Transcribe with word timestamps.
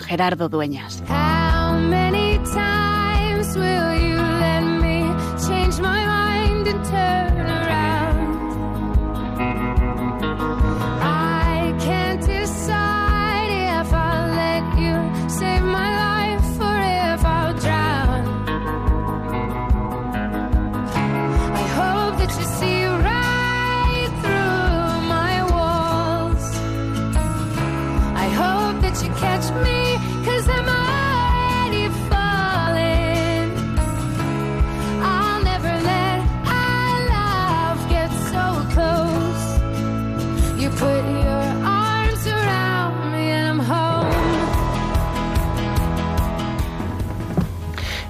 Gerardo 0.00 0.48
Dueñas. 0.48 1.01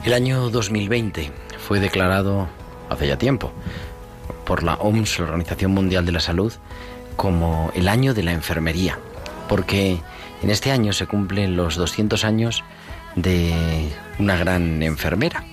El 0.04 0.14
año 0.14 0.50
2020 0.50 1.30
fue 1.58 1.78
declarado 1.78 2.48
hace 2.90 3.06
ya 3.06 3.18
tiempo 3.18 3.52
por 4.44 4.64
la 4.64 4.74
OMS, 4.74 5.20
la 5.20 5.26
Organización 5.26 5.70
Mundial 5.70 6.04
de 6.04 6.10
la 6.10 6.18
Salud, 6.18 6.52
como 7.14 7.70
el 7.76 7.86
año 7.86 8.12
de 8.12 8.24
la 8.24 8.32
enfermería, 8.32 8.98
porque 9.48 10.00
en 10.42 10.50
este 10.50 10.72
año 10.72 10.92
se 10.92 11.06
cumplen 11.06 11.54
los 11.54 11.76
200 11.76 12.24
años 12.24 12.64
de 13.14 13.92
una 14.18 14.36
gran 14.36 14.82
enfermera, 14.82 15.44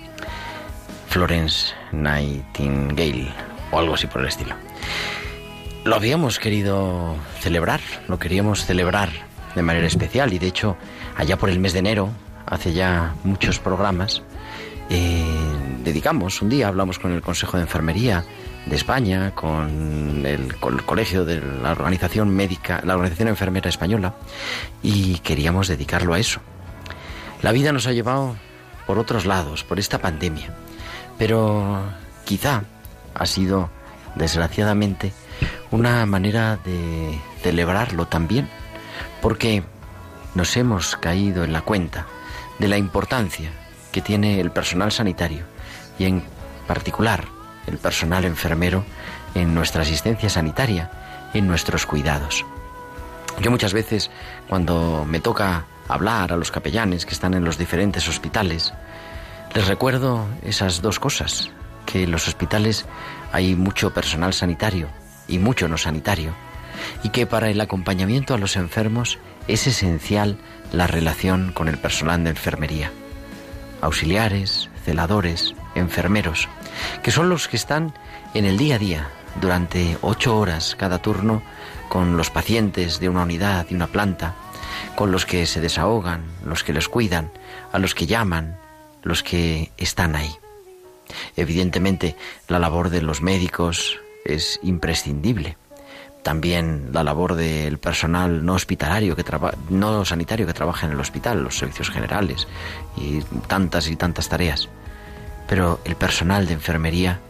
Florence 1.08 1.72
Nightingale, 1.92 3.28
o 3.70 3.78
algo 3.78 3.94
así 3.94 4.08
por 4.08 4.22
el 4.22 4.28
estilo. 4.28 4.56
Lo 5.84 5.94
habíamos 5.94 6.40
querido 6.40 7.14
celebrar, 7.38 7.80
lo 8.08 8.18
queríamos 8.18 8.66
celebrar 8.66 9.10
de 9.54 9.62
manera 9.62 9.86
especial 9.86 10.32
y 10.32 10.40
de 10.40 10.48
hecho 10.48 10.76
allá 11.16 11.36
por 11.36 11.50
el 11.50 11.60
mes 11.60 11.72
de 11.72 11.78
enero, 11.78 12.10
hace 12.46 12.72
ya 12.72 13.14
muchos 13.22 13.60
programas, 13.60 14.22
eh, 14.90 15.24
dedicamos 15.84 16.42
un 16.42 16.48
día, 16.48 16.66
hablamos 16.66 16.98
con 16.98 17.12
el 17.12 17.22
Consejo 17.22 17.56
de 17.56 17.62
Enfermería 17.62 18.24
de 18.66 18.74
España, 18.74 19.32
con 19.34 20.26
el, 20.26 20.56
con 20.56 20.74
el 20.74 20.84
colegio 20.84 21.24
de 21.24 21.40
la 21.40 21.70
organización 21.70 22.30
médica, 22.30 22.82
la 22.84 22.94
organización 22.94 23.28
enfermera 23.28 23.68
española, 23.68 24.14
y 24.82 25.18
queríamos 25.20 25.68
dedicarlo 25.68 26.14
a 26.14 26.18
eso. 26.18 26.40
La 27.40 27.52
vida 27.52 27.72
nos 27.72 27.86
ha 27.86 27.92
llevado 27.92 28.36
por 28.86 28.98
otros 28.98 29.26
lados, 29.26 29.62
por 29.62 29.78
esta 29.78 29.98
pandemia, 29.98 30.52
pero 31.18 31.84
quizá 32.24 32.64
ha 33.14 33.26
sido, 33.26 33.70
desgraciadamente, 34.16 35.12
una 35.70 36.04
manera 36.04 36.58
de 36.64 37.16
celebrarlo 37.42 38.08
también, 38.08 38.48
porque 39.22 39.62
nos 40.34 40.56
hemos 40.56 40.96
caído 40.96 41.44
en 41.44 41.52
la 41.52 41.62
cuenta 41.62 42.06
de 42.58 42.66
la 42.66 42.76
importancia 42.76 43.52
que 43.92 44.00
tiene 44.00 44.40
el 44.40 44.50
personal 44.50 44.92
sanitario 44.92 45.44
y 45.98 46.04
en 46.04 46.22
particular 46.66 47.24
el 47.66 47.78
personal 47.78 48.24
enfermero 48.24 48.84
en 49.34 49.54
nuestra 49.54 49.82
asistencia 49.82 50.28
sanitaria, 50.28 50.90
en 51.34 51.46
nuestros 51.46 51.86
cuidados. 51.86 52.44
Yo 53.40 53.50
muchas 53.50 53.72
veces 53.72 54.10
cuando 54.48 55.04
me 55.08 55.20
toca 55.20 55.64
hablar 55.88 56.32
a 56.32 56.36
los 56.36 56.50
capellanes 56.50 57.06
que 57.06 57.14
están 57.14 57.34
en 57.34 57.44
los 57.44 57.58
diferentes 57.58 58.08
hospitales, 58.08 58.72
les 59.54 59.66
recuerdo 59.66 60.26
esas 60.42 60.82
dos 60.82 60.98
cosas, 60.98 61.50
que 61.86 62.04
en 62.04 62.10
los 62.10 62.28
hospitales 62.28 62.86
hay 63.32 63.56
mucho 63.56 63.92
personal 63.92 64.32
sanitario 64.32 64.88
y 65.26 65.38
mucho 65.38 65.68
no 65.68 65.78
sanitario, 65.78 66.34
y 67.02 67.10
que 67.10 67.26
para 67.26 67.50
el 67.50 67.60
acompañamiento 67.60 68.34
a 68.34 68.38
los 68.38 68.56
enfermos 68.56 69.18
es 69.48 69.66
esencial 69.66 70.38
la 70.72 70.86
relación 70.86 71.52
con 71.52 71.68
el 71.68 71.78
personal 71.78 72.22
de 72.24 72.30
enfermería. 72.30 72.92
Auxiliares, 73.80 74.68
celadores, 74.84 75.54
enfermeros, 75.74 76.48
que 77.02 77.10
son 77.10 77.28
los 77.28 77.48
que 77.48 77.56
están 77.56 77.94
en 78.34 78.44
el 78.44 78.58
día 78.58 78.76
a 78.76 78.78
día, 78.78 79.08
durante 79.40 79.96
ocho 80.02 80.36
horas 80.36 80.76
cada 80.78 80.98
turno, 80.98 81.42
con 81.88 82.16
los 82.16 82.30
pacientes 82.30 83.00
de 83.00 83.08
una 83.08 83.22
unidad, 83.22 83.66
de 83.66 83.74
una 83.74 83.86
planta, 83.86 84.34
con 84.94 85.12
los 85.12 85.26
que 85.26 85.46
se 85.46 85.60
desahogan, 85.60 86.24
los 86.44 86.64
que 86.64 86.72
les 86.72 86.88
cuidan, 86.88 87.30
a 87.72 87.78
los 87.78 87.94
que 87.94 88.06
llaman, 88.06 88.58
los 89.02 89.22
que 89.22 89.72
están 89.76 90.14
ahí. 90.14 90.34
Evidentemente, 91.36 92.16
la 92.48 92.58
labor 92.58 92.90
de 92.90 93.02
los 93.02 93.22
médicos 93.22 93.98
es 94.24 94.60
imprescindible. 94.62 95.56
También 96.22 96.90
la 96.92 97.02
labor 97.02 97.34
del 97.34 97.78
personal 97.78 98.44
no 98.44 98.54
hospitalario 98.54 99.16
que 99.16 99.24
no 99.70 100.04
sanitario 100.04 100.46
que 100.46 100.52
trabaja 100.52 100.86
en 100.86 100.92
el 100.92 101.00
hospital, 101.00 101.42
los 101.42 101.56
servicios 101.56 101.90
generales 101.90 102.46
y 102.96 103.20
tantas 103.46 103.88
y 103.88 103.96
tantas 103.96 104.28
tareas. 104.28 104.68
Pero 105.48 105.80
el 105.84 105.96
personal 105.96 106.46
de 106.46 106.54
enfermería 106.54 107.20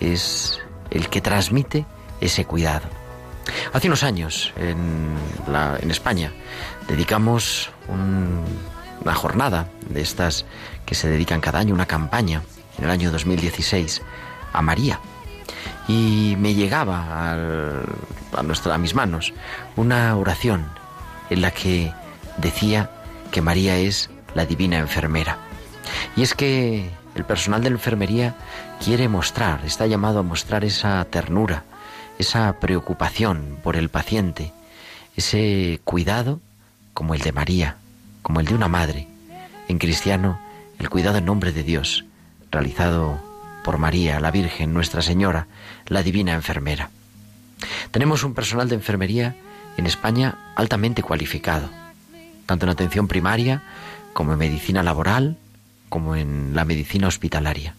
es 0.00 0.60
el 0.90 1.08
que 1.08 1.20
transmite 1.20 1.86
ese 2.20 2.44
cuidado. 2.44 2.88
Hace 3.72 3.86
unos 3.86 4.02
años 4.02 4.52
en, 4.56 5.16
en 5.80 5.90
España 5.90 6.32
dedicamos 6.88 7.70
un, 7.88 8.44
una 9.02 9.14
jornada 9.14 9.68
de 9.88 10.00
estas 10.00 10.44
que 10.86 10.94
se 10.94 11.08
dedican 11.08 11.40
cada 11.40 11.58
año, 11.58 11.74
una 11.74 11.86
campaña 11.86 12.42
en 12.78 12.84
el 12.84 12.90
año 12.90 13.10
2016 13.10 14.02
a 14.52 14.62
María. 14.62 15.00
Y 15.88 16.36
me 16.38 16.54
llegaba 16.54 17.32
al, 17.32 17.82
a, 18.32 18.78
mis 18.78 18.94
manos 18.94 19.32
una 19.76 20.16
oración 20.16 20.66
en 21.30 21.42
la 21.42 21.50
que 21.50 21.92
decía 22.38 22.90
que 23.30 23.42
María 23.42 23.76
es 23.76 24.10
la 24.34 24.46
divina 24.46 24.78
enfermera. 24.78 25.38
Y 26.16 26.22
es 26.22 26.34
que 26.34 26.90
el 27.14 27.24
personal 27.24 27.62
de 27.62 27.70
la 27.70 27.76
enfermería 27.76 28.34
quiere 28.84 29.08
mostrar, 29.08 29.64
está 29.64 29.86
llamado 29.86 30.20
a 30.20 30.22
mostrar 30.22 30.64
esa 30.64 31.04
ternura, 31.04 31.64
esa 32.18 32.52
preocupación 32.60 33.58
por 33.62 33.76
el 33.76 33.88
paciente, 33.88 34.52
ese 35.16 35.80
cuidado 35.84 36.40
como 36.94 37.14
el 37.14 37.20
de 37.20 37.32
María, 37.32 37.76
como 38.22 38.40
el 38.40 38.46
de 38.46 38.54
una 38.54 38.68
madre. 38.68 39.06
En 39.68 39.78
cristiano, 39.78 40.40
el 40.78 40.90
cuidado 40.90 41.18
en 41.18 41.24
nombre 41.24 41.52
de 41.52 41.62
Dios, 41.62 42.04
realizado 42.50 43.20
por 43.64 43.78
María, 43.78 44.20
la 44.20 44.30
Virgen, 44.30 44.72
Nuestra 44.72 45.02
Señora, 45.02 45.46
la 45.86 46.02
Divina 46.02 46.32
Enfermera. 46.32 46.90
Tenemos 47.90 48.24
un 48.24 48.34
personal 48.34 48.68
de 48.68 48.76
enfermería 48.76 49.36
en 49.76 49.86
España 49.86 50.52
altamente 50.56 51.02
cualificado, 51.02 51.68
tanto 52.46 52.66
en 52.66 52.70
atención 52.70 53.08
primaria 53.08 53.62
como 54.12 54.32
en 54.32 54.38
medicina 54.38 54.82
laboral, 54.82 55.36
como 55.88 56.16
en 56.16 56.54
la 56.54 56.64
medicina 56.64 57.08
hospitalaria. 57.08 57.74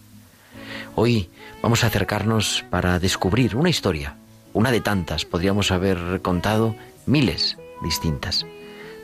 Hoy 0.94 1.30
vamos 1.62 1.84
a 1.84 1.86
acercarnos 1.86 2.64
para 2.70 2.98
descubrir 2.98 3.56
una 3.56 3.70
historia, 3.70 4.16
una 4.52 4.70
de 4.70 4.80
tantas, 4.80 5.24
podríamos 5.24 5.70
haber 5.70 6.20
contado 6.22 6.76
miles 7.06 7.56
distintas, 7.82 8.46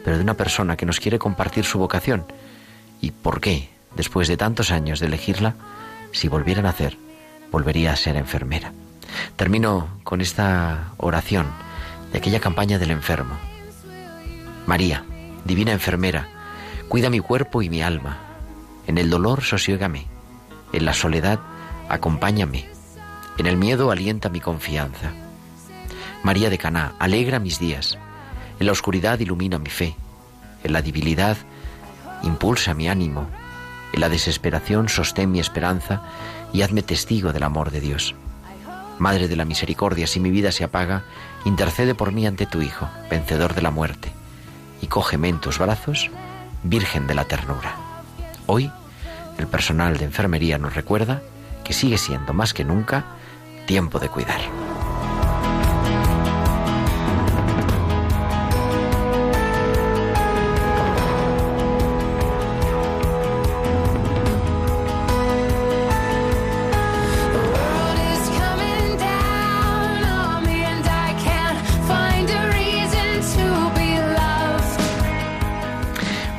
pero 0.04 0.16
de 0.16 0.22
una 0.22 0.34
persona 0.34 0.76
que 0.76 0.86
nos 0.86 1.00
quiere 1.00 1.18
compartir 1.18 1.64
su 1.64 1.78
vocación 1.78 2.24
y 3.00 3.10
por 3.10 3.40
qué, 3.40 3.70
después 3.96 4.28
de 4.28 4.36
tantos 4.36 4.70
años 4.70 5.00
de 5.00 5.06
elegirla, 5.06 5.54
si 6.12 6.28
volviera 6.28 6.60
a 6.60 6.64
nacer, 6.64 6.96
volvería 7.50 7.92
a 7.92 7.96
ser 7.96 8.16
enfermera. 8.16 8.72
Termino 9.36 9.88
con 10.04 10.20
esta 10.20 10.92
oración 10.96 11.46
de 12.12 12.18
aquella 12.18 12.40
campaña 12.40 12.78
del 12.78 12.90
enfermo. 12.90 13.36
María, 14.66 15.04
divina 15.44 15.72
enfermera, 15.72 16.28
cuida 16.88 17.10
mi 17.10 17.20
cuerpo 17.20 17.62
y 17.62 17.70
mi 17.70 17.82
alma. 17.82 18.18
En 18.86 18.98
el 18.98 19.10
dolor 19.10 19.42
sosiégame, 19.42 20.06
en 20.72 20.84
la 20.84 20.94
soledad 20.94 21.40
acompáñame, 21.88 22.68
en 23.38 23.46
el 23.46 23.56
miedo 23.56 23.90
alienta 23.90 24.28
mi 24.28 24.40
confianza. 24.40 25.12
María 26.22 26.50
de 26.50 26.58
Caná, 26.58 26.94
alegra 26.98 27.38
mis 27.38 27.58
días, 27.58 27.98
en 28.58 28.66
la 28.66 28.72
oscuridad 28.72 29.18
ilumina 29.20 29.58
mi 29.58 29.70
fe, 29.70 29.94
en 30.64 30.72
la 30.72 30.82
debilidad 30.82 31.36
impulsa 32.22 32.74
mi 32.74 32.88
ánimo. 32.88 33.28
En 33.92 34.00
la 34.00 34.08
desesperación 34.08 34.88
sostén 34.88 35.30
mi 35.30 35.40
esperanza 35.40 36.02
y 36.52 36.62
hazme 36.62 36.82
testigo 36.82 37.32
del 37.32 37.42
amor 37.42 37.70
de 37.70 37.80
Dios. 37.80 38.14
Madre 38.98 39.28
de 39.28 39.36
la 39.36 39.44
misericordia, 39.44 40.06
si 40.06 40.20
mi 40.20 40.30
vida 40.30 40.50
se 40.52 40.64
apaga, 40.64 41.04
intercede 41.44 41.94
por 41.94 42.12
mí 42.12 42.26
ante 42.26 42.46
tu 42.46 42.62
Hijo, 42.62 42.88
vencedor 43.10 43.54
de 43.54 43.62
la 43.62 43.70
muerte, 43.70 44.10
y 44.82 44.88
cógeme 44.88 45.28
en 45.28 45.40
tus 45.40 45.58
brazos, 45.58 46.10
Virgen 46.64 47.06
de 47.06 47.14
la 47.14 47.24
ternura. 47.24 47.76
Hoy, 48.46 48.70
el 49.38 49.46
personal 49.46 49.96
de 49.96 50.06
enfermería 50.06 50.58
nos 50.58 50.74
recuerda 50.74 51.22
que 51.62 51.72
sigue 51.72 51.98
siendo 51.98 52.34
más 52.34 52.52
que 52.52 52.64
nunca 52.64 53.04
tiempo 53.66 54.00
de 54.00 54.08
cuidar. 54.08 54.57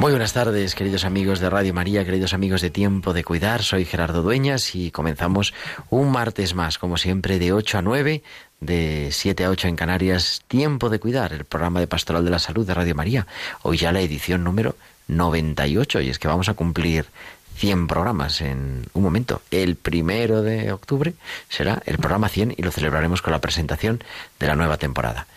Muy 0.10 0.14
buenas 0.14 0.34
tardes, 0.34 0.74
queridos 0.74 1.06
amigos 1.06 1.40
de 1.40 1.52
Radio 1.52 1.72
María, 1.72 2.04
queridos 2.04 2.34
amigos 2.34 2.62
de 2.62 2.72
Tiempo 2.72 3.14
de 3.14 3.24
Cuidar. 3.24 3.62
Soy 3.62 3.86
Gerardo 3.86 4.24
Dueñas 4.24 4.74
y 4.74 4.90
comenzamos 4.90 5.54
un 5.92 6.12
martes 6.12 6.56
más, 6.56 6.80
como 6.80 6.98
siempre, 6.98 7.38
de 7.38 7.54
8 7.54 7.78
a 7.78 7.82
9, 7.84 8.24
de 8.60 9.10
7 9.12 9.44
a 9.44 9.52
8 9.52 9.68
en 9.68 9.76
Canarias. 9.76 10.42
Tiempo 10.48 10.90
de 10.90 11.00
Cuidar, 11.00 11.32
el 11.32 11.46
programa 11.46 11.80
de 11.80 11.86
Pastoral 11.86 12.26
de 12.26 12.32
la 12.32 12.40
Salud 12.40 12.66
de 12.66 12.74
Radio 12.74 12.96
María. 12.96 13.28
Hoy 13.62 13.78
ya 13.78 13.92
la 13.92 14.02
edición 14.02 14.44
número 14.44 14.76
98 15.10 16.02
y 16.02 16.10
es 16.10 16.18
que 16.18 16.28
vamos 16.28 16.50
a 16.50 16.56
cumplir 16.56 17.06
100 17.58 17.86
programas 17.86 18.42
en 18.42 18.88
un 18.94 19.04
momento. 19.04 19.44
El 19.52 19.76
primero 19.76 20.42
de 20.42 20.72
octubre 20.72 21.14
será 21.50 21.84
el 21.86 22.00
programa 22.00 22.30
100 22.30 22.56
y 22.58 22.64
lo 22.64 22.72
celebraremos 22.72 23.22
con 23.22 23.32
la 23.32 23.42
presentación 23.42 24.04
de 24.40 24.48
la 24.48 24.56
nueva 24.56 24.78
temporada 24.78 25.28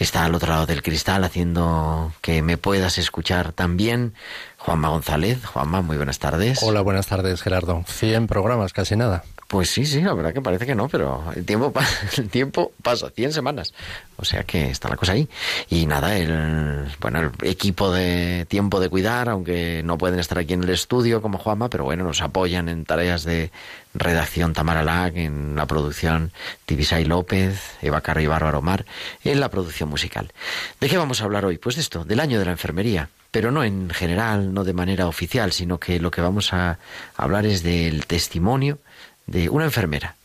está 0.00 0.24
al 0.24 0.34
otro 0.34 0.50
lado 0.50 0.66
del 0.66 0.82
cristal 0.82 1.22
haciendo 1.24 2.12
que 2.22 2.42
me 2.42 2.56
puedas 2.56 2.98
escuchar 2.98 3.52
también. 3.52 4.14
Juanma 4.56 4.88
González. 4.88 5.44
Juanma, 5.44 5.82
muy 5.82 5.96
buenas 5.96 6.18
tardes. 6.18 6.62
Hola, 6.62 6.80
buenas 6.80 7.06
tardes, 7.06 7.42
Gerardo. 7.42 7.84
100 7.86 8.26
programas, 8.26 8.72
casi 8.72 8.96
nada. 8.96 9.24
Pues 9.46 9.70
sí, 9.70 9.84
sí, 9.84 10.00
la 10.00 10.14
verdad 10.14 10.32
que 10.32 10.40
parece 10.40 10.64
que 10.64 10.74
no, 10.74 10.88
pero 10.88 11.24
el 11.34 11.44
tiempo, 11.44 11.72
el 12.16 12.28
tiempo 12.28 12.72
pasa, 12.82 13.10
100 13.10 13.32
semanas. 13.32 13.74
O 14.20 14.24
sea 14.24 14.44
que 14.44 14.70
está 14.70 14.88
la 14.88 14.96
cosa 14.96 15.12
ahí. 15.12 15.28
Y 15.68 15.86
nada, 15.86 16.16
el, 16.16 16.86
bueno, 17.00 17.20
el 17.20 17.48
equipo 17.48 17.90
de 17.90 18.46
tiempo 18.48 18.78
de 18.78 18.88
cuidar, 18.90 19.30
aunque 19.30 19.82
no 19.82 19.96
pueden 19.96 20.20
estar 20.20 20.38
aquí 20.38 20.52
en 20.52 20.62
el 20.62 20.70
estudio 20.70 21.22
como 21.22 21.38
Juanma, 21.38 21.70
pero 21.70 21.84
bueno, 21.84 22.04
nos 22.04 22.20
apoyan 22.20 22.68
en 22.68 22.84
tareas 22.84 23.24
de 23.24 23.50
redacción 23.94 24.52
Tamara 24.52 24.82
Lag, 24.82 25.16
en 25.16 25.56
la 25.56 25.66
producción 25.66 26.32
Tibisay 26.66 27.04
López, 27.04 27.78
Eva 27.80 28.02
Carri 28.02 28.24
y 28.24 28.26
Bárbaro 28.26 28.60
Mar, 28.60 28.84
en 29.24 29.40
la 29.40 29.48
producción 29.48 29.88
musical. 29.88 30.32
¿De 30.80 30.88
qué 30.88 30.98
vamos 30.98 31.20
a 31.20 31.24
hablar 31.24 31.46
hoy? 31.46 31.58
Pues 31.58 31.76
de 31.76 31.82
esto, 31.82 32.04
del 32.04 32.20
año 32.20 32.38
de 32.38 32.44
la 32.44 32.52
enfermería 32.52 33.08
pero 33.30 33.52
no 33.52 33.62
en 33.62 33.90
general, 33.90 34.52
no 34.52 34.64
de 34.64 34.72
manera 34.72 35.06
oficial, 35.06 35.52
sino 35.52 35.78
que 35.78 36.00
lo 36.00 36.10
que 36.10 36.20
vamos 36.20 36.52
a 36.52 36.80
hablar 37.16 37.46
es 37.46 37.62
del 37.62 38.06
testimonio 38.06 38.80
de 39.26 39.48
una 39.48 39.66
enfermera. 39.66 40.16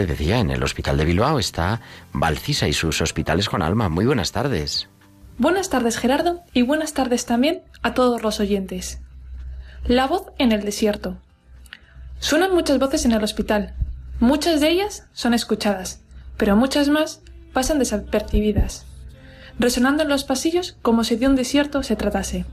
Decía, 0.06 0.38
en 0.38 0.50
el 0.50 0.62
Hospital 0.62 0.96
de 0.96 1.04
Bilbao 1.04 1.38
está 1.38 1.80
Valcisa 2.12 2.68
y 2.68 2.72
sus 2.72 3.00
hospitales 3.00 3.48
con 3.48 3.62
alma. 3.62 3.88
Muy 3.88 4.06
buenas 4.06 4.32
tardes. 4.32 4.88
Buenas 5.38 5.70
tardes, 5.70 5.98
Gerardo, 5.98 6.42
y 6.52 6.62
buenas 6.62 6.94
tardes 6.94 7.24
también 7.24 7.62
a 7.82 7.94
todos 7.94 8.22
los 8.22 8.40
oyentes. 8.40 9.00
La 9.84 10.06
voz 10.06 10.26
en 10.38 10.52
el 10.52 10.62
desierto. 10.62 11.16
Suenan 12.18 12.52
muchas 12.52 12.78
voces 12.78 13.04
en 13.04 13.12
el 13.12 13.22
hospital. 13.22 13.74
Muchas 14.18 14.60
de 14.60 14.68
ellas 14.68 15.06
son 15.12 15.34
escuchadas, 15.34 16.00
pero 16.36 16.56
muchas 16.56 16.88
más 16.88 17.22
pasan 17.52 17.78
desapercibidas, 17.78 18.84
resonando 19.58 20.02
en 20.02 20.08
los 20.08 20.24
pasillos 20.24 20.76
como 20.82 21.04
si 21.04 21.16
de 21.16 21.28
un 21.28 21.36
desierto 21.36 21.82
se 21.84 21.94
tratase. 21.94 22.44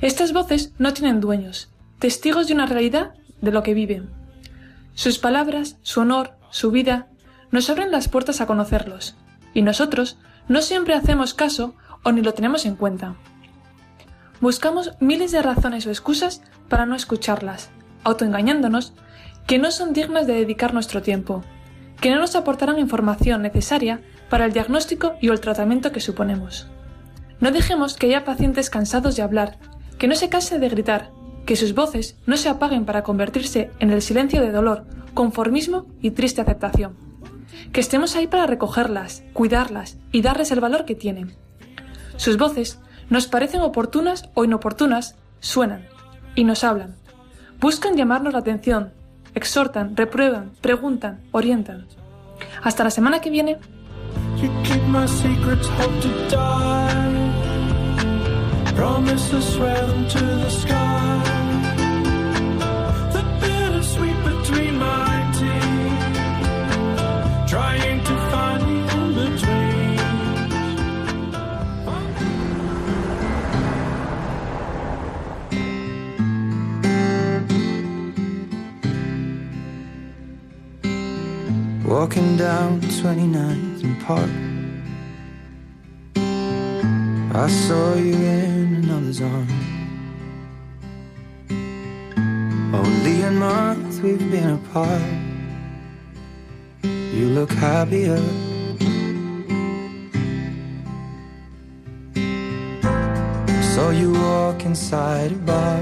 Estas 0.00 0.32
voces 0.32 0.72
no 0.78 0.92
tienen 0.92 1.20
dueños, 1.20 1.68
testigos 1.98 2.46
de 2.46 2.54
una 2.54 2.66
realidad 2.66 3.14
de 3.40 3.50
lo 3.50 3.64
que 3.64 3.74
viven. 3.74 4.10
Sus 4.94 5.18
palabras, 5.18 5.76
su 5.82 6.00
honor, 6.00 6.37
su 6.50 6.70
vida, 6.70 7.08
nos 7.50 7.70
abren 7.70 7.90
las 7.90 8.08
puertas 8.08 8.40
a 8.40 8.46
conocerlos, 8.46 9.16
y 9.54 9.62
nosotros 9.62 10.18
no 10.48 10.62
siempre 10.62 10.94
hacemos 10.94 11.34
caso 11.34 11.74
o 12.02 12.12
ni 12.12 12.22
lo 12.22 12.34
tenemos 12.34 12.66
en 12.66 12.76
cuenta. 12.76 13.16
Buscamos 14.40 14.92
miles 15.00 15.32
de 15.32 15.42
razones 15.42 15.86
o 15.86 15.90
excusas 15.90 16.42
para 16.68 16.86
no 16.86 16.94
escucharlas, 16.94 17.70
autoengañándonos 18.04 18.92
que 19.46 19.58
no 19.58 19.70
son 19.70 19.92
dignas 19.92 20.26
de 20.26 20.34
dedicar 20.34 20.74
nuestro 20.74 21.02
tiempo, 21.02 21.42
que 22.00 22.10
no 22.10 22.20
nos 22.20 22.36
aportarán 22.36 22.78
información 22.78 23.42
necesaria 23.42 24.00
para 24.28 24.44
el 24.44 24.52
diagnóstico 24.52 25.14
y 25.20 25.28
el 25.28 25.40
tratamiento 25.40 25.90
que 25.90 26.00
suponemos. 26.00 26.68
No 27.40 27.50
dejemos 27.50 27.94
que 27.94 28.06
haya 28.06 28.24
pacientes 28.24 28.70
cansados 28.70 29.16
de 29.16 29.22
hablar, 29.22 29.58
que 29.98 30.06
no 30.06 30.14
se 30.14 30.28
canse 30.28 30.58
de 30.58 30.68
gritar, 30.68 31.10
que 31.46 31.56
sus 31.56 31.74
voces 31.74 32.16
no 32.26 32.36
se 32.36 32.48
apaguen 32.48 32.84
para 32.84 33.02
convertirse 33.02 33.70
en 33.80 33.90
el 33.90 34.02
silencio 34.02 34.42
de 34.42 34.52
dolor, 34.52 34.84
conformismo 35.14 35.86
y 36.00 36.12
triste 36.12 36.40
aceptación. 36.40 36.96
Que 37.72 37.80
estemos 37.80 38.16
ahí 38.16 38.26
para 38.26 38.46
recogerlas, 38.46 39.22
cuidarlas 39.32 39.98
y 40.12 40.22
darles 40.22 40.50
el 40.50 40.60
valor 40.60 40.84
que 40.84 40.94
tienen. 40.94 41.34
Sus 42.16 42.36
voces 42.36 42.78
nos 43.10 43.26
parecen 43.26 43.60
oportunas 43.60 44.28
o 44.34 44.44
inoportunas, 44.44 45.16
suenan 45.40 45.86
y 46.34 46.44
nos 46.44 46.64
hablan. 46.64 46.96
Buscan 47.60 47.96
llamarnos 47.96 48.32
la 48.32 48.40
atención, 48.40 48.92
exhortan, 49.34 49.96
reprueban, 49.96 50.52
preguntan, 50.60 51.20
orientan. 51.32 51.86
Hasta 52.62 52.84
la 52.84 52.90
semana 52.90 53.20
que 53.20 53.30
viene. 53.30 53.58
Walking 81.88 82.36
down 82.36 82.82
29th 82.82 83.82
and 83.82 83.98
Park. 84.02 84.28
I 87.34 87.48
saw 87.48 87.94
you 87.94 88.12
in 88.12 88.84
another's 88.84 89.22
arms. 89.22 89.50
Only 92.74 93.22
a 93.22 93.30
month 93.30 94.02
we've 94.02 94.30
been 94.30 94.50
apart. 94.50 95.00
You 96.82 97.30
look 97.30 97.50
happier. 97.52 98.22
I 102.84 103.62
saw 103.62 103.88
you 103.88 104.12
walk 104.12 104.66
inside 104.66 105.32
a 105.32 105.36
bar. 105.36 105.80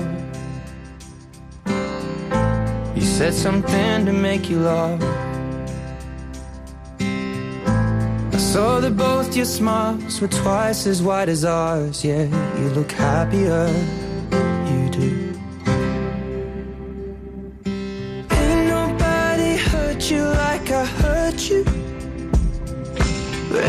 You 2.94 3.02
said 3.02 3.34
something 3.34 4.06
to 4.06 4.12
make 4.12 4.48
you 4.48 4.60
laugh. 4.60 5.25
Saw 8.46 8.78
that 8.80 8.96
both 8.96 9.36
your 9.36 9.44
smiles 9.44 10.20
were 10.20 10.28
twice 10.28 10.86
as 10.86 11.02
wide 11.02 11.28
as 11.28 11.44
ours. 11.44 12.04
Yeah, 12.04 12.24
you 12.60 12.68
look 12.78 12.92
happier. 12.92 13.66
You 14.70 14.82
do. 14.98 15.10
Ain't 18.40 18.62
nobody 18.76 19.52
hurt 19.70 20.10
you 20.12 20.22
like 20.44 20.70
I 20.70 20.84
hurt 21.02 21.40
you. 21.50 21.64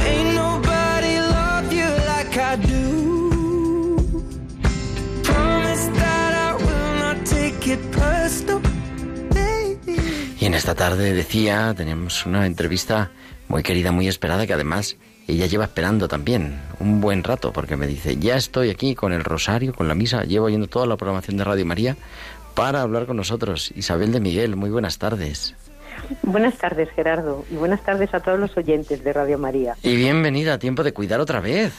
Ain't 0.06 0.32
nobody 0.44 1.14
love 1.38 1.68
you 1.80 1.90
like 2.14 2.34
I 2.38 2.54
do. 2.58 3.98
Promise 5.24 5.86
that 6.02 6.32
I 6.48 6.50
will 6.66 6.94
not 7.04 7.26
take 7.26 7.68
it 7.68 7.82
personal. 7.92 8.62
Y 10.40 10.46
en 10.46 10.54
esta 10.54 10.76
tarde 10.76 11.14
decía, 11.14 11.74
tenemos 11.76 12.28
una 12.28 12.46
entrevista 12.46 13.10
muy 13.48 13.64
querida, 13.64 13.92
muy 13.92 14.08
esperada, 14.08 14.46
que 14.46 14.54
además 14.54 14.98
ella 15.28 15.46
lleva 15.46 15.66
esperando 15.66 16.08
también 16.08 16.60
un 16.80 17.02
buen 17.02 17.24
rato, 17.24 17.52
porque 17.52 17.76
me 17.76 17.88
dice, 17.88 18.18
ya 18.18 18.36
estoy 18.36 18.70
aquí 18.70 18.96
con 18.96 19.14
el 19.14 19.24
rosario, 19.24 19.74
con 19.74 19.88
la 19.88 19.96
misa, 19.96 20.24
llevo 20.24 20.46
oyendo 20.46 20.68
toda 20.68 20.86
la 20.86 20.98
programación 20.98 21.38
de 21.38 21.44
Radio 21.44 21.66
María 21.66 21.98
para 22.56 22.82
hablar 22.82 23.06
con 23.06 23.18
nosotros. 23.18 23.72
Isabel 23.76 24.12
de 24.12 24.20
Miguel, 24.20 24.56
muy 24.56 24.70
buenas 24.70 24.98
tardes. 24.98 25.56
Buenas 26.24 26.58
tardes, 26.58 26.90
Gerardo, 26.92 27.46
y 27.52 27.56
buenas 27.56 27.84
tardes 27.84 28.14
a 28.14 28.20
todos 28.20 28.40
los 28.40 28.56
oyentes 28.56 29.04
de 29.04 29.14
Radio 29.14 29.38
María. 29.38 29.76
Y 29.84 29.96
bienvenida 29.96 30.54
a 30.54 30.60
Tiempo 30.60 30.84
de 30.84 30.94
Cuidar 30.94 31.20
otra 31.20 31.40
vez. 31.40 31.74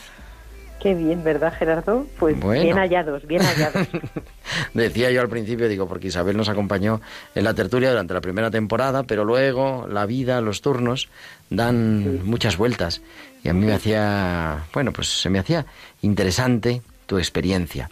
Qué 0.80 0.94
bien, 0.94 1.24
¿verdad, 1.24 1.52
Gerardo? 1.58 2.06
Pues 2.20 2.38
Bueno. 2.38 2.62
bien 2.62 2.76
hallados, 2.78 3.26
bien 3.26 3.42
hallados. 3.42 3.88
Decía 4.74 5.10
yo 5.10 5.20
al 5.20 5.28
principio, 5.28 5.68
digo, 5.68 5.88
porque 5.88 6.06
Isabel 6.08 6.36
nos 6.36 6.48
acompañó 6.48 7.00
en 7.34 7.42
la 7.44 7.52
tertulia 7.54 7.90
durante 7.90 8.14
la 8.14 8.20
primera 8.20 8.50
temporada, 8.50 9.02
pero 9.02 9.24
luego 9.24 9.88
la 9.90 10.06
vida, 10.06 10.40
los 10.40 10.62
turnos, 10.62 11.08
dan 11.50 12.24
muchas 12.24 12.56
vueltas. 12.56 13.02
Y 13.42 13.48
a 13.48 13.54
mí 13.54 13.66
me 13.66 13.74
hacía, 13.74 14.66
bueno, 14.72 14.92
pues 14.92 15.08
se 15.08 15.28
me 15.30 15.40
hacía 15.40 15.66
interesante 16.02 16.80
tu 17.06 17.18
experiencia. 17.18 17.90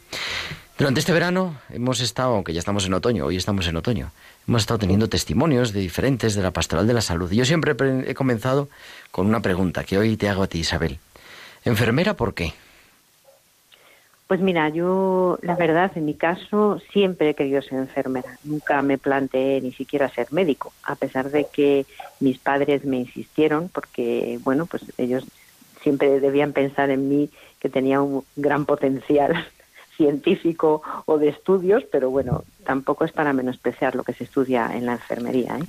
Durante 0.79 1.01
este 1.01 1.13
verano 1.13 1.57
hemos 1.71 2.01
estado, 2.01 2.35
aunque 2.35 2.53
ya 2.53 2.61
estamos 2.61 2.87
en 2.87 2.95
otoño, 2.95 3.25
hoy 3.25 3.37
estamos 3.37 3.67
en 3.67 3.77
otoño, 3.77 4.13
hemos 4.47 4.63
estado 4.63 4.79
teniendo 4.79 5.09
testimonios 5.09 5.73
de 5.73 5.81
diferentes 5.81 6.35
de 6.35 6.43
la 6.43 6.53
pastoral 6.53 6.87
de 6.87 6.95
la 6.95 7.01
salud. 7.01 7.33
Y 7.33 7.37
yo 7.37 7.45
siempre 7.45 7.73
he 7.73 7.75
pre- 7.75 8.09
he 8.11 8.15
comenzado 8.15 8.69
con 9.11 9.27
una 9.27 9.41
pregunta 9.41 9.83
que 9.85 9.99
hoy 9.99 10.17
te 10.17 10.29
hago 10.29 10.45
a 10.45 10.47
ti, 10.47 10.61
Isabel. 10.61 10.99
¿Enfermera 11.65 12.15
por 12.15 12.33
qué? 12.35 12.53
Pues 14.27 14.41
mira, 14.41 14.69
yo, 14.71 15.39
la 15.43 15.55
verdad, 15.55 15.93
en 15.95 16.05
mi 16.05 16.15
caso, 16.15 16.81
siempre 16.93 17.31
he 17.31 17.35
querido 17.35 17.63
ser 17.63 17.79
enfermera. 17.79 18.39
Nunca 18.43 18.83
me 18.83 18.99
planteé 18.99 19.61
ni 19.61 19.73
siquiera 19.73 20.13
ser 20.13 20.33
médico, 20.33 20.73
a 20.83 20.97
pesar 20.97 21.31
de 21.31 21.47
que 21.53 21.87
mis 22.19 22.39
padres 22.39 22.85
me 22.85 22.97
insistieron, 22.97 23.69
porque, 23.69 24.41
bueno, 24.43 24.67
pues 24.67 24.83
ellos 24.99 25.25
siempre 25.81 26.19
debían 26.19 26.53
pensar 26.53 26.91
en 26.91 27.09
mí 27.09 27.31
que 27.61 27.69
tenía 27.69 28.03
un 28.03 28.25
gran 28.35 28.65
potencial 28.65 29.33
científico 29.97 30.83
o 31.05 31.19
de 31.19 31.29
estudios, 31.29 31.85
pero 31.93 32.11
bueno, 32.11 32.43
tampoco 32.65 33.05
es 33.05 33.13
para 33.13 33.33
menospreciar 33.33 33.95
lo 33.95 34.03
que 34.03 34.13
se 34.13 34.25
estudia 34.25 34.73
en 34.75 34.87
la 34.87 34.95
enfermería. 34.95 35.57
¿eh? 35.57 35.65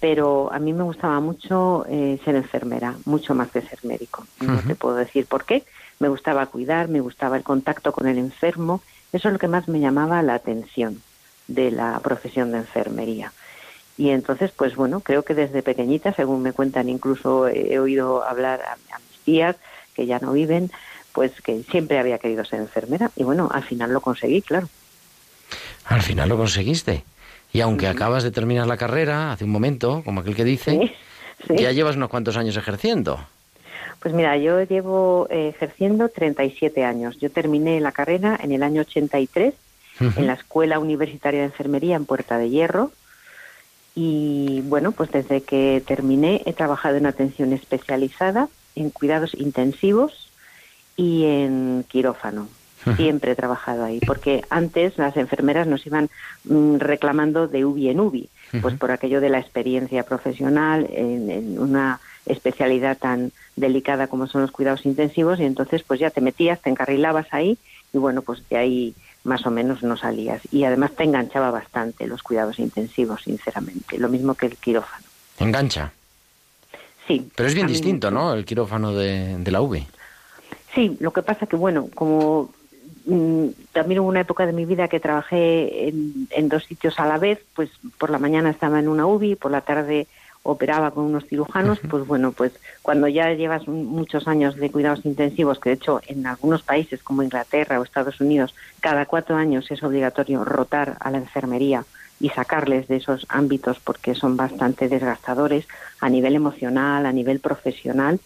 Pero 0.00 0.52
a 0.52 0.58
mí 0.58 0.72
me 0.72 0.82
gustaba 0.82 1.20
mucho 1.20 1.86
eh, 1.88 2.18
ser 2.24 2.34
enfermera, 2.34 2.96
mucho 3.04 3.36
más 3.36 3.52
que 3.52 3.62
ser 3.62 3.78
médico. 3.84 4.26
No 4.40 4.60
te 4.66 4.74
puedo 4.74 4.96
decir 4.96 5.26
por 5.26 5.44
qué. 5.44 5.62
Me 6.04 6.10
gustaba 6.10 6.44
cuidar, 6.44 6.88
me 6.88 7.00
gustaba 7.00 7.38
el 7.38 7.42
contacto 7.42 7.90
con 7.90 8.06
el 8.06 8.18
enfermo. 8.18 8.82
Eso 9.14 9.28
es 9.28 9.32
lo 9.32 9.38
que 9.38 9.48
más 9.48 9.68
me 9.68 9.80
llamaba 9.80 10.20
la 10.20 10.34
atención 10.34 11.00
de 11.48 11.70
la 11.70 11.98
profesión 12.00 12.52
de 12.52 12.58
enfermería. 12.58 13.32
Y 13.96 14.10
entonces, 14.10 14.50
pues 14.54 14.76
bueno, 14.76 15.00
creo 15.00 15.22
que 15.22 15.32
desde 15.32 15.62
pequeñita, 15.62 16.12
según 16.12 16.42
me 16.42 16.52
cuentan, 16.52 16.90
incluso 16.90 17.48
he 17.48 17.78
oído 17.78 18.22
hablar 18.22 18.60
a, 18.60 18.72
a 18.74 18.98
mis 18.98 19.18
tías 19.24 19.56
que 19.94 20.04
ya 20.04 20.18
no 20.18 20.32
viven, 20.34 20.70
pues 21.14 21.40
que 21.40 21.62
siempre 21.70 21.98
había 21.98 22.18
querido 22.18 22.44
ser 22.44 22.60
enfermera. 22.60 23.10
Y 23.16 23.22
bueno, 23.22 23.48
al 23.50 23.62
final 23.62 23.90
lo 23.90 24.02
conseguí, 24.02 24.42
claro. 24.42 24.68
Al 25.86 26.02
final 26.02 26.28
lo 26.28 26.36
conseguiste. 26.36 27.02
Y 27.50 27.62
aunque 27.62 27.88
acabas 27.88 28.24
de 28.24 28.30
terminar 28.30 28.66
la 28.66 28.76
carrera 28.76 29.32
hace 29.32 29.44
un 29.44 29.50
momento, 29.52 30.02
como 30.04 30.20
aquel 30.20 30.36
que 30.36 30.44
dice, 30.44 30.72
Sí, 30.72 30.92
sí. 31.48 31.62
ya 31.62 31.72
llevas 31.72 31.96
unos 31.96 32.10
cuantos 32.10 32.36
años 32.36 32.58
ejerciendo. 32.58 33.26
Pues 34.04 34.14
mira, 34.14 34.36
yo 34.36 34.62
llevo 34.62 35.26
eh, 35.30 35.48
ejerciendo 35.48 36.10
37 36.10 36.84
años. 36.84 37.18
Yo 37.20 37.30
terminé 37.30 37.80
la 37.80 37.90
carrera 37.90 38.38
en 38.38 38.52
el 38.52 38.62
año 38.62 38.82
83 38.82 39.54
en 39.98 40.26
la 40.26 40.34
Escuela 40.34 40.78
Universitaria 40.78 41.40
de 41.40 41.46
Enfermería 41.46 41.96
en 41.96 42.04
Puerta 42.04 42.36
de 42.36 42.50
Hierro. 42.50 42.92
Y 43.94 44.60
bueno, 44.66 44.92
pues 44.92 45.10
desde 45.10 45.42
que 45.42 45.82
terminé 45.86 46.42
he 46.44 46.52
trabajado 46.52 46.96
en 46.96 47.06
atención 47.06 47.54
especializada, 47.54 48.50
en 48.74 48.90
cuidados 48.90 49.32
intensivos 49.32 50.28
y 50.98 51.24
en 51.24 51.86
quirófano. 51.88 52.48
Siempre 52.96 53.32
he 53.32 53.34
trabajado 53.34 53.84
ahí, 53.84 54.00
porque 54.06 54.44
antes 54.50 54.98
las 54.98 55.16
enfermeras 55.16 55.66
nos 55.66 55.86
iban 55.86 56.10
mm, 56.44 56.76
reclamando 56.76 57.48
de 57.48 57.64
UBI 57.64 57.88
en 57.88 58.00
UBI, 58.00 58.28
pues 58.60 58.74
por 58.74 58.90
aquello 58.90 59.22
de 59.22 59.30
la 59.30 59.38
experiencia 59.38 60.02
profesional 60.02 60.86
en, 60.92 61.30
en 61.30 61.58
una 61.58 62.00
especialidad 62.26 62.98
tan 62.98 63.32
delicada 63.56 64.06
como 64.06 64.26
son 64.26 64.42
los 64.42 64.50
cuidados 64.50 64.86
intensivos 64.86 65.40
y 65.40 65.44
entonces 65.44 65.82
pues 65.82 66.00
ya 66.00 66.10
te 66.10 66.20
metías, 66.20 66.60
te 66.60 66.70
encarrilabas 66.70 67.26
ahí 67.32 67.58
y 67.92 67.98
bueno, 67.98 68.22
pues 68.22 68.48
de 68.48 68.56
ahí 68.56 68.94
más 69.24 69.46
o 69.46 69.50
menos 69.50 69.82
no 69.82 69.96
salías. 69.96 70.42
Y 70.52 70.64
además 70.64 70.92
te 70.94 71.04
enganchaba 71.04 71.50
bastante 71.50 72.06
los 72.06 72.22
cuidados 72.22 72.58
intensivos, 72.58 73.22
sinceramente, 73.22 73.98
lo 73.98 74.08
mismo 74.08 74.34
que 74.34 74.46
el 74.46 74.56
quirófano. 74.56 75.04
Engancha. 75.38 75.92
Sí. 77.06 77.28
Pero 77.34 77.48
es 77.48 77.54
bien 77.54 77.66
distinto. 77.66 78.10
¿no? 78.10 78.34
El 78.34 78.44
quirófano 78.44 78.92
de, 78.92 79.36
de 79.38 79.50
la 79.50 79.60
V. 79.60 79.86
Sí, 80.74 80.96
lo 81.00 81.12
que 81.12 81.22
pasa 81.22 81.46
que, 81.46 81.56
bueno, 81.56 81.88
como 81.94 82.52
mm, 83.06 83.46
también 83.72 84.00
hubo 84.00 84.08
una 84.08 84.20
época 84.20 84.46
de 84.46 84.52
mi 84.52 84.64
vida 84.64 84.88
que 84.88 85.00
trabajé 85.00 85.88
en, 85.88 86.28
en 86.30 86.48
dos 86.48 86.64
sitios 86.64 86.98
a 86.98 87.06
la 87.06 87.18
vez, 87.18 87.40
pues 87.54 87.70
por 87.98 88.10
la 88.10 88.18
mañana 88.18 88.50
estaba 88.50 88.78
en 88.78 88.88
una 88.88 89.06
UBI, 89.06 89.36
por 89.36 89.50
la 89.50 89.60
tarde 89.62 90.06
operaba 90.44 90.90
con 90.92 91.04
unos 91.04 91.26
cirujanos, 91.26 91.80
pues 91.90 92.06
bueno, 92.06 92.30
pues 92.32 92.52
cuando 92.82 93.08
ya 93.08 93.32
llevas 93.32 93.66
muchos 93.66 94.28
años 94.28 94.54
de 94.56 94.70
cuidados 94.70 95.04
intensivos, 95.04 95.58
que 95.58 95.70
de 95.70 95.76
hecho 95.76 96.00
en 96.06 96.26
algunos 96.26 96.62
países 96.62 97.02
como 97.02 97.22
Inglaterra 97.22 97.80
o 97.80 97.82
Estados 97.82 98.20
Unidos, 98.20 98.54
cada 98.80 99.06
cuatro 99.06 99.36
años 99.36 99.70
es 99.70 99.82
obligatorio 99.82 100.44
rotar 100.44 100.98
a 101.00 101.10
la 101.10 101.18
enfermería 101.18 101.84
y 102.20 102.28
sacarles 102.28 102.86
de 102.88 102.96
esos 102.96 103.26
ámbitos 103.30 103.80
porque 103.80 104.14
son 104.14 104.36
bastante 104.36 104.88
desgastadores 104.88 105.66
a 105.98 106.10
nivel 106.10 106.34
emocional, 106.34 107.06
a 107.06 107.12
nivel 107.12 107.40
profesional, 107.40 108.20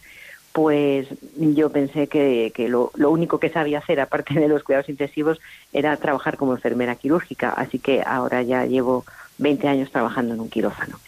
pues 0.52 1.06
yo 1.36 1.70
pensé 1.70 2.08
que, 2.08 2.50
que 2.52 2.68
lo, 2.68 2.90
lo 2.96 3.12
único 3.12 3.38
que 3.38 3.50
sabía 3.50 3.78
hacer, 3.78 4.00
aparte 4.00 4.34
de 4.34 4.48
los 4.48 4.64
cuidados 4.64 4.88
intensivos, 4.88 5.38
era 5.72 5.96
trabajar 5.98 6.36
como 6.36 6.52
enfermera 6.52 6.96
quirúrgica. 6.96 7.50
Así 7.50 7.78
que 7.78 8.02
ahora 8.04 8.42
ya 8.42 8.66
llevo 8.66 9.04
20 9.38 9.68
años 9.68 9.92
trabajando 9.92 10.34
en 10.34 10.40
un 10.40 10.48
quirófano. 10.48 10.98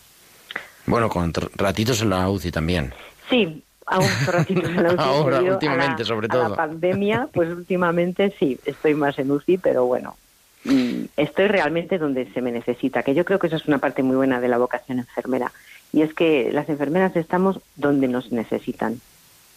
Bueno, 0.90 1.08
con 1.08 1.32
ratitos 1.54 2.02
en 2.02 2.10
la 2.10 2.28
UCI 2.28 2.50
también. 2.50 2.92
Sí, 3.28 3.62
aún 3.86 4.06
ratitos 4.26 4.64
en 4.70 4.82
la 4.82 4.88
UCI. 4.94 4.98
Ahora, 4.98 5.38
a 5.38 5.42
últimamente, 5.42 6.02
la- 6.02 6.08
sobre 6.08 6.26
a 6.30 6.34
la 6.36 6.44
todo. 6.46 6.56
pandemia, 6.56 7.28
pues 7.32 7.48
últimamente 7.56 8.34
sí, 8.38 8.58
estoy 8.66 8.94
más 8.94 9.18
en 9.18 9.30
UCI, 9.30 9.58
pero 9.58 9.86
bueno, 9.86 10.16
mm, 10.64 11.02
estoy 11.16 11.46
realmente 11.48 11.98
donde 11.98 12.30
se 12.32 12.42
me 12.42 12.50
necesita, 12.52 13.02
que 13.02 13.14
yo 13.14 13.24
creo 13.24 13.38
que 13.38 13.46
eso 13.46 13.56
es 13.56 13.66
una 13.66 13.78
parte 13.78 14.02
muy 14.02 14.16
buena 14.16 14.40
de 14.40 14.48
la 14.48 14.58
vocación 14.58 14.98
enfermera. 14.98 15.52
Y 15.92 16.02
es 16.02 16.14
que 16.14 16.50
las 16.52 16.68
enfermeras 16.68 17.16
estamos 17.16 17.58
donde 17.76 18.06
nos 18.08 18.30
necesitan. 18.32 19.00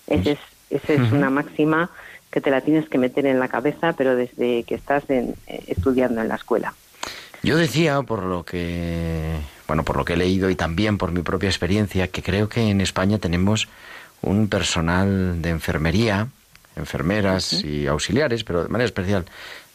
Ese 0.08 0.32
es, 0.32 0.40
esa 0.72 0.94
es 0.94 1.12
una 1.12 1.30
máxima 1.30 1.90
que 2.32 2.42
te 2.42 2.50
la 2.50 2.62
tienes 2.62 2.90
que 2.90 2.98
meter 2.98 3.28
en 3.28 3.40
la 3.40 3.48
cabeza, 3.48 3.94
pero 3.94 4.16
desde 4.16 4.64
que 4.64 4.74
estás 4.74 5.08
en- 5.12 5.36
eh, 5.46 5.64
estudiando 5.68 6.22
en 6.22 6.28
la 6.30 6.36
escuela. 6.36 6.74
Yo 7.44 7.58
decía, 7.58 8.02
por 8.02 8.24
lo 8.24 8.44
que, 8.44 9.36
bueno, 9.68 9.84
por 9.84 9.98
lo 9.98 10.06
que 10.06 10.14
he 10.14 10.18
leído 10.18 10.50
y 10.50 10.56
también 10.56 10.98
por 10.98 11.12
mi 11.12 11.22
propia 11.22 11.50
experiencia, 11.50 12.08
que 12.08 12.22
creo 12.22 12.50
que 12.50 12.62
en 12.70 12.82
España 12.82 13.18
tenemos 13.18 13.68
un 14.22 14.48
personal 14.48 15.42
de 15.42 15.50
enfermería, 15.50 16.28
enfermeras 16.76 17.64
y 17.64 17.88
auxiliares, 17.88 18.44
pero 18.44 18.64
de 18.64 18.70
manera 18.70 18.86
especial 18.86 19.26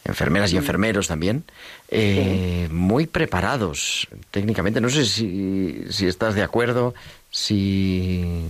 enfermeras 0.05 0.53
y 0.53 0.57
enfermeros 0.57 1.07
también, 1.09 1.45
eh, 1.91 2.69
muy 2.71 3.07
preparados 3.07 4.09
técnicamente. 4.31 4.81
No 4.81 4.89
sé 4.89 5.05
si, 5.05 5.85
si 5.91 6.07
estás 6.07 6.35
de 6.35 6.43
acuerdo, 6.43 6.95
Si 7.31 8.47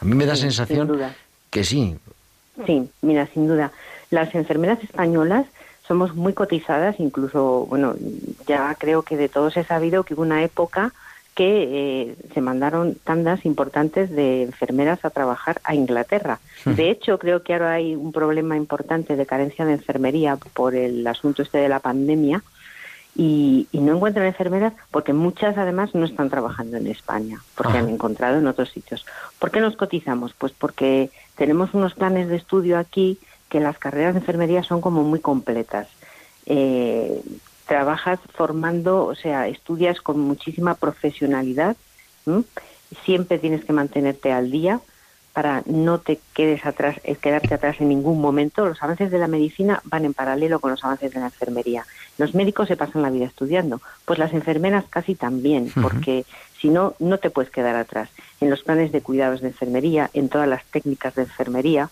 a 0.00 0.04
mí 0.04 0.14
me 0.16 0.26
da 0.26 0.34
Sí, 0.34 0.42
sin 0.42 0.50
sensación 0.50 0.88
duda. 0.88 1.14
que 1.50 1.62
sí. 1.62 1.96
Sí, 2.66 2.88
mira, 3.02 3.28
sin 3.32 3.46
duda. 3.46 3.70
Las 4.10 4.34
enfermeras 4.34 4.82
españolas 4.82 5.46
somos 5.86 6.14
muy 6.14 6.32
cotizadas, 6.32 6.98
incluso, 6.98 7.66
bueno, 7.68 7.94
ya 8.46 8.74
creo 8.74 9.02
que 9.02 9.16
de 9.16 9.28
todos 9.28 9.56
he 9.56 9.64
sabido 9.64 10.04
que 10.04 10.14
hubo 10.14 10.22
una 10.22 10.42
época 10.42 10.92
que 11.34 11.68
eh, 11.68 12.16
se 12.32 12.40
mandaron 12.40 12.96
tandas 13.04 13.44
importantes 13.44 14.10
de 14.10 14.42
enfermeras 14.42 15.04
a 15.04 15.10
trabajar 15.10 15.60
a 15.64 15.74
Inglaterra. 15.74 16.40
De 16.64 16.90
hecho, 16.90 17.18
creo 17.18 17.42
que 17.42 17.52
ahora 17.52 17.74
hay 17.74 17.94
un 17.94 18.10
problema 18.10 18.56
importante 18.56 19.16
de 19.16 19.26
carencia 19.26 19.66
de 19.66 19.74
enfermería 19.74 20.36
por 20.54 20.74
el 20.74 21.06
asunto 21.06 21.42
este 21.42 21.58
de 21.58 21.68
la 21.68 21.80
pandemia 21.80 22.42
y, 23.14 23.68
y 23.70 23.80
no 23.80 23.94
encuentran 23.96 24.26
enfermeras 24.26 24.72
porque 24.90 25.12
muchas 25.12 25.58
además 25.58 25.94
no 25.94 26.06
están 26.06 26.30
trabajando 26.30 26.78
en 26.78 26.86
España, 26.86 27.42
porque 27.54 27.76
han 27.76 27.90
encontrado 27.90 28.38
en 28.38 28.46
otros 28.46 28.70
sitios. 28.70 29.04
¿Por 29.38 29.50
qué 29.50 29.60
nos 29.60 29.76
cotizamos? 29.76 30.32
Pues 30.32 30.52
porque 30.52 31.10
tenemos 31.36 31.74
unos 31.74 31.92
planes 31.92 32.28
de 32.28 32.36
estudio 32.36 32.78
aquí 32.78 33.18
que 33.48 33.60
las 33.60 33.78
carreras 33.78 34.14
de 34.14 34.20
enfermería 34.20 34.62
son 34.62 34.80
como 34.80 35.02
muy 35.02 35.20
completas. 35.20 35.88
Eh, 36.46 37.20
trabajas 37.66 38.20
formando, 38.34 39.04
o 39.04 39.14
sea, 39.14 39.48
estudias 39.48 40.00
con 40.00 40.20
muchísima 40.20 40.74
profesionalidad, 40.74 41.76
¿m? 42.26 42.44
siempre 43.04 43.38
tienes 43.38 43.64
que 43.64 43.72
mantenerte 43.72 44.32
al 44.32 44.50
día 44.50 44.80
para 45.36 45.62
no 45.66 45.98
te 45.98 46.18
quedes 46.32 46.64
atrás, 46.64 46.96
eh, 47.04 47.14
quedarte 47.16 47.52
atrás 47.52 47.76
en 47.80 47.90
ningún 47.90 48.22
momento. 48.22 48.64
Los 48.64 48.82
avances 48.82 49.10
de 49.10 49.18
la 49.18 49.26
medicina 49.26 49.82
van 49.84 50.06
en 50.06 50.14
paralelo 50.14 50.60
con 50.60 50.70
los 50.70 50.82
avances 50.82 51.12
de 51.12 51.20
la 51.20 51.26
enfermería. 51.26 51.84
Los 52.16 52.34
médicos 52.34 52.68
se 52.68 52.76
pasan 52.76 53.02
la 53.02 53.10
vida 53.10 53.26
estudiando, 53.26 53.82
pues 54.06 54.18
las 54.18 54.32
enfermeras 54.32 54.86
casi 54.88 55.14
también, 55.14 55.70
porque 55.82 56.24
si 56.58 56.70
no, 56.70 56.94
no 57.00 57.18
te 57.18 57.28
puedes 57.28 57.50
quedar 57.50 57.76
atrás. 57.76 58.08
En 58.40 58.48
los 58.48 58.62
planes 58.62 58.92
de 58.92 59.02
cuidados 59.02 59.42
de 59.42 59.48
enfermería, 59.48 60.08
en 60.14 60.30
todas 60.30 60.48
las 60.48 60.64
técnicas 60.64 61.14
de 61.16 61.24
enfermería, 61.24 61.90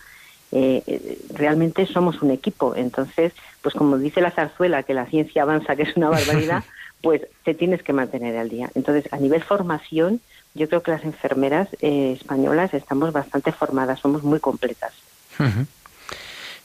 eh, 0.53 0.83
eh, 0.87 1.19
realmente 1.33 1.87
somos 1.87 2.23
un 2.23 2.31
equipo. 2.31 2.75
Entonces, 2.77 3.33
pues 3.63 3.75
como 3.75 3.99
dice 3.99 4.21
la 4.21 4.31
zarzuela, 4.31 4.83
que 4.83 4.95
la 4.95 5.07
ciencia 5.07 5.43
avanza, 5.43 5.77
que 5.77 5.83
es 5.83 5.97
una 5.97 6.11
barbaridad, 6.11 6.65
pues 7.03 7.23
te 7.45 7.55
tienes 7.55 7.83
que 7.83 7.93
mantener 7.93 8.37
al 8.37 8.49
día. 8.49 8.71
Entonces, 8.75 9.13
a 9.13 9.17
nivel 9.17 9.43
formación, 9.43 10.21
yo 10.55 10.69
creo 10.69 10.83
que 10.83 10.93
las 10.93 11.05
enfermeras 11.05 11.69
eh, 11.81 12.17
españolas 12.19 12.73
estamos 12.75 13.13
bastante 13.13 13.53
formadas, 13.53 14.01
somos 14.01 14.23
muy 14.23 14.41
completas. 14.41 14.93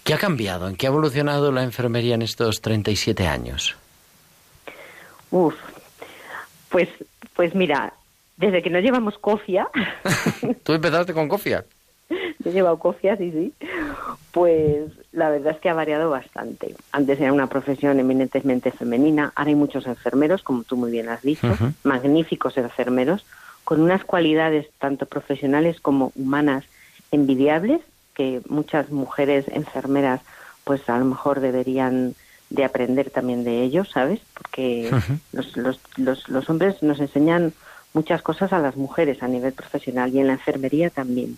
¿Qué 0.04 0.14
ha 0.14 0.18
cambiado? 0.18 0.68
¿En 0.68 0.76
qué 0.76 0.86
ha 0.86 0.90
evolucionado 0.90 1.52
la 1.52 1.64
enfermería 1.64 2.16
en 2.16 2.22
estos 2.22 2.62
37 2.62 3.28
años? 3.28 3.76
Uf, 5.32 5.56
pues, 6.70 6.90
pues 7.36 7.56
mira, 7.56 7.94
desde 8.38 8.62
que 8.62 8.70
no 8.70 8.80
llevamos 8.80 9.18
cofia, 9.18 9.68
Tú 10.64 10.74
empezaste 10.74 11.14
con 11.14 11.28
cofia. 11.28 11.66
yo 12.44 12.50
he 12.50 12.54
llevado 12.54 12.80
cofia, 12.80 13.18
sí, 13.18 13.32
sí, 13.32 13.54
pues 14.32 14.92
la 15.12 15.30
verdad 15.30 15.54
es 15.54 15.60
que 15.60 15.70
ha 15.70 15.74
variado 15.74 16.10
bastante. 16.10 16.76
Antes 16.92 17.20
era 17.20 17.34
una 17.34 17.48
profesión 17.48 18.00
eminentemente 18.00 18.72
femenina, 18.72 19.34
ahora 19.36 19.50
hay 19.50 19.56
muchos 19.56 19.86
enfermeros, 19.88 20.44
como 20.44 20.64
tú 20.64 20.78
muy 20.78 20.92
bien 20.92 21.10
has 21.10 21.22
dicho, 21.22 21.48
magníficos 21.84 22.58
enfermeros, 22.58 23.26
con 23.64 23.82
unas 23.82 24.04
cualidades 24.04 24.68
tanto 24.80 25.06
profesionales 25.06 25.80
como 25.80 26.12
humanas 26.16 26.66
envidiables, 27.12 27.82
que 28.14 28.42
muchas 28.48 28.90
mujeres 28.90 29.46
enfermeras 29.50 30.22
pues 30.64 30.88
a 30.90 30.98
lo 31.00 31.06
mejor 31.06 31.40
deberían 31.40 32.16
de 32.50 32.64
aprender 32.64 33.10
también 33.10 33.44
de 33.44 33.62
ellos, 33.62 33.90
¿sabes? 33.92 34.20
Porque 34.34 34.92
los, 35.32 35.56
los, 35.56 35.80
los, 35.98 36.30
los 36.30 36.50
hombres 36.50 36.82
nos 36.82 37.00
enseñan 37.00 37.54
muchas 37.94 38.22
cosas 38.22 38.54
a 38.54 38.60
las 38.60 38.76
mujeres 38.76 39.22
a 39.24 39.28
nivel 39.28 39.54
profesional 39.54 40.14
y 40.14 40.20
en 40.20 40.28
la 40.28 40.34
enfermería 40.34 40.90
también. 40.90 41.38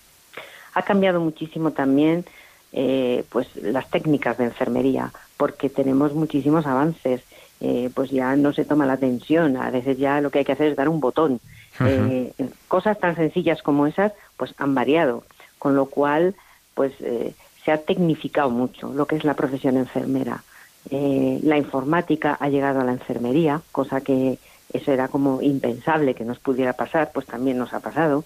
Ha 0.73 0.81
cambiado 0.83 1.19
muchísimo 1.19 1.71
también 1.71 2.25
eh, 2.73 3.23
pues 3.29 3.47
las 3.55 3.89
técnicas 3.89 4.37
de 4.37 4.45
enfermería, 4.45 5.11
porque 5.37 5.69
tenemos 5.69 6.13
muchísimos 6.13 6.65
avances. 6.65 7.21
Eh, 7.63 7.91
pues 7.93 8.09
ya 8.09 8.35
no 8.35 8.53
se 8.53 8.65
toma 8.65 8.87
la 8.87 8.93
atención, 8.93 9.55
a 9.55 9.69
veces 9.69 9.99
ya 9.99 10.19
lo 10.19 10.31
que 10.31 10.39
hay 10.39 10.45
que 10.45 10.53
hacer 10.53 10.69
es 10.69 10.75
dar 10.75 10.89
un 10.89 10.99
botón. 10.99 11.39
Eh, 11.79 12.33
cosas 12.67 12.99
tan 12.99 13.15
sencillas 13.15 13.61
como 13.61 13.85
esas, 13.85 14.13
pues 14.35 14.53
han 14.57 14.73
variado, 14.73 15.23
con 15.59 15.75
lo 15.75 15.85
cual, 15.85 16.35
pues 16.73 16.91
eh, 17.01 17.35
se 17.63 17.71
ha 17.71 17.77
tecnificado 17.77 18.49
mucho 18.49 18.91
lo 18.93 19.05
que 19.05 19.15
es 19.15 19.23
la 19.23 19.35
profesión 19.35 19.77
enfermera. 19.77 20.43
Eh, 20.89 21.39
la 21.43 21.57
informática 21.57 22.35
ha 22.39 22.49
llegado 22.49 22.81
a 22.81 22.83
la 22.83 22.93
enfermería, 22.93 23.61
cosa 23.71 24.01
que 24.01 24.39
eso 24.73 24.91
era 24.91 25.07
como 25.07 25.41
impensable 25.41 26.15
que 26.15 26.25
nos 26.25 26.39
pudiera 26.39 26.73
pasar, 26.73 27.11
pues 27.13 27.27
también 27.27 27.57
nos 27.57 27.73
ha 27.73 27.79
pasado. 27.79 28.25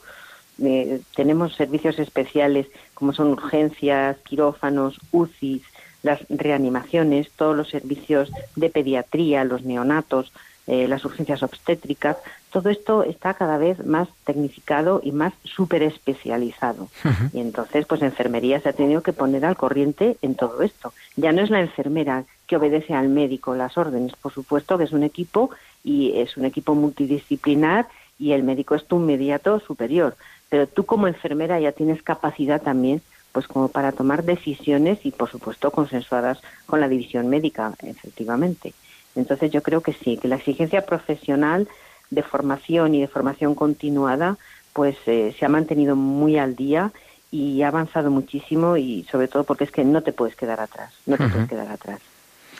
Eh, 0.63 1.01
tenemos 1.15 1.55
servicios 1.55 1.99
especiales 1.99 2.67
como 2.93 3.13
son 3.13 3.29
urgencias, 3.29 4.17
quirófanos, 4.23 4.99
UCIs, 5.11 5.63
las 6.03 6.21
reanimaciones, 6.29 7.31
todos 7.35 7.55
los 7.55 7.69
servicios 7.69 8.31
de 8.55 8.69
pediatría, 8.69 9.43
los 9.43 9.63
neonatos, 9.63 10.31
eh, 10.67 10.87
las 10.87 11.05
urgencias 11.05 11.43
obstétricas, 11.43 12.17
todo 12.51 12.69
esto 12.69 13.03
está 13.03 13.35
cada 13.35 13.57
vez 13.57 13.85
más 13.85 14.07
tecnificado 14.23 15.01
y 15.03 15.11
más 15.11 15.33
súper 15.43 15.83
especializado. 15.83 16.87
Y 17.33 17.39
entonces, 17.39 17.85
pues 17.85 18.01
enfermería 18.01 18.59
se 18.61 18.69
ha 18.69 18.73
tenido 18.73 19.03
que 19.03 19.13
poner 19.13 19.45
al 19.45 19.57
corriente 19.57 20.17
en 20.21 20.35
todo 20.35 20.63
esto. 20.63 20.93
Ya 21.17 21.33
no 21.33 21.41
es 21.41 21.49
la 21.49 21.59
enfermera 21.59 22.23
que 22.47 22.55
obedece 22.55 22.93
al 22.93 23.09
médico 23.09 23.53
las 23.55 23.77
órdenes, 23.77 24.15
por 24.15 24.33
supuesto 24.33 24.77
que 24.77 24.85
es 24.85 24.91
un 24.91 25.03
equipo 25.03 25.51
y 25.83 26.17
es 26.17 26.37
un 26.37 26.45
equipo 26.45 26.73
multidisciplinar 26.73 27.87
y 28.17 28.31
el 28.31 28.43
médico 28.43 28.73
es 28.75 28.85
tu 28.85 28.97
inmediato 28.97 29.59
superior. 29.59 30.15
Pero 30.49 30.67
tú 30.67 30.85
como 30.85 31.07
enfermera 31.07 31.59
ya 31.59 31.71
tienes 31.71 32.01
capacidad 32.03 32.61
también 32.61 33.01
pues 33.31 33.47
como 33.47 33.67
para 33.67 33.91
tomar 33.91 34.23
decisiones 34.23 35.05
y 35.05 35.11
por 35.11 35.29
supuesto 35.29 35.69
consensuadas 35.71 36.39
con 36.67 36.79
la 36.79 36.87
división 36.87 37.27
médica, 37.27 37.73
efectivamente. 37.83 38.73
Entonces 39.13 39.51
yo 39.51 39.61
creo 39.61 39.81
que 39.81 39.91
sí, 39.91 40.17
que 40.17 40.29
la 40.29 40.37
exigencia 40.37 40.85
profesional 40.85 41.67
de 42.11 42.23
formación 42.23 42.95
y 42.95 43.01
de 43.01 43.07
formación 43.09 43.53
continuada 43.55 44.37
pues 44.71 44.95
eh, 45.05 45.35
se 45.37 45.45
ha 45.45 45.49
mantenido 45.49 45.95
muy 45.97 46.37
al 46.37 46.55
día 46.55 46.91
y 47.31 47.61
ha 47.63 47.67
avanzado 47.69 48.09
muchísimo 48.09 48.77
y 48.77 49.03
sobre 49.11 49.27
todo 49.27 49.43
porque 49.43 49.65
es 49.65 49.71
que 49.71 49.83
no 49.83 50.01
te 50.01 50.13
puedes 50.13 50.35
quedar 50.37 50.61
atrás, 50.61 50.93
no 51.05 51.17
te 51.17 51.27
puedes 51.27 51.49
quedar 51.49 51.67
atrás. 51.67 51.99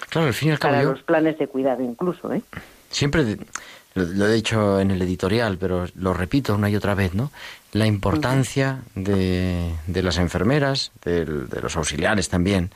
Claro, 0.10 0.28
al 0.28 0.34
fin 0.34 0.50
y 0.50 0.52
al 0.52 0.60
cabo 0.60 0.71
Para 0.74 0.84
yo 0.84 0.91
los 0.91 1.04
planes 1.04 1.38
de 1.38 1.48
cuidado 1.48 1.84
incluso, 1.84 2.34
¿eh? 2.34 2.41
siempre 2.89 3.24
de- 3.24 3.38
lo, 3.96 4.04
lo 4.04 4.28
he 4.28 4.34
dicho 4.34 4.80
en 4.80 4.92
el 4.92 5.02
editorial, 5.02 5.58
pero 5.58 5.88
lo 5.96 6.14
repito 6.14 6.54
una 6.56 6.70
y 6.70 6.76
otra 6.76 6.94
vez, 6.96 7.14
¿no? 7.14 7.32
La 7.74 7.88
importancia 7.88 8.80
de, 8.94 9.72
de 9.88 10.04
las 10.04 10.18
enfermeras, 10.18 10.92
del- 11.04 11.50
de 11.50 11.62
los 11.62 11.76
auxiliares 11.76 12.30
también, 12.30 12.70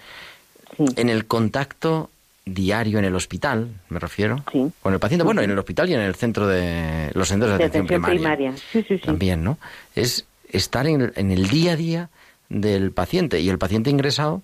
Sí. 0.77 0.85
en 0.97 1.09
el 1.09 1.25
contacto 1.25 2.09
diario 2.45 2.99
en 2.99 3.05
el 3.05 3.15
hospital, 3.15 3.69
me 3.89 3.99
refiero, 3.99 4.43
Sí. 4.51 4.71
con 4.81 4.93
el 4.93 4.99
paciente, 4.99 5.23
bueno, 5.23 5.41
en 5.41 5.51
el 5.51 5.57
hospital 5.59 5.89
y 5.89 5.93
en 5.93 5.99
el 6.01 6.15
centro 6.15 6.47
de 6.47 7.11
los 7.13 7.27
centros 7.27 7.51
de, 7.51 7.57
De 7.57 7.63
atención, 7.65 7.85
atención 7.85 8.01
primaria, 8.01 8.45
primaria. 8.45 8.63
Sí, 8.71 8.83
sí, 8.87 8.97
sí. 8.97 9.03
también, 9.05 9.43
¿no? 9.43 9.57
Es 9.95 10.25
estar 10.51 10.87
en 10.87 11.01
el, 11.01 11.13
en 11.15 11.31
el 11.31 11.47
día 11.49 11.73
a 11.73 11.75
día 11.75 12.09
del 12.49 12.91
paciente 12.91 13.39
y 13.39 13.49
el 13.49 13.57
paciente 13.59 13.89
ingresado 13.89 14.41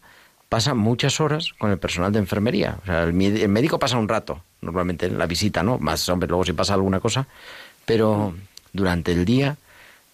pasa 0.55 0.73
muchas 0.73 1.19
horas 1.19 1.51
con 1.57 1.69
el 1.69 1.77
personal 1.77 2.13
de 2.13 2.19
enfermería. 2.19 2.77
O 2.81 2.85
sea, 2.85 3.03
el, 3.03 3.21
el 3.21 3.49
médico 3.49 3.77
pasa 3.77 3.97
un 3.97 4.07
rato, 4.07 4.39
normalmente 4.61 5.05
en 5.05 5.17
la 5.17 5.25
visita, 5.25 5.63
¿no? 5.63 5.77
Más, 5.79 6.07
hombre, 6.07 6.29
luego 6.29 6.45
si 6.45 6.53
pasa 6.53 6.73
alguna 6.75 7.01
cosa, 7.01 7.27
pero 7.85 8.33
durante 8.71 9.11
el 9.11 9.25
día 9.25 9.57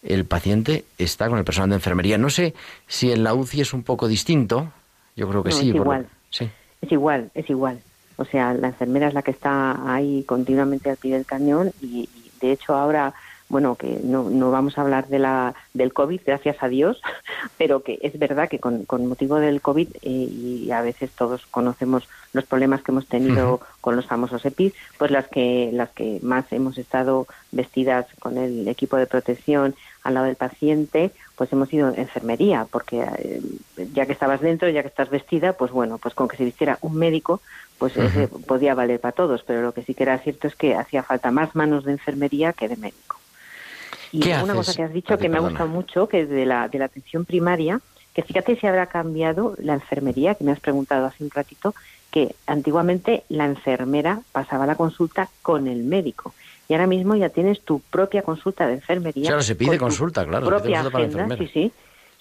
el 0.01 0.25
paciente 0.25 0.83
está 0.97 1.29
con 1.29 1.37
el 1.37 1.43
personal 1.43 1.69
de 1.69 1.75
enfermería. 1.75 2.17
No 2.17 2.31
sé 2.31 2.55
si 2.87 3.11
en 3.11 3.23
la 3.23 3.35
UCI 3.35 3.61
es 3.61 3.71
un 3.71 3.83
poco 3.83 4.07
distinto, 4.07 4.71
yo 5.15 5.29
creo 5.29 5.43
que 5.43 5.51
No, 5.51 5.57
sí. 5.57 5.69
es 5.69 5.75
igual. 5.75 6.07
sí. 6.31 6.49
Es 6.81 6.91
igual, 6.91 7.29
es 7.35 7.47
igual. 7.47 7.79
O 8.15 8.25
sea, 8.25 8.55
la 8.55 8.69
enfermera 8.69 9.09
es 9.09 9.13
la 9.13 9.21
que 9.21 9.29
está 9.29 9.93
ahí 9.93 10.23
continuamente 10.27 10.89
al 10.89 10.97
pie 10.97 11.13
del 11.13 11.27
cañón 11.27 11.71
y, 11.83 12.09
y, 12.15 12.31
de 12.41 12.51
hecho 12.53 12.73
ahora, 12.73 13.13
bueno, 13.51 13.75
que 13.75 13.99
no, 14.01 14.29
no 14.29 14.49
vamos 14.49 14.77
a 14.77 14.81
hablar 14.81 15.07
de 15.09 15.19
la, 15.19 15.53
del 15.73 15.91
COVID, 15.91 16.21
gracias 16.25 16.55
a 16.61 16.69
Dios, 16.69 17.01
pero 17.57 17.83
que 17.83 17.99
es 18.01 18.17
verdad 18.17 18.47
que 18.47 18.59
con, 18.59 18.85
con 18.85 19.05
motivo 19.07 19.35
del 19.35 19.61
COVID 19.61 19.89
eh, 20.01 20.09
y 20.09 20.71
a 20.71 20.81
veces 20.81 21.11
todos 21.11 21.45
conocemos 21.47 22.07
los 22.31 22.45
problemas 22.45 22.81
que 22.81 22.91
hemos 22.91 23.07
tenido 23.07 23.59
con 23.81 23.97
los 23.97 24.05
famosos 24.05 24.45
EPIs, 24.45 24.73
pues 24.97 25.11
las 25.11 25.27
que, 25.27 25.69
las 25.73 25.89
que 25.89 26.19
más 26.23 26.45
hemos 26.51 26.77
estado 26.77 27.27
vestidas 27.51 28.07
con 28.19 28.37
el 28.37 28.65
equipo 28.69 28.95
de 28.95 29.05
protección 29.05 29.75
al 30.03 30.13
lado 30.13 30.27
del 30.27 30.37
paciente, 30.37 31.11
pues 31.35 31.51
hemos 31.51 31.71
ido 31.73 31.93
enfermería, 31.93 32.65
porque 32.71 33.01
eh, 33.01 33.41
ya 33.93 34.05
que 34.05 34.13
estabas 34.13 34.39
dentro, 34.39 34.69
ya 34.69 34.81
que 34.81 34.87
estás 34.87 35.09
vestida, 35.09 35.53
pues 35.53 35.71
bueno, 35.71 35.97
pues 35.97 36.15
con 36.15 36.29
que 36.29 36.37
se 36.37 36.45
vistiera 36.45 36.79
un 36.81 36.95
médico, 36.95 37.41
pues 37.77 37.97
ese 37.97 38.27
podía 38.27 38.75
valer 38.75 39.01
para 39.01 39.11
todos, 39.11 39.43
pero 39.43 39.61
lo 39.61 39.73
que 39.73 39.83
sí 39.83 39.93
que 39.93 40.03
era 40.03 40.17
cierto 40.19 40.47
es 40.47 40.55
que 40.55 40.75
hacía 40.75 41.03
falta 41.03 41.31
más 41.31 41.53
manos 41.53 41.83
de 41.83 41.91
enfermería 41.91 42.53
que 42.53 42.69
de 42.69 42.77
médico. 42.77 43.20
Y 44.11 44.19
¿Qué 44.19 44.29
una 44.29 44.41
haces, 44.41 44.55
cosa 44.55 44.73
que 44.75 44.83
has 44.83 44.93
dicho 44.93 45.17
que 45.17 45.29
me 45.29 45.37
ha 45.37 45.41
gustado 45.41 45.69
mucho, 45.69 46.07
que 46.07 46.21
es 46.21 46.29
de 46.29 46.45
la, 46.45 46.67
de 46.67 46.79
la 46.79 46.85
atención 46.85 47.25
primaria, 47.25 47.79
que 48.13 48.23
fíjate 48.23 48.57
si 48.57 48.67
habrá 48.67 48.87
cambiado 48.87 49.55
la 49.59 49.73
enfermería, 49.73 50.35
que 50.35 50.43
me 50.43 50.51
has 50.51 50.59
preguntado 50.59 51.05
hace 51.05 51.23
un 51.23 51.29
ratito, 51.29 51.73
que 52.11 52.35
antiguamente 52.45 53.23
la 53.29 53.45
enfermera 53.45 54.19
pasaba 54.33 54.65
la 54.65 54.75
consulta 54.75 55.29
con 55.41 55.67
el 55.67 55.83
médico. 55.83 56.33
y 56.67 56.73
ahora 56.73 56.87
mismo 56.87 57.15
ya 57.15 57.29
tienes 57.29 57.61
tu 57.61 57.79
propia 57.79 58.21
consulta 58.21 58.67
de 58.67 58.73
enfermería. 58.73 59.27
Claro, 59.27 59.41
se 59.43 59.55
pide 59.55 59.77
con 59.77 59.89
consulta, 59.89 60.25
claro, 60.25 60.45
Propia 60.45 60.83
consulta 60.83 60.91
para 60.91 61.05
agenda, 61.05 61.23
enfermera. 61.23 61.51
sí, 61.53 61.69
sí. 61.69 61.71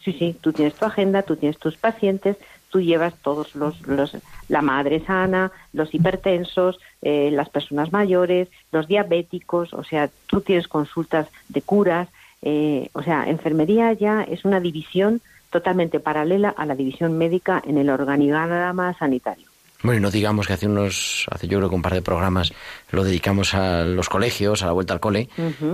Sí, 0.04 0.12
sí, 0.18 0.36
tú 0.40 0.52
tienes 0.52 0.74
tu 0.74 0.84
agenda, 0.86 1.22
tú 1.22 1.36
tienes 1.36 1.58
tus 1.58 1.76
pacientes, 1.76 2.36
tú 2.70 2.80
llevas 2.80 3.14
todos 3.22 3.54
los, 3.54 3.80
los 3.86 4.16
la 4.48 4.62
madre 4.62 5.00
sana, 5.04 5.52
los 5.72 5.94
hipertensos, 5.94 6.78
eh, 7.02 7.30
las 7.32 7.48
personas 7.48 7.92
mayores, 7.92 8.48
los 8.72 8.86
diabéticos, 8.86 9.74
o 9.74 9.84
sea, 9.84 10.08
tú 10.26 10.40
tienes 10.40 10.68
consultas 10.68 11.28
de 11.48 11.62
curas, 11.62 12.08
eh, 12.42 12.88
o 12.94 13.02
sea, 13.02 13.28
enfermería 13.28 13.92
ya 13.92 14.22
es 14.22 14.44
una 14.44 14.60
división 14.60 15.20
totalmente 15.50 16.00
paralela 16.00 16.50
a 16.56 16.64
la 16.64 16.74
división 16.74 17.18
médica 17.18 17.62
en 17.66 17.76
el 17.76 17.90
organigrama 17.90 18.94
sanitario. 18.94 19.46
Bueno, 19.82 19.98
y 19.98 20.02
no 20.02 20.10
digamos 20.10 20.46
que 20.46 20.52
hace 20.52 20.66
unos, 20.66 21.26
hace 21.30 21.48
yo 21.48 21.56
creo 21.58 21.70
que 21.70 21.74
un 21.74 21.80
par 21.80 21.94
de 21.94 22.02
programas 22.02 22.52
lo 22.90 23.02
dedicamos 23.02 23.54
a 23.54 23.82
los 23.84 24.10
colegios, 24.10 24.62
a 24.62 24.66
la 24.66 24.72
vuelta 24.72 24.92
al 24.92 25.00
cole. 25.00 25.30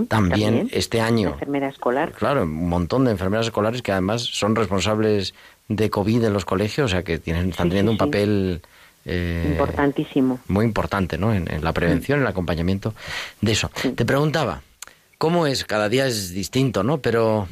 También, 0.09 0.69
este 0.73 0.99
La 0.99 1.07
año, 1.07 1.29
enfermera 1.31 1.69
escolar. 1.69 2.13
claro, 2.13 2.45
un 2.45 2.69
montón 2.69 3.05
de 3.05 3.11
enfermeras 3.11 3.47
escolares 3.47 3.83
que 3.83 3.91
además 3.93 4.23
son 4.23 4.55
responsables 4.55 5.35
de 5.69 5.91
COVID 5.91 6.25
en 6.25 6.33
los 6.33 6.45
colegios, 6.45 6.87
o 6.87 6.89
sea 6.95 7.03
que 7.03 7.19
tienen, 7.19 7.51
están 7.51 7.69
teniendo 7.69 7.93
sí, 7.93 7.95
un 7.95 7.99
papel 7.99 8.61
eh, 9.05 9.49
Importantísimo. 9.53 10.41
muy 10.49 10.65
importante, 10.65 11.19
¿no? 11.19 11.33
En, 11.33 11.51
en 11.53 11.63
la 11.65 11.73
prevención, 11.73 12.19
en 12.19 12.23
el 12.25 12.29
acompañamiento 12.31 12.95
de 13.41 13.53
eso. 13.53 13.71
Te 13.95 14.05
preguntaba, 14.05 14.63
¿cómo 15.19 15.47
es? 15.47 15.65
Cada 15.65 15.89
día 15.89 16.07
es 16.07 16.33
distinto, 16.33 16.83
¿no? 16.83 16.99
Pero, 16.99 17.49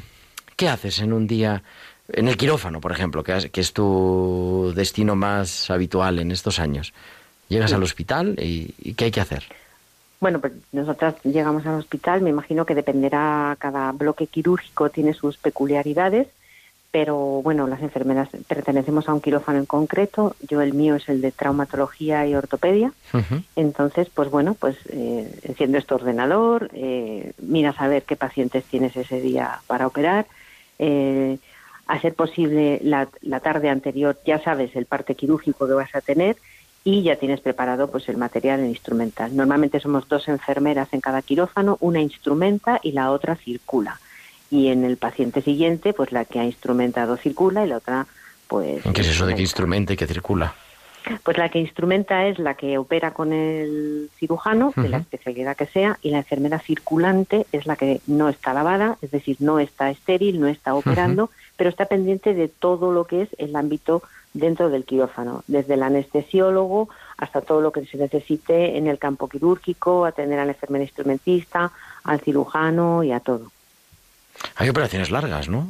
¿qué 0.56 0.68
haces 0.68 0.98
en 1.00 1.12
un 1.12 1.26
día? 1.26 1.62
En 2.12 2.28
el 2.28 2.36
quirófano, 2.36 2.80
por 2.80 2.92
ejemplo, 2.92 3.22
que, 3.24 3.32
has- 3.32 3.46
que 3.50 3.60
es 3.60 3.72
tu 3.72 4.72
destino 4.76 5.16
más 5.16 5.70
habitual 5.70 6.18
en 6.18 6.32
estos 6.32 6.58
años. 6.58 6.92
Llegas 7.48 7.72
al 7.72 7.82
hospital 7.82 8.36
y, 8.38 8.74
y 8.78 8.94
¿qué 8.94 9.06
hay 9.06 9.10
que 9.10 9.20
hacer? 9.20 9.44
Bueno, 10.20 10.40
pues 10.40 10.52
nosotras 10.72 11.14
llegamos 11.24 11.64
al 11.66 11.78
hospital, 11.78 12.20
me 12.22 12.30
imagino 12.30 12.64
que 12.66 12.74
dependerá, 12.74 13.56
cada 13.58 13.92
bloque 13.92 14.26
quirúrgico 14.26 14.88
tiene 14.90 15.12
sus 15.14 15.36
peculiaridades, 15.36 16.28
pero 16.94 17.42
bueno, 17.42 17.66
las 17.66 17.82
enfermeras 17.82 18.28
pertenecemos 18.46 19.08
a 19.08 19.14
un 19.14 19.20
quirófano 19.20 19.58
en 19.58 19.66
concreto, 19.66 20.36
yo 20.48 20.60
el 20.60 20.74
mío 20.74 20.94
es 20.94 21.08
el 21.08 21.20
de 21.22 21.32
traumatología 21.32 22.24
y 22.24 22.36
ortopedia, 22.36 22.92
entonces 23.56 24.08
pues 24.14 24.30
bueno, 24.30 24.54
pues 24.54 24.76
eh, 24.90 25.28
enciendes 25.42 25.86
tu 25.86 25.96
ordenador, 25.96 26.70
eh, 26.72 27.32
miras 27.42 27.80
a 27.80 27.88
ver 27.88 28.04
qué 28.04 28.14
pacientes 28.14 28.62
tienes 28.62 28.96
ese 28.96 29.20
día 29.20 29.58
para 29.66 29.88
operar, 29.88 30.26
eh, 30.78 31.38
a 31.88 32.00
ser 32.00 32.14
posible 32.14 32.78
la, 32.84 33.08
la 33.22 33.40
tarde 33.40 33.70
anterior 33.70 34.16
ya 34.24 34.38
sabes 34.38 34.76
el 34.76 34.86
parte 34.86 35.16
quirúrgico 35.16 35.66
que 35.66 35.72
vas 35.72 35.92
a 35.96 36.00
tener 36.00 36.36
y 36.84 37.02
ya 37.02 37.16
tienes 37.16 37.40
preparado 37.40 37.90
pues 37.90 38.08
el 38.08 38.18
material 38.18 38.60
el 38.60 38.68
instrumental. 38.68 39.34
Normalmente 39.34 39.80
somos 39.80 40.06
dos 40.06 40.28
enfermeras 40.28 40.92
en 40.92 41.00
cada 41.00 41.22
quirófano, 41.22 41.76
una 41.80 42.00
instrumenta 42.00 42.78
y 42.84 42.92
la 42.92 43.10
otra 43.10 43.34
circula. 43.34 43.98
Y 44.50 44.68
en 44.68 44.84
el 44.84 44.96
paciente 44.96 45.42
siguiente, 45.42 45.92
pues 45.92 46.12
la 46.12 46.24
que 46.24 46.38
ha 46.38 46.44
instrumentado 46.44 47.16
circula 47.16 47.64
y 47.64 47.68
la 47.68 47.78
otra 47.78 48.06
pues 48.46 48.82
¿Qué 48.82 49.00
es 49.00 49.08
eso 49.08 49.26
de 49.26 49.32
instrumenta. 49.32 49.36
que 49.36 49.42
instrumento 49.42 49.92
y 49.92 49.96
que 49.96 50.06
circula? 50.06 50.54
Pues 51.22 51.36
la 51.36 51.50
que 51.50 51.58
instrumenta 51.58 52.26
es 52.26 52.38
la 52.38 52.54
que 52.54 52.78
opera 52.78 53.12
con 53.12 53.32
el 53.34 54.10
cirujano, 54.16 54.72
de 54.74 54.88
la 54.88 54.98
especialidad 54.98 55.54
que 55.54 55.66
sea, 55.66 55.98
y 56.00 56.10
la 56.10 56.18
enfermera 56.18 56.58
circulante 56.60 57.46
es 57.52 57.66
la 57.66 57.76
que 57.76 58.00
no 58.06 58.30
está 58.30 58.54
lavada, 58.54 58.96
es 59.02 59.10
decir, 59.10 59.36
no 59.40 59.58
está 59.58 59.90
estéril, 59.90 60.40
no 60.40 60.46
está 60.46 60.74
operando, 60.74 61.30
pero 61.56 61.68
está 61.68 61.86
pendiente 61.86 62.32
de 62.32 62.48
todo 62.48 62.90
lo 62.90 63.04
que 63.04 63.22
es 63.22 63.28
el 63.36 63.54
ámbito 63.54 64.02
dentro 64.32 64.70
del 64.70 64.84
quirófano, 64.84 65.44
desde 65.46 65.74
el 65.74 65.82
anestesiólogo 65.82 66.88
hasta 67.18 67.42
todo 67.42 67.60
lo 67.60 67.70
que 67.70 67.84
se 67.84 67.98
necesite 67.98 68.78
en 68.78 68.86
el 68.86 68.98
campo 68.98 69.28
quirúrgico, 69.28 70.06
atender 70.06 70.38
a 70.38 70.46
la 70.46 70.52
enfermera 70.52 70.84
instrumentista, 70.84 71.70
al 72.02 72.20
cirujano 72.20 73.04
y 73.04 73.12
a 73.12 73.20
todo. 73.20 73.50
Hay 74.56 74.68
operaciones 74.68 75.10
largas, 75.10 75.48
¿no? 75.48 75.68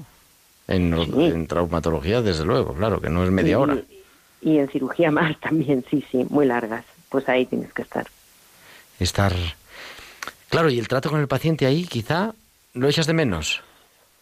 En, 0.69 0.95
Sí. 1.05 1.13
en 1.27 1.47
traumatología, 1.47 2.23
desde 2.23 2.45
luego, 2.45 2.75
claro, 2.75 3.01
que 3.01 3.11
no 3.11 3.25
es 3.25 3.31
media 3.31 3.53
Y- 3.53 3.55
hora. 3.55 3.79
Y 4.41 4.59
en 4.59 4.69
cirugía 4.69 5.11
más 5.11 5.39
también, 5.41 5.85
sí, 5.91 6.05
sí, 6.11 6.27
muy 6.31 6.47
largas. 6.47 6.85
Pues 7.09 7.29
ahí 7.29 7.47
tienes 7.47 7.73
que 7.73 7.83
estar. 7.83 8.07
Estar... 8.99 9.33
Claro, 10.49 10.71
y 10.71 10.79
el 10.79 10.89
trato 10.89 11.11
con 11.11 11.21
el 11.21 11.29
paciente 11.29 11.67
ahí 11.67 11.85
quizá 11.85 12.33
lo 12.75 12.89
echas 12.89 13.07
de 13.07 13.13
menos. 13.13 13.61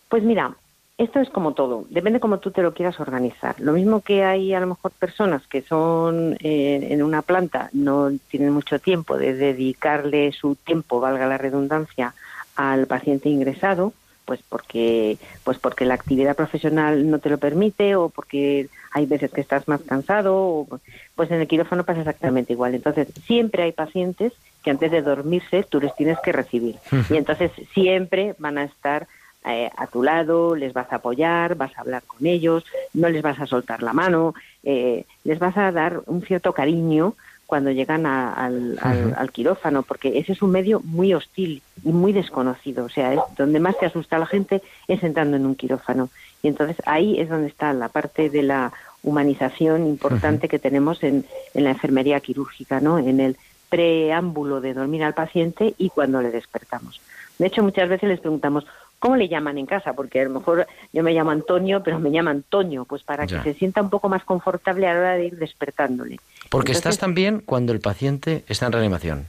Pues 0.09 0.22
mira, 0.22 0.55
esto 0.98 1.20
es 1.20 1.28
como 1.31 1.52
todo, 1.52 1.85
depende 1.90 2.20
cómo 2.20 2.38
tú 2.38 2.50
te 2.50 2.62
lo 2.62 2.72
quieras 2.74 2.98
organizar. 3.00 3.57
Lo 3.61 3.72
mismo 3.72 4.00
que 4.00 4.24
hay 4.24 4.55
a 4.55 4.61
lo 4.61 4.66
mejor 4.68 4.92
personas 4.92 5.46
que 5.46 5.62
son 5.62 6.37
eh, 6.40 6.88
en 6.90 7.02
una 7.02 7.22
planta, 7.22 7.68
no 7.72 8.11
tienen 8.31 8.52
mucho 8.52 8.78
tiempo 8.78 9.16
de 9.18 9.35
dedicarle 9.35 10.33
su 10.33 10.55
tiempo, 10.55 11.00
valga 11.00 11.26
la 11.26 11.38
redundancia, 11.38 12.14
al 12.57 12.87
paciente 12.87 13.28
ingresado, 13.28 13.92
pues 14.33 14.40
porque, 14.49 15.18
pues 15.45 15.59
porque 15.59 15.85
la 15.85 15.92
actividad 15.92 16.35
profesional 16.35 17.11
no 17.11 17.18
te 17.18 17.29
lo 17.29 17.37
permite 17.37 17.97
o 17.97 18.09
porque 18.09 18.71
hay 18.90 19.05
veces 19.05 19.31
que 19.31 19.42
estás 19.42 19.68
más 19.68 19.83
cansado, 19.83 20.35
o, 20.35 20.81
pues 21.14 21.31
en 21.31 21.42
el 21.42 21.47
quirófano 21.47 21.85
pasa 21.85 22.01
exactamente 22.01 22.55
igual. 22.55 22.75
Entonces, 22.75 23.09
siempre 23.27 23.64
hay 23.64 23.73
pacientes 23.73 24.33
que 24.64 24.71
antes 24.71 24.90
de 24.90 25.03
dormirse 25.03 25.64
tú 25.64 25.83
les 25.83 25.95
tienes 25.97 26.18
que 26.21 26.33
recibir. 26.33 26.77
Y 27.11 27.18
entonces 27.18 27.51
siempre 27.75 28.35
van 28.38 28.57
a 28.57 28.64
estar 28.64 29.07
eh, 29.45 29.68
a 29.77 29.87
tu 29.87 30.03
lado, 30.03 30.57
les 30.57 30.73
vas 30.73 30.90
a 30.90 30.97
apoyar, 30.97 31.55
vas 31.55 31.77
a 31.77 31.83
hablar 31.83 32.03
con 32.07 32.25
ellos, 32.25 32.64
no 32.95 33.11
les 33.11 33.21
vas 33.21 33.38
a 33.38 33.47
soltar 33.47 33.83
la 33.83 33.92
mano, 33.92 34.33
eh, 34.62 35.05
les 35.25 35.38
vas 35.38 35.59
a 35.59 35.71
dar 35.73 36.01
un 36.07 36.23
cierto 36.23 36.55
cariño 36.55 37.16
cuando 37.53 37.71
llegan 37.71 38.07
a- 38.07 38.33
al, 38.33 38.79
al- 38.81 39.12
al 39.15 39.31
quirófano, 39.31 39.83
porque 39.83 40.19
ese 40.19 40.33
es 40.33 40.41
un 40.41 40.53
medio 40.53 40.81
muy 40.81 41.12
hostil 41.12 41.62
y 41.85 41.93
muy 41.93 42.15
desconocido. 42.15 42.87
O 42.87 42.88
sea, 42.88 43.12
es 43.12 43.21
donde 43.37 43.61
más 43.61 43.77
te 43.79 43.85
asusta 43.85 44.17
a 44.17 44.21
la 44.21 44.25
gente 44.27 44.62
es 44.88 45.03
entrando 45.03 45.37
en 45.37 45.45
un 45.45 45.55
quirófano. 45.55 46.09
Y 46.43 46.49
entonces 46.49 46.79
ahí 46.87 47.21
es 47.21 47.29
donde 47.29 47.49
está 47.49 47.75
la 47.75 47.91
parte 47.91 48.31
de 48.31 48.43
la 48.43 48.73
humanización 49.03 49.87
importante 49.87 50.49
que 50.49 50.59
tenemos 50.59 51.03
en, 51.03 51.27
en 51.53 51.65
la 51.65 51.73
enfermería 51.73 52.21
quirúrgica, 52.21 52.81
¿no? 52.81 52.99
En 52.99 53.21
el 53.21 53.37
preámbulo 53.69 54.62
de 54.62 54.73
dormir 54.73 55.03
al 55.05 55.12
paciente 55.12 55.75
y 55.77 55.91
cuando 55.91 56.23
le 56.23 56.31
despertamos. 56.31 57.03
De 57.38 57.49
hecho, 57.49 57.62
muchas 57.62 57.88
veces 57.88 58.09
les 58.09 58.21
preguntamos, 58.21 58.65
¿cómo 58.99 59.17
le 59.17 59.29
llaman 59.29 59.57
en 59.59 59.67
casa? 59.67 59.95
Porque 59.95 60.21
a 60.21 60.25
lo 60.25 60.31
mejor 60.31 60.67
yo 60.93 61.03
me 61.03 61.12
llamo 61.12 61.31
Antonio, 61.33 61.83
pero 61.83 61.99
me 61.99 62.11
llaman 62.12 62.45
Toño, 62.49 62.85
pues 62.85 63.03
para 63.03 63.25
Ya. 63.27 63.43
que 63.43 63.53
se 63.53 63.59
sienta 63.59 63.81
un 63.83 63.88
poco 63.91 64.09
más 64.11 64.25
confortable 64.25 64.87
a 64.87 64.93
la 64.95 65.01
hora 65.01 65.12
de 65.15 65.27
ir 65.27 65.37
despertándole. 65.38 66.19
Porque 66.53 66.73
Entonces, 66.73 66.93
estás 66.93 66.99
también 66.99 67.41
cuando 67.45 67.73
el 67.73 67.81
paciente 67.81 68.45
está 68.47 68.67
en 68.67 68.73
reanimación. 68.73 69.27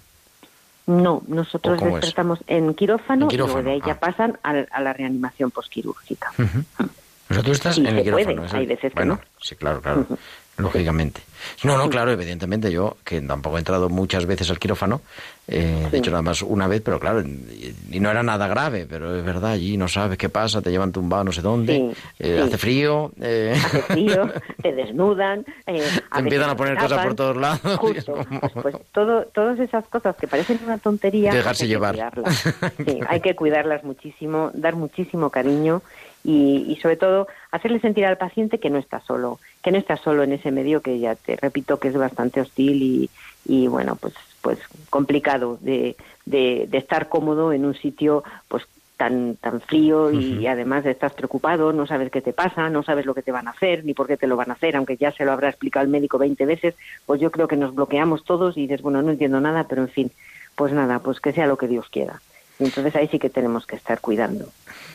No, 0.86 1.24
nosotros 1.28 1.82
¿O 1.82 1.88
es? 1.88 1.94
despertamos 1.94 2.40
en 2.48 2.74
quirófano, 2.74 3.30
En 3.30 3.32
y 3.34 3.38
luego 3.38 3.64
de 3.64 3.72
ahí 3.72 3.82
ya 3.86 3.94
ah. 3.94 4.00
pasan 4.02 4.38
a, 4.44 4.50
a 4.70 4.82
la 4.82 4.92
reanimación 4.92 5.50
posquirúrgica. 5.50 6.34
Nosotros 7.30 7.56
estás 7.58 7.76
Sí, 7.76 7.82
en 7.88 7.96
el 7.96 8.04
quirófano. 8.04 8.42
puede, 8.44 8.58
hay 8.58 8.66
veces 8.66 8.92
que 8.92 8.96
bueno, 9.00 9.14
no. 9.16 9.22
sí, 9.42 9.56
claro, 9.56 9.82
claro. 9.82 10.06
Lógicamente. 10.58 11.22
No, 11.63 11.78
no, 11.78 11.89
claro, 11.89 12.12
evidentemente 12.12 12.72
yo, 12.72 12.98
que 13.04 13.20
tampoco 13.22 13.58
he 13.58 13.60
entrado 13.60 13.89
muchas 13.89 14.26
veces 14.26 14.50
al 14.52 14.60
quirófano, 14.60 15.02
eh, 15.48 15.88
de 15.92 15.98
hecho 15.98 16.12
nada 16.12 16.22
más 16.22 16.42
una 16.42 16.68
vez, 16.68 16.82
pero 16.86 17.00
claro, 17.00 17.22
y, 17.22 18.00
no 18.00 18.12
era 18.12 18.22
nada 18.24 18.48
grave, 18.48 18.86
pero 18.88 19.18
es 19.18 19.26
verdad, 19.26 19.52
allí 19.52 19.76
no 19.76 19.88
sabes 19.88 20.18
qué 20.18 20.30
pasa, 20.30 20.62
te 20.62 20.70
llevan 20.70 20.92
tumbado 20.92 21.24
no 21.26 21.32
sé 21.32 21.42
dónde, 21.42 21.76
Sí, 21.76 21.98
eh, 22.20 22.36
sí. 22.38 22.42
hace 22.48 22.58
frío, 22.58 23.12
eh, 23.20 23.54
Hace 23.56 23.82
frío, 23.82 24.32
te 24.62 24.72
desnudan, 24.74 25.44
eh, 25.66 25.89
Te 26.13 26.20
empiezan 26.20 26.52
a 26.52 26.56
poner 26.56 26.78
cosas 26.78 27.04
por 27.04 27.16
todos 27.16 27.36
lados, 27.36 27.60
Justo, 27.80 28.13
como- 28.13 28.39
pues, 28.39 28.54
pues 28.62 28.76
todo, 28.94 29.26
todas 29.34 29.60
esas 29.60 29.86
cosas 29.88 30.16
que 30.18 30.28
parecen 30.28 30.60
una 30.63 30.78
tontería, 30.78 31.34
Dejarse 31.34 31.63
hay 31.63 31.70
que 31.70 31.74
llevar. 31.74 31.96
cuidarlas. 31.96 32.44
Sí, 32.86 33.00
hay 33.08 33.22
que 33.22 33.36
cuidarlas 33.36 33.84
muchísimo, 33.84 34.52
dar 34.54 34.76
muchísimo 34.76 35.30
cariño 35.30 35.82
y, 36.24 36.66
y 36.68 36.76
sobre 36.78 36.98
todo 36.98 37.28
hacerle 37.52 37.80
sentir 37.80 38.06
al 38.06 38.18
paciente 38.18 38.60
que 38.60 38.70
no 38.70 38.80
está 38.80 39.00
solo, 39.02 39.40
que 39.62 39.72
no 39.72 39.78
está 39.78 39.98
solo 39.98 40.24
en 40.24 40.34
ese 40.34 40.52
medio 40.52 40.82
que 40.82 41.00
ya 41.00 41.16
te 41.16 41.36
repito 41.36 41.80
que 41.80 41.90
es 41.90 41.98
bastante 41.98 42.42
hostil 42.42 42.82
y, 42.82 43.10
y 43.46 43.68
bueno, 43.68 43.96
pues 43.96 44.14
pues 44.42 44.60
complicado 44.90 45.58
de, 45.62 45.96
de, 46.26 46.68
de 46.70 46.78
estar 46.78 47.08
cómodo 47.08 47.54
en 47.54 47.64
un 47.64 47.76
sitio 47.76 48.24
pues 48.50 48.64
tan 48.98 49.38
tan 49.38 49.60
frío 49.62 50.12
y 50.12 50.46
además 50.46 50.86
estás 50.86 51.14
preocupado, 51.14 51.74
no 51.74 51.88
sabes 51.88 52.12
qué 52.12 52.22
te 52.22 52.32
pasa, 52.32 52.70
no 52.70 52.84
sabes 52.84 53.06
lo 53.06 53.16
que 53.16 53.24
te 53.24 53.32
van 53.32 53.48
a 53.48 53.52
hacer 53.52 53.84
ni 53.84 53.94
por 53.94 54.06
qué 54.06 54.18
te 54.18 54.28
lo 54.28 54.36
van 54.36 54.52
a 54.52 54.54
hacer, 54.54 54.76
aunque 54.76 54.98
ya 54.98 55.12
se 55.12 55.26
lo 55.26 55.32
habrá 55.32 55.50
explicado 55.50 55.84
el 55.84 55.92
médico 55.92 56.18
20 56.20 56.46
veces, 56.46 56.76
pues 57.06 57.20
yo 57.20 57.32
creo 57.32 57.48
que 57.48 57.56
nos 57.56 57.74
bloqueamos 57.74 58.24
todos 58.24 58.56
y 58.56 58.62
dices, 58.62 58.82
bueno, 58.82 59.02
no 59.02 59.12
entiendo 59.12 59.42
nada, 59.42 59.66
pero 59.68 59.82
en 59.82 59.90
fin, 59.90 60.12
pues 60.56 60.74
nada, 60.74 61.00
pues 61.00 61.20
que 61.20 61.34
sea 61.34 61.48
lo 61.48 61.58
que 61.58 61.68
Dios 61.68 61.90
quiera. 61.90 62.22
Y 62.63 62.67
entonces 62.67 62.95
ahí 62.95 63.10
sí 63.10 63.19
que 63.19 63.30
tenemos 63.30 63.65
que 63.65 63.76
estar 63.76 63.99
cuidando. 63.99 64.47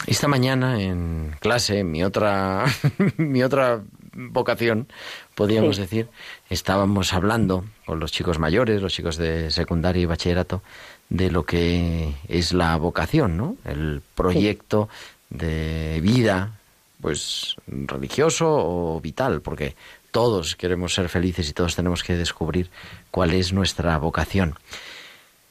Esta 0.07 0.27
mañana 0.27 0.81
en 0.81 1.37
clase, 1.39 1.85
mi 1.85 2.03
otra, 2.03 2.65
mi 3.19 3.43
otra 3.43 3.81
vocación, 4.15 4.89
podríamos 5.35 5.77
Sí. 5.77 5.83
decir, 5.83 6.09
estábamos 6.49 7.13
hablando 7.13 7.65
con 7.85 8.01
los 8.01 8.11
chicos 8.11 8.39
mayores, 8.39 8.81
los 8.81 8.95
chicos 8.95 9.19
de 9.19 9.51
secundaria 9.51 10.03
y 10.03 10.07
bachillerato, 10.07 10.63
de 11.11 11.31
lo 11.31 11.45
que 11.45 12.15
es 12.29 12.53
la 12.55 12.75
vocación, 12.77 13.37
¿no? 13.37 13.57
El 13.67 14.01
proyecto 14.15 14.89
de 15.29 16.01
vida, 16.03 16.53
pues 17.03 17.57
religioso 17.67 18.47
o 18.49 19.01
vital, 19.03 19.43
porque 19.43 19.77
todos 20.11 20.57
queremos 20.57 20.95
ser 20.95 21.11
felices 21.11 21.51
y 21.51 21.53
todos 21.53 21.77
tenemos 21.77 22.03
que 22.03 22.17
descubrir 22.17 22.71
cuál 23.11 23.35
es 23.35 23.53
nuestra 23.53 23.99
vocación. 23.99 24.55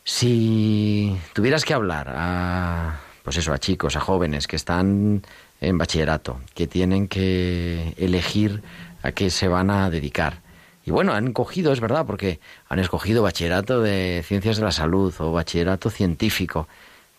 Si 0.10 1.20
tuvieras 1.34 1.66
que 1.66 1.74
hablar 1.74 2.08
a, 2.16 3.02
pues 3.24 3.36
eso, 3.36 3.52
a 3.52 3.58
chicos, 3.58 3.98
a 3.98 4.00
jóvenes 4.00 4.48
que 4.48 4.56
están 4.56 5.22
en 5.60 5.78
bachillerato, 5.78 6.40
que 6.56 6.66
tienen 6.66 7.10
que 7.10 7.94
elegir 7.98 8.64
a 9.04 9.12
qué 9.12 9.30
se 9.30 9.50
van 9.50 9.70
a 9.70 9.90
dedicar. 9.90 10.40
Y 10.86 10.92
bueno, 10.92 11.12
han 11.12 11.34
cogido, 11.34 11.74
es 11.74 11.82
verdad, 11.82 12.06
porque 12.06 12.40
han 12.70 12.80
escogido 12.80 13.22
bachillerato 13.22 13.82
de 13.82 14.24
ciencias 14.26 14.56
de 14.56 14.64
la 14.64 14.72
salud 14.72 15.14
o 15.20 15.34
bachillerato 15.34 15.90
científico, 15.90 16.70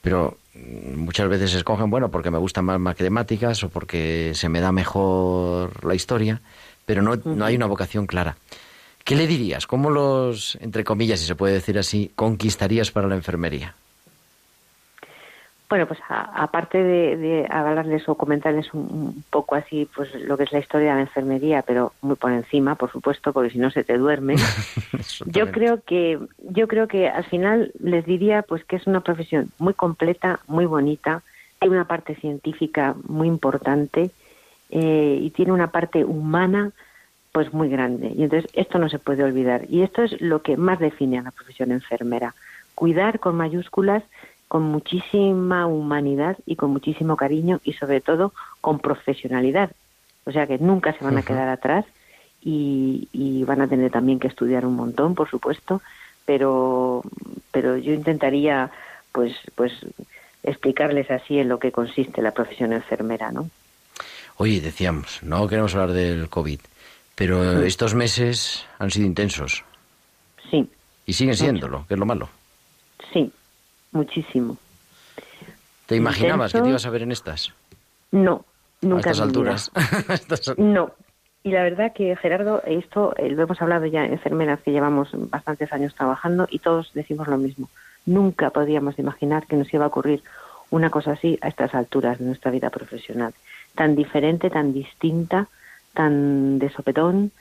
pero 0.01 0.39
muchas 0.55 1.29
veces 1.29 1.53
escogen, 1.53 1.91
bueno, 1.91 2.11
porque 2.11 2.31
me 2.31 2.39
gustan 2.39 2.65
más 2.65 2.81
matemáticas 2.81 3.63
o 3.65 3.69
porque 3.69 4.33
se 4.35 4.49
me 4.49 4.61
da 4.63 4.73
mejor 4.73 5.85
la 5.85 5.95
historia, 5.95 6.41
pero 6.87 7.03
no, 7.03 7.17
no 7.17 7.45
hay 7.45 7.55
una 7.55 7.67
vocación 7.67 8.07
clara. 8.07 8.39
¿Qué 9.09 9.17
le 9.17 9.27
dirías? 9.27 9.67
¿Cómo 9.67 9.89
los, 9.89 10.59
entre 10.61 10.85
comillas, 10.85 11.21
si 11.21 11.25
se 11.25 11.35
puede 11.35 11.55
decir 11.55 11.79
así, 11.79 12.13
conquistarías 12.15 12.91
para 12.91 13.09
la 13.09 13.15
enfermería? 13.15 13.75
Bueno, 15.67 15.87
pues 15.87 15.99
aparte 16.11 16.83
de, 16.83 17.47
hablarles 17.49 18.07
o 18.07 18.17
comentarles 18.17 18.75
un, 18.75 19.25
poco 19.31 19.55
así, 19.55 19.89
pues 19.97 20.15
lo 20.15 20.37
que 20.37 20.43
es 20.43 20.53
la 20.53 20.59
historia 20.59 20.91
de 20.91 20.97
la 20.97 21.01
enfermería, 21.01 21.63
pero 21.63 21.95
muy 22.03 22.17
por 22.17 22.33
encima, 22.33 22.75
por 22.75 22.93
supuesto, 22.93 23.33
porque 23.33 23.49
si 23.49 23.57
no 23.57 23.71
se 23.71 23.83
te 23.83 23.97
duerme. 23.97 24.37
yo 25.25 25.53
creo 25.53 25.81
que, 25.81 26.19
yo 26.41 26.69
creo 26.69 26.87
que 26.87 27.09
al 27.09 27.25
final 27.25 27.73
les 27.83 28.05
diría, 28.05 28.43
pues 28.43 28.63
que 28.65 28.77
es 28.77 28.87
una 28.87 29.01
profesión 29.01 29.51
muy 29.59 29.73
completa, 29.73 30.41
muy 30.49 30.67
bonita, 30.67 31.23
hay 31.61 31.71
una 31.71 31.87
parte 31.87 32.15
científica 32.15 32.95
muy 33.07 33.27
importante 33.27 34.11
eh, 34.69 35.19
y 35.23 35.31
tiene 35.31 35.53
una 35.53 35.71
parte 35.71 36.05
humana, 36.05 36.73
pues 37.39 37.55
muy 37.55 37.69
grande. 37.69 38.11
Y 38.17 38.25
entonces 38.25 38.51
esto 38.53 38.81
no 38.81 38.89
se 38.89 38.99
puede 38.99 39.23
olvidar. 39.23 39.65
Y 39.69 39.83
esto 39.83 40.03
es 40.03 40.21
lo 40.21 40.43
que 40.43 40.57
más 40.57 40.81
define 40.81 41.21
a 41.21 41.23
la 41.23 41.31
profesión 41.31 41.71
enfermera. 41.71 42.35
Cuidar 42.75 43.21
con 43.21 43.37
mayúsculas 43.37 44.03
con 44.49 44.65
muchísima 44.65 45.69
humanidad 45.69 46.37
y 46.47 46.57
con 46.57 46.71
muchísimo 46.71 47.17
cariño 47.17 47.61
y 47.63 47.75
sobre 47.75 48.01
todo 48.01 48.33
con 48.61 48.81
profesionalidad. 48.81 49.71
O 50.25 50.33
sea 50.33 50.49
que 50.49 50.59
nunca 50.59 50.93
se 50.95 51.05
van 51.05 51.17
a 51.17 51.23
quedar 51.23 51.49
atrás 51.49 51.85
y, 52.43 53.45
van 53.47 53.61
a 53.61 53.69
tener 53.69 53.93
también 53.93 54.19
que 54.19 54.27
estudiar 54.27 54.67
un 54.67 54.75
montón, 54.75 55.15
por 55.15 55.31
supuesto, 55.31 55.81
pero, 56.27 57.05
pero 57.53 57.77
yo 57.77 57.93
intentaría 57.93 58.73
pues, 59.13 59.37
pues 59.55 59.73
explicarles 60.43 61.09
así 61.13 61.39
en 61.39 61.49
lo 61.49 61.61
que 61.61 61.71
consiste 61.71 62.21
la 62.21 62.33
profesión 62.33 62.73
enfermera, 62.73 63.31
¿no? 63.31 63.49
Oye, 64.39 64.61
decíamos, 64.61 65.21
no 65.23 65.47
queremos 65.47 65.77
hablar 65.77 65.93
del 65.93 66.29
COVID, 66.29 66.59
pero 67.19 67.63
estos 67.65 67.97
meses 67.97 68.65
han 68.79 68.93
sido 68.93 69.05
intensos. 69.05 69.65
Sí. 70.49 70.71
Y 71.05 71.13
siguen 71.15 71.35
siéndolo, 71.35 71.85
que 71.89 71.95
es 71.95 72.01
lo 72.01 72.07
malo. 72.07 72.29
Sí, 73.13 73.33
muchísimo. 73.91 74.57
¿Te 75.87 75.97
imaginabas 75.97 76.53
que 76.53 76.61
te 76.61 76.69
ibas 76.69 76.87
a 76.87 76.91
ver 76.91 77.03
en 77.03 77.11
estas? 77.11 77.53
No, 78.13 78.45
nunca. 78.83 79.11
A 79.11 79.13
estas 79.13 79.21
alturas. 79.21 79.73
no. 80.59 80.93
Y 81.43 81.51
la 81.51 81.65
verdad 81.65 81.93
que, 81.93 82.15
Gerardo, 82.15 82.63
esto 82.65 83.15
eh, 83.17 83.31
lo 83.31 83.43
hemos 83.43 83.61
hablado 83.61 83.87
ya 83.87 84.05
enfermeras 84.05 84.61
que 84.61 84.71
llevamos 84.71 85.09
bastantes 85.13 85.73
años 85.73 85.95
trabajando 85.97 86.47
y 86.49 86.61
todos 86.61 86.93
decimos 86.95 87.27
lo 87.27 87.39
mismo. 87.39 87.69
Nunca 88.07 88.51
podíamos 88.51 88.97
imaginar 88.99 89.47
que 89.47 89.57
nos 89.57 89.73
iba 89.75 89.85
a 89.85 89.89
ocurrir 89.89 90.23
una 90.71 90.91
cosa 90.91 91.13
así 91.13 91.37
a 91.41 91.49
estas 91.49 91.75
alturas 91.75 92.21
de 92.21 92.27
nuestra 92.27 92.53
vida 92.53 92.71
profesional. 92.71 93.35
Tan 93.75 93.97
diferente, 93.97 94.51
tan 94.51 94.73
distinta, 94.73 95.49
tan 95.95 96.59
de 96.59 96.71
sopetón 96.71 97.33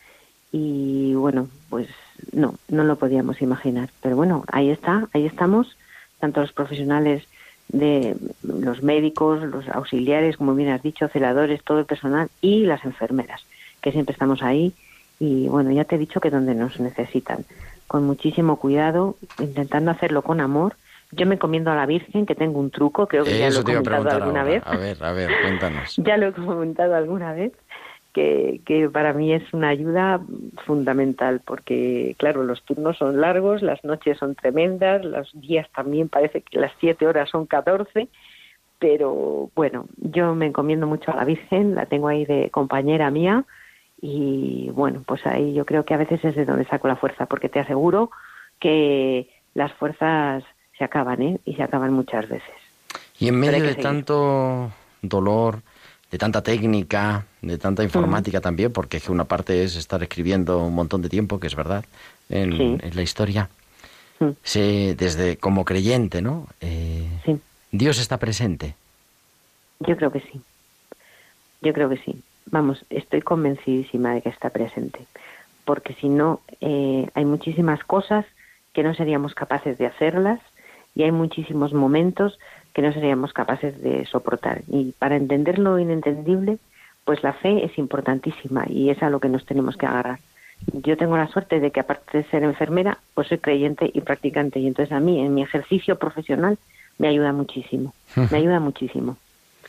y 0.51 1.13
bueno, 1.15 1.49
pues 1.69 1.87
no, 2.31 2.55
no 2.69 2.83
lo 2.83 2.95
podíamos 2.95 3.41
imaginar. 3.41 3.89
Pero 4.01 4.15
bueno, 4.15 4.43
ahí 4.51 4.69
está, 4.69 5.07
ahí 5.13 5.25
estamos 5.25 5.77
tanto 6.19 6.41
los 6.41 6.53
profesionales 6.53 7.23
de 7.67 8.15
los 8.43 8.81
médicos, 8.81 9.43
los 9.43 9.67
auxiliares, 9.69 10.37
como 10.37 10.55
bien 10.55 10.69
has 10.69 10.81
dicho, 10.81 11.07
celadores, 11.09 11.63
todo 11.63 11.79
el 11.79 11.85
personal 11.85 12.29
y 12.41 12.65
las 12.65 12.85
enfermeras, 12.85 13.45
que 13.81 13.91
siempre 13.91 14.13
estamos 14.13 14.41
ahí 14.41 14.73
y 15.19 15.47
bueno, 15.47 15.71
ya 15.71 15.83
te 15.83 15.95
he 15.95 15.99
dicho 15.99 16.19
que 16.19 16.29
donde 16.29 16.53
nos 16.53 16.79
necesitan, 16.79 17.45
con 17.87 18.03
muchísimo 18.03 18.57
cuidado, 18.57 19.17
intentando 19.39 19.91
hacerlo 19.91 20.21
con 20.21 20.41
amor. 20.41 20.75
Yo 21.11 21.25
me 21.25 21.35
encomiendo 21.35 21.71
a 21.71 21.75
la 21.75 21.85
Virgen, 21.85 22.25
que 22.25 22.35
tengo 22.35 22.59
un 22.59 22.69
truco, 22.69 23.07
creo 23.07 23.23
que 23.23 23.39
ya 23.39 23.49
lo 23.49 23.61
he 23.61 23.63
comentado 23.63 24.09
alguna 24.09 24.43
vez. 24.43 24.61
A 24.65 24.75
ver, 24.75 25.01
a 25.01 25.13
ver, 25.13 25.31
cuéntanos. 25.41 25.95
ya 25.97 26.17
lo 26.17 26.27
he 26.27 26.33
comentado 26.33 26.95
alguna 26.95 27.33
vez 27.33 27.53
que, 28.65 28.89
para 28.91 29.13
mí 29.13 29.33
es 29.33 29.53
una 29.53 29.69
ayuda 29.69 30.19
fundamental 30.65 31.41
porque, 31.45 32.15
claro, 32.17 32.43
los 32.43 32.63
turnos 32.63 32.97
son 32.97 33.21
largos, 33.21 33.61
las 33.61 33.83
noches 33.83 34.17
son 34.17 34.35
tremendas, 34.35 35.05
los 35.05 35.29
días 35.39 35.67
también 35.75 36.09
parece 36.09 36.41
que 36.41 36.59
las 36.59 36.71
siete 36.79 37.05
horas 37.05 37.29
son 37.29 37.45
catorce, 37.45 38.07
pero 38.79 39.51
bueno, 39.55 39.85
yo 39.97 40.33
me 40.33 40.47
encomiendo 40.47 40.87
mucho 40.87 41.11
a 41.11 41.15
la 41.15 41.25
Virgen, 41.25 41.75
la 41.75 41.85
tengo 41.85 42.07
ahí 42.07 42.25
de 42.25 42.49
compañera 42.49 43.11
mía 43.11 43.45
y 44.01 44.69
bueno, 44.73 45.03
pues 45.05 45.25
ahí 45.25 45.53
yo 45.53 45.65
creo 45.65 45.85
que 45.85 45.93
a 45.93 45.97
veces 45.97 46.23
es 46.23 46.35
de 46.35 46.45
donde 46.45 46.65
saco 46.65 46.87
la 46.87 46.95
fuerza 46.95 47.25
porque 47.25 47.49
te 47.49 47.59
aseguro 47.59 48.11
que 48.59 49.29
las 49.53 49.73
fuerzas 49.73 50.43
se 50.77 50.83
acaban, 50.83 51.21
¿eh? 51.21 51.39
Y 51.45 51.55
se 51.55 51.63
acaban 51.63 51.93
muchas 51.93 52.27
veces. 52.29 52.53
Y 53.19 53.27
en 53.27 53.39
medio 53.39 53.63
de 53.63 53.75
tanto 53.75 54.71
dolor, 55.01 55.61
de 56.11 56.17
tanta 56.17 56.41
técnica, 56.41 57.25
de 57.41 57.57
tanta 57.57 57.83
informática 57.83 58.39
también, 58.39 58.71
porque 58.71 59.01
una 59.09 59.25
parte 59.25 59.63
es 59.63 59.75
estar 59.75 60.01
escribiendo 60.01 60.63
un 60.63 60.73
montón 60.73 61.01
de 61.01 61.09
tiempo, 61.09 61.39
que 61.39 61.47
es 61.47 61.55
verdad, 61.55 61.83
en, 62.29 62.79
la 62.95 63.01
historia. 63.01 63.49
desde 64.53 65.37
como 65.37 65.65
creyente, 65.65 66.21
¿no? 66.21 66.47
Eh, 66.61 67.07
Dios 67.71 67.99
está 67.99 68.17
presente. 68.17 68.75
Yo 69.79 69.97
creo 69.97 70.11
que 70.11 70.21
sí. 70.21 70.41
Yo 71.61 71.73
creo 71.73 71.89
que 71.89 71.97
sí. 71.97 72.21
Vamos, 72.45 72.85
estoy 72.89 73.21
convencidísima 73.21 74.13
de 74.13 74.21
que 74.21 74.29
está 74.29 74.49
presente. 74.49 74.99
Porque 75.65 75.93
si 75.95 76.07
no, 76.07 76.39
eh, 76.61 77.09
hay 77.13 77.25
muchísimas 77.25 77.83
cosas 77.83 78.25
que 78.73 78.83
no 78.83 78.93
seríamos 78.93 79.35
capaces 79.35 79.77
de 79.77 79.87
hacerlas 79.87 80.39
y 80.97 81.03
hay 81.03 81.11
muchísimos 81.11 81.73
momentos 81.73 82.39
que 82.73 82.81
no 82.81 82.91
seríamos 82.91 83.31
capaces 83.31 83.79
de 83.81 84.05
soportar. 84.07 84.63
Y 84.67 84.93
para 84.97 85.15
entender 85.15 85.59
lo 85.59 85.77
inentendible, 85.77 86.57
pues 87.05 87.21
la 87.21 87.33
fe 87.33 87.63
es 87.63 87.77
importantísima 87.77 88.65
y 88.67 88.89
es 88.89 89.03
a 89.03 89.11
lo 89.11 89.19
que 89.19 89.29
nos 89.29 89.45
tenemos 89.45 89.77
que 89.77 89.85
agarrar. 89.85 90.19
Yo 90.73 90.97
tengo 90.97 91.15
la 91.15 91.27
suerte 91.27 91.59
de 91.59 91.69
que 91.69 91.81
aparte 91.81 92.17
de 92.17 92.23
ser 92.25 92.41
enfermera, 92.41 92.97
pues 93.13 93.27
soy 93.27 93.37
creyente 93.37 93.91
y 93.93 94.01
practicante 94.01 94.59
y 94.59 94.65
entonces 94.65 94.91
a 94.91 94.99
mí 94.99 95.19
en 95.19 95.35
mi 95.35 95.43
ejercicio 95.43 95.99
profesional 95.99 96.57
me 96.97 97.07
ayuda 97.07 97.31
muchísimo, 97.31 97.93
me 98.31 98.37
ayuda 98.37 98.59
muchísimo. 98.59 99.17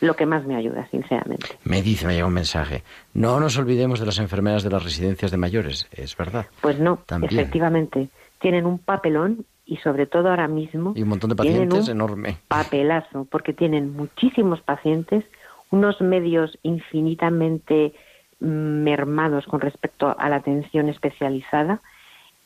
Lo 0.00 0.14
que 0.14 0.26
más 0.26 0.46
me 0.46 0.54
ayuda, 0.54 0.86
sinceramente. 0.90 1.58
Me 1.64 1.82
dice, 1.82 2.06
me 2.06 2.14
llega 2.14 2.26
un 2.26 2.32
mensaje. 2.32 2.84
No 3.14 3.40
nos 3.40 3.58
olvidemos 3.58 3.98
de 3.98 4.06
las 4.06 4.20
enfermeras 4.20 4.62
de 4.62 4.70
las 4.70 4.84
residencias 4.84 5.32
de 5.32 5.36
mayores, 5.36 5.88
es 5.90 6.16
verdad. 6.16 6.46
Pues 6.60 6.78
no, 6.78 7.00
efectivamente. 7.22 8.08
Tienen 8.38 8.64
un 8.64 8.78
papelón 8.78 9.44
y 9.68 9.76
sobre 9.76 10.06
todo 10.06 10.30
ahora 10.30 10.48
mismo 10.48 10.94
y 10.96 11.02
un 11.02 11.10
montón 11.10 11.30
de 11.30 11.36
pacientes 11.36 11.88
enorme 11.88 12.38
papelazo 12.48 13.26
porque 13.30 13.52
tienen 13.52 13.94
muchísimos 13.94 14.60
pacientes 14.62 15.24
unos 15.70 16.00
medios 16.00 16.58
infinitamente 16.62 17.92
mermados 18.40 19.46
con 19.46 19.60
respecto 19.60 20.16
a 20.18 20.28
la 20.30 20.36
atención 20.36 20.88
especializada 20.88 21.82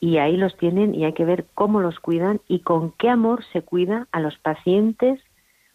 y 0.00 0.18
ahí 0.18 0.36
los 0.36 0.56
tienen 0.56 0.96
y 0.96 1.04
hay 1.04 1.12
que 1.12 1.24
ver 1.24 1.46
cómo 1.54 1.80
los 1.80 2.00
cuidan 2.00 2.40
y 2.48 2.58
con 2.58 2.90
qué 2.90 3.08
amor 3.08 3.44
se 3.52 3.62
cuida 3.62 4.08
a 4.10 4.18
los 4.18 4.36
pacientes 4.38 5.20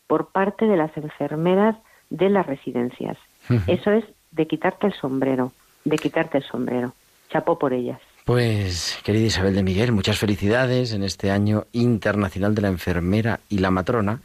por 0.06 0.32
parte 0.32 0.66
de 0.66 0.76
las 0.76 0.96
enfermeras 0.98 1.78
de 2.10 2.30
las 2.30 2.46
residencias. 2.46 3.18
Eso 3.68 3.92
es 3.92 4.04
de 4.32 4.46
quitarte 4.46 4.88
el 4.88 4.94
sombrero, 4.94 5.54
de 5.86 5.98
quitarte 5.98 6.40
el 6.40 6.44
sombrero. 6.44 6.94
Chapó 7.30 7.58
por 7.58 7.72
ellas. 7.72 8.02
Pues, 8.28 9.00
querida 9.06 9.28
Isabel 9.28 9.56
de 9.56 9.64
Miguel, 9.64 9.94
muchas 9.94 10.20
felicidades 10.20 10.92
en 10.92 11.02
este 11.02 11.32
año 11.32 11.64
internacional 11.72 12.54
de 12.54 12.62
la 12.62 12.68
enfermera 12.68 13.40
y 13.48 13.60
la 13.60 13.72
matrona. 13.72 14.20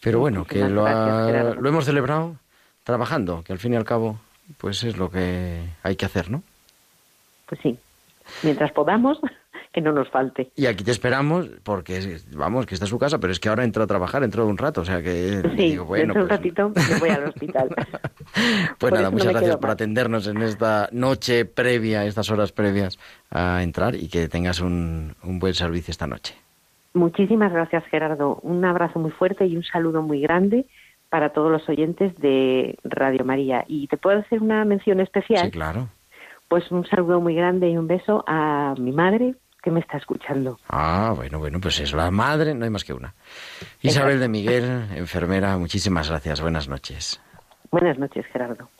Pero 0.00 0.18
bueno, 0.18 0.44
que 0.44 0.68
lo, 0.68 1.54
lo 1.54 1.68
hemos 1.68 1.84
celebrado 1.84 2.34
trabajando, 2.82 3.44
que 3.44 3.52
al 3.52 3.60
fin 3.60 3.74
y 3.74 3.76
al 3.76 3.84
cabo, 3.84 4.18
pues 4.56 4.82
es 4.82 4.96
lo 4.96 5.08
que 5.08 5.62
hay 5.84 5.94
que 5.94 6.04
hacer, 6.04 6.32
¿no? 6.32 6.42
Pues 7.46 7.60
sí, 7.60 7.78
mientras 8.42 8.72
podamos, 8.72 9.20
que 9.78 9.84
no 9.84 9.92
nos 9.92 10.08
falte. 10.10 10.50
Y 10.56 10.66
aquí 10.66 10.82
te 10.82 10.90
esperamos, 10.90 11.48
porque 11.62 12.18
vamos, 12.32 12.66
que 12.66 12.74
está 12.74 12.86
su 12.86 12.98
casa, 12.98 13.18
pero 13.20 13.32
es 13.32 13.38
que 13.38 13.48
ahora 13.48 13.62
entro 13.62 13.84
a 13.84 13.86
trabajar, 13.86 14.24
entro 14.24 14.44
de 14.44 14.50
un 14.50 14.58
rato, 14.58 14.80
o 14.80 14.84
sea 14.84 15.02
que 15.02 15.40
sí, 15.56 15.70
digo, 15.70 15.84
bueno. 15.84 16.14
un 16.14 16.20
pues 16.20 16.28
ratito 16.28 16.70
me 16.70 16.98
voy 16.98 17.10
al 17.10 17.24
hospital. 17.28 17.68
pues 18.78 18.92
nada, 18.92 19.10
muchas 19.10 19.28
gracias 19.28 19.56
por 19.56 19.70
atendernos 19.70 20.26
en 20.26 20.42
esta 20.42 20.88
noche 20.90 21.44
previa, 21.44 22.04
estas 22.04 22.28
horas 22.30 22.50
previas 22.50 22.98
a 23.30 23.62
entrar 23.62 23.94
y 23.94 24.08
que 24.08 24.28
tengas 24.28 24.60
un, 24.60 25.14
un 25.22 25.38
buen 25.38 25.54
servicio 25.54 25.92
esta 25.92 26.08
noche. 26.08 26.34
Muchísimas 26.94 27.52
gracias, 27.52 27.84
Gerardo. 27.86 28.40
Un 28.42 28.64
abrazo 28.64 28.98
muy 28.98 29.12
fuerte 29.12 29.46
y 29.46 29.56
un 29.56 29.62
saludo 29.62 30.02
muy 30.02 30.20
grande 30.20 30.66
para 31.08 31.30
todos 31.30 31.52
los 31.52 31.68
oyentes 31.68 32.16
de 32.18 32.76
Radio 32.82 33.24
María. 33.24 33.64
¿Y 33.68 33.86
te 33.86 33.96
puedo 33.96 34.18
hacer 34.18 34.42
una 34.42 34.64
mención 34.64 34.98
especial? 35.00 35.44
Sí, 35.44 35.50
claro. 35.52 35.88
Pues 36.48 36.70
un 36.72 36.84
saludo 36.86 37.20
muy 37.20 37.34
grande 37.34 37.68
y 37.70 37.76
un 37.76 37.86
beso 37.86 38.24
a 38.26 38.74
mi 38.78 38.90
madre, 38.90 39.34
que 39.68 39.72
me 39.74 39.80
está 39.80 39.98
escuchando. 39.98 40.58
Ah, 40.70 41.12
bueno, 41.14 41.38
bueno, 41.38 41.60
pues 41.60 41.78
es 41.80 41.92
la 41.92 42.10
madre, 42.10 42.54
no 42.54 42.64
hay 42.64 42.70
más 42.70 42.84
que 42.84 42.94
una. 42.94 43.14
Isabel 43.82 44.18
de 44.18 44.26
Miguel, 44.26 44.64
enfermera, 44.94 45.58
muchísimas 45.58 46.08
gracias. 46.08 46.40
Buenas 46.40 46.68
noches. 46.68 47.20
Buenas 47.70 47.98
noches, 47.98 48.24
Gerardo. 48.32 48.70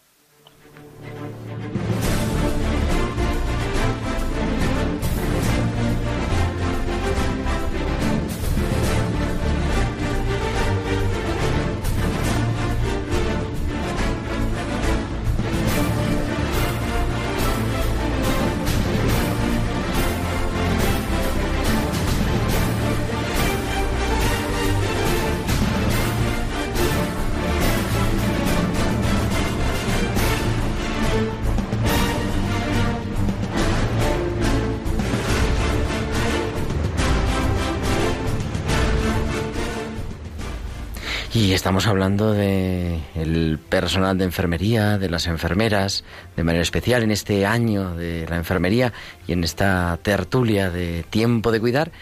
Estamos 41.68 41.86
hablando 41.86 42.32
de 42.32 42.98
el 43.14 43.58
personal 43.58 44.16
de 44.16 44.24
enfermería, 44.24 44.96
de 44.96 45.10
las 45.10 45.26
enfermeras, 45.26 46.02
de 46.34 46.42
manera 46.42 46.62
especial 46.62 47.02
en 47.02 47.10
este 47.10 47.44
año 47.44 47.94
de 47.94 48.26
la 48.26 48.36
enfermería 48.36 48.94
y 49.26 49.32
en 49.32 49.44
esta 49.44 49.98
tertulia 50.00 50.70
de 50.70 51.04
tiempo 51.10 51.52
de 51.52 51.60
cuidar. 51.60 51.92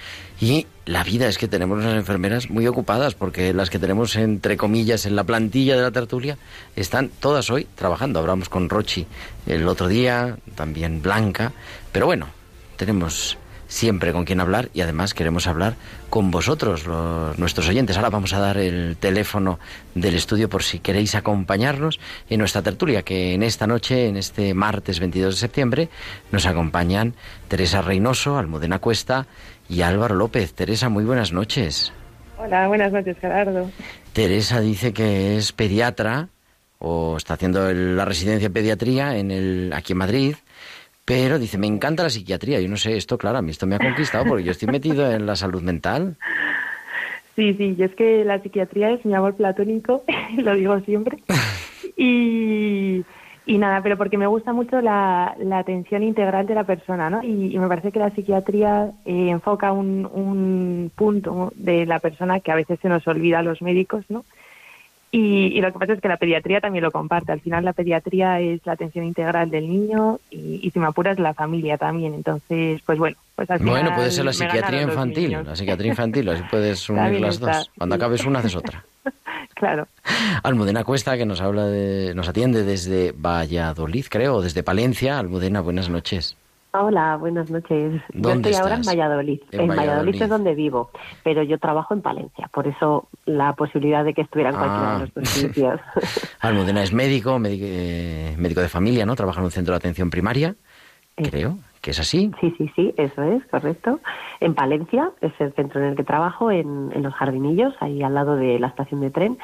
Y 0.41 0.69
la 0.85 1.03
vida 1.03 1.27
es 1.27 1.37
que 1.37 1.49
tenemos 1.49 1.79
unas 1.79 1.97
enfermeras 1.97 2.49
muy 2.49 2.69
ocupadas 2.69 3.17
porque 3.17 3.53
las 3.53 3.69
que 3.69 3.81
tenemos 3.81 4.15
entre 4.15 4.57
comillas 4.57 5.05
en 5.05 5.17
la 5.17 5.25
plantilla 5.25 5.75
de 5.75 5.83
la 5.83 5.91
tertulia 5.91 6.39
están 6.77 7.09
todas 7.09 7.51
hoy 7.51 7.67
trabajando. 7.75 8.21
Hablamos 8.21 8.49
con 8.49 8.69
Rochi 8.69 9.05
el 9.47 9.67
otro 9.67 9.89
día, 9.89 10.37
también 10.55 11.03
Blanca, 11.03 11.51
pero 11.91 12.07
bueno, 12.07 12.29
tenemos 12.77 13.37
siempre 13.77 14.13
con 14.13 14.25
quien 14.25 14.41
hablar 14.41 14.71
y 14.73 14.81
además 14.81 15.13
queremos 15.13 15.47
hablar 15.47 15.75
con 16.09 16.31
vosotros, 16.31 16.87
los, 16.87 17.39
nuestros 17.39 17.69
oyentes. 17.69 17.97
Ahora 17.97 18.09
vamos 18.09 18.33
a 18.33 18.41
dar 18.41 18.57
el 18.57 18.97
teléfono 18.99 19.59
del 19.95 20.15
estudio 20.15 20.49
por 20.49 20.63
si 20.63 20.79
queréis 20.79 21.15
acompañarnos 21.15 22.01
en 22.31 22.39
nuestra 22.39 22.63
tertulia, 22.63 23.03
que 23.03 23.35
en 23.35 23.43
esta 23.43 23.67
noche, 23.67 24.09
en 24.09 24.17
este 24.17 24.55
martes 24.55 24.99
22 24.99 25.35
de 25.35 25.41
septiembre, 25.41 25.89
nos 26.33 26.47
acompañan 26.47 27.15
Teresa 27.49 27.83
Reynoso, 27.83 28.39
Almudena 28.39 28.79
Cuesta 28.79 29.27
y 29.69 29.83
Álvaro 29.83 30.15
López. 30.15 30.55
Teresa, 30.55 30.89
muy 30.89 31.05
buenas 31.05 31.33
noches. 31.33 31.93
Hola, 32.39 32.69
buenas 32.69 32.93
noches, 32.93 33.17
Gerardo. 33.21 33.71
Teresa 34.15 34.61
dice 34.61 34.95
que 34.95 35.37
es 35.37 35.53
pediatra 35.53 36.29
o 36.79 37.17
está 37.19 37.35
haciendo 37.35 37.73
la 37.73 38.05
residencia 38.07 38.47
en 38.47 38.53
pediatría 38.53 39.17
en 39.19 39.31
el, 39.31 39.73
aquí 39.75 39.93
en 39.93 39.99
Madrid 39.99 40.37
pero 41.07 41.39
dice, 41.39 41.57
me 41.57 41.69
encanta 41.69 42.03
la 42.03 42.11
psiquiatría. 42.11 42.61
Yo 42.61 42.69
no 42.69 42.77
sé, 42.77 42.97
esto, 42.97 43.17
claro, 43.17 43.39
a 43.39 43.43
mí 43.43 43.53
esto 43.53 43.67
me 43.67 43.77
ha 43.77 43.79
conquistado 43.79 44.25
porque 44.27 44.43
yo 44.43 44.51
estoy 44.51 44.69
metido 44.69 45.11
en 45.11 45.25
la 45.25 45.37
salud 45.37 45.63
mental. 45.63 46.17
Sí, 47.37 47.55
sí, 47.55 47.77
y 47.79 47.83
es 47.83 47.95
que 47.95 48.25
la 48.25 48.43
psiquiatría 48.43 48.91
es 48.91 49.05
mi 49.05 49.15
amor 49.15 49.37
platónico, 49.37 50.03
lo 50.37 50.55
digo 50.55 50.79
siempre. 50.81 51.19
Y, 51.99 53.03
y 53.47 53.57
nada, 53.57 53.81
pero 53.83 53.97
porque 53.97 54.19
me 54.19 54.27
gusta 54.27 54.53
mucho 54.53 54.83
la, 54.83 55.35
la 55.39 55.61
atención 55.61 56.03
integral 56.03 56.47
de 56.47 56.55
la 56.55 56.65
persona, 56.65 57.09
¿no? 57.09 57.23
Y, 57.23 57.55
y 57.55 57.59
me 57.59 57.69
parece 57.69 57.91
que 57.91 57.99
la 57.99 58.11
psiquiatría 58.11 58.91
eh, 59.07 59.31
enfoca 59.31 59.73
un, 59.73 60.05
un 60.05 60.93
punto 60.95 61.55
de 61.57 61.87
la 61.87 61.99
persona 62.01 62.41
que 62.41 62.53
a 62.53 62.57
veces 62.57 62.79
se 62.83 62.91
nos 62.91 63.07
olvida 63.09 63.39
a 63.39 63.43
los 63.43 63.63
médicos, 63.63 64.05
¿no? 64.11 64.27
Y, 65.17 65.57
y 65.57 65.61
lo 65.63 65.73
que 65.73 65.79
pasa 65.79 65.95
es 65.95 66.01
que 66.03 66.09
la 66.09 66.19
pediatría 66.19 66.61
también 66.61 66.85
lo 66.85 66.91
comparte. 66.91 67.33
Al 67.33 67.41
final 67.41 67.65
la 67.65 67.73
pediatría 67.73 68.39
es 68.41 68.61
la 68.67 68.73
atención 68.73 69.03
integral 69.07 69.49
del 69.51 69.67
niño 69.67 70.21
y, 70.31 70.61
y 70.63 70.71
si 70.71 70.79
me 70.79 70.87
apuras 70.87 71.19
la 71.19 71.33
familia 71.33 71.79
también. 71.79 72.13
Entonces, 72.13 72.83
pues 72.85 72.99
bueno, 72.99 73.17
pues 73.35 73.51
al 73.51 73.61
Bueno, 73.61 73.95
puede 73.95 74.11
ser 74.11 74.27
la 74.27 74.35
psiquiatría 74.35 74.83
infantil, 74.83 75.29
niños. 75.31 75.47
la 75.47 75.57
psiquiatría 75.57 75.89
infantil, 75.91 76.29
así 76.29 76.43
puedes 76.51 76.87
unir 76.91 77.03
También 77.03 77.23
las 77.23 77.35
está, 77.37 77.57
dos. 77.59 77.71
Cuando 77.79 77.95
acabes 77.95 78.25
una, 78.27 78.41
haces 78.41 78.57
otra. 78.57 78.85
Claro. 79.55 79.89
Almudena 80.43 80.85
Cuesta, 80.85 81.17
que 81.17 81.25
nos 81.25 81.41
habla 81.41 81.65
de, 81.65 82.13
nos 82.15 82.29
atiende 82.29 82.63
desde 82.63 83.13
Valladolid, 83.13 84.05
creo, 84.11 84.35
o 84.35 84.43
desde 84.43 84.63
Palencia. 84.63 85.19
Almudena, 85.19 85.63
buenas 85.63 85.89
noches. 85.89 86.37
Hola, 86.79 87.17
buenas 87.17 87.51
noches. 87.51 87.95
Yo 88.13 88.21
¿Dónde 88.31 88.51
estoy 88.51 88.63
ahora 88.63 88.77
en? 88.77 88.83
Valladolid. 88.83 89.41
En 89.53 89.61
En, 89.63 89.69
Valladolid. 89.69 89.89
Valladolid. 89.91 90.23
es 90.23 90.29
donde 90.29 90.55
vivo, 90.55 90.91
pero 91.25 91.43
yo 91.43 91.59
trabajo 91.59 91.95
en 91.95 92.03
Palencia, 92.03 92.49
por 92.53 92.67
eso 92.67 93.09
la 93.25 93.55
posibilidad 93.55 94.05
de 94.05 94.13
que 94.15 94.23
estuviera 94.23 94.51
en 94.51 94.57
cualquiera 94.57 94.91
Ah. 94.91 94.95
de 94.95 95.01
los 95.01 95.15
dos 95.15 95.29
sitios. 95.29 95.81
Almudena 96.41 96.83
es 96.83 96.93
médico, 96.93 97.39
médico, 97.39 97.65
eh, 97.67 98.35
médico 98.39 98.61
de 98.61 98.69
familia, 98.69 99.07
¿no? 99.07 99.15
Trabaja 99.17 99.41
en 99.41 99.45
un 99.47 99.51
centro 99.51 99.73
de 99.73 99.77
atención 99.79 100.11
primaria, 100.11 100.55
creo, 101.17 101.59
que 101.81 101.93
es 101.93 102.01
así. 102.01 102.31
Sí, 102.41 102.55
sí, 102.59 102.71
sí, 102.77 102.95
eso 102.97 103.23
es, 103.23 103.45
correcto. 103.47 104.01
En 104.41 104.55
Palencia 104.55 105.13
es 105.21 105.33
el 105.39 105.53
centro 105.55 105.81
en 105.81 105.87
el 105.91 105.97
que 105.97 106.05
trabajo, 106.05 106.51
en, 106.51 106.91
en 106.95 107.03
Los 107.03 107.15
Jardinillos, 107.15 107.75
ahí 107.81 108.03
al 108.03 108.15
lado 108.15 108.37
de 108.37 108.59
la 108.59 108.67
estación 108.67 109.01
de 109.01 109.11
tren. 109.11 109.39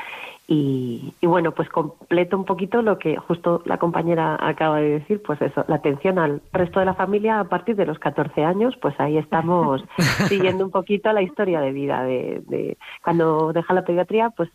Y, 0.53 1.15
y 1.23 1.27
bueno, 1.27 1.53
pues 1.53 1.71
completo 1.71 2.37
un 2.37 2.45
poquito 2.45 2.83
lo 2.83 2.99
que 2.99 3.17
justo 3.17 3.63
la 3.65 3.79
compañera 3.79 4.37
acaba 4.39 4.81
de 4.81 4.99
decir, 4.99 5.23
pues 5.23 5.41
eso, 5.41 5.65
la 5.67 5.77
atención 5.77 6.19
al 6.19 6.43
resto 6.53 6.79
de 6.79 6.85
la 6.85 6.93
familia 6.93 7.41
a 7.41 7.45
partir 7.45 7.75
de 7.75 7.87
los 7.87 7.99
14 7.99 8.45
años, 8.45 8.75
pues 8.77 8.95
ahí 9.01 9.17
estamos 9.17 9.83
siguiendo 10.29 10.67
un 10.67 10.71
poquito 10.71 11.11
la 11.15 11.23
historia 11.23 11.63
de 11.63 11.73
vida 11.73 12.03
de, 12.03 12.43
de 12.49 12.77
cuando 13.03 13.55
deja 13.55 13.73
la 13.73 13.87
pediatría, 13.87 14.29
pues 14.29 14.51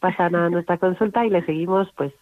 pasan 0.00 0.36
a 0.36 0.48
nuestra 0.48 0.78
consulta 0.78 1.26
y 1.26 1.28
le 1.28 1.44
seguimos 1.44 1.86
pues 1.98 2.14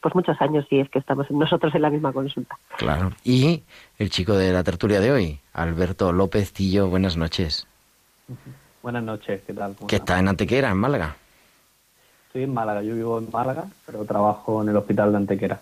pues 0.00 0.14
muchos 0.14 0.40
años 0.40 0.64
si 0.70 0.78
es 0.80 0.88
que 0.88 0.98
estamos 0.98 1.30
nosotros 1.30 1.74
en 1.74 1.82
la 1.82 1.90
misma 1.90 2.14
consulta. 2.14 2.56
Claro. 2.78 3.10
Y 3.22 3.64
el 3.98 4.08
chico 4.08 4.32
de 4.32 4.50
la 4.50 4.64
tertulia 4.64 5.00
de 5.00 5.12
hoy, 5.12 5.40
Alberto 5.52 6.10
López 6.10 6.54
Tillo, 6.54 6.88
buenas 6.88 7.18
noches. 7.18 7.66
Buenas 8.82 9.02
noches, 9.02 9.42
¿qué 9.46 9.52
tal? 9.52 9.74
¿Cómo 9.74 9.88
Que 9.88 9.96
está 9.96 10.18
en 10.18 10.28
Antequera, 10.28 10.70
en 10.70 10.78
Málaga. 10.78 11.16
Estoy 12.38 12.50
en 12.50 12.54
Málaga, 12.54 12.82
yo 12.82 12.94
vivo 12.94 13.18
en 13.18 13.28
Málaga, 13.32 13.64
pero 13.84 14.04
trabajo 14.04 14.62
en 14.62 14.68
el 14.68 14.76
hospital 14.76 15.10
de 15.10 15.16
Antequera. 15.16 15.60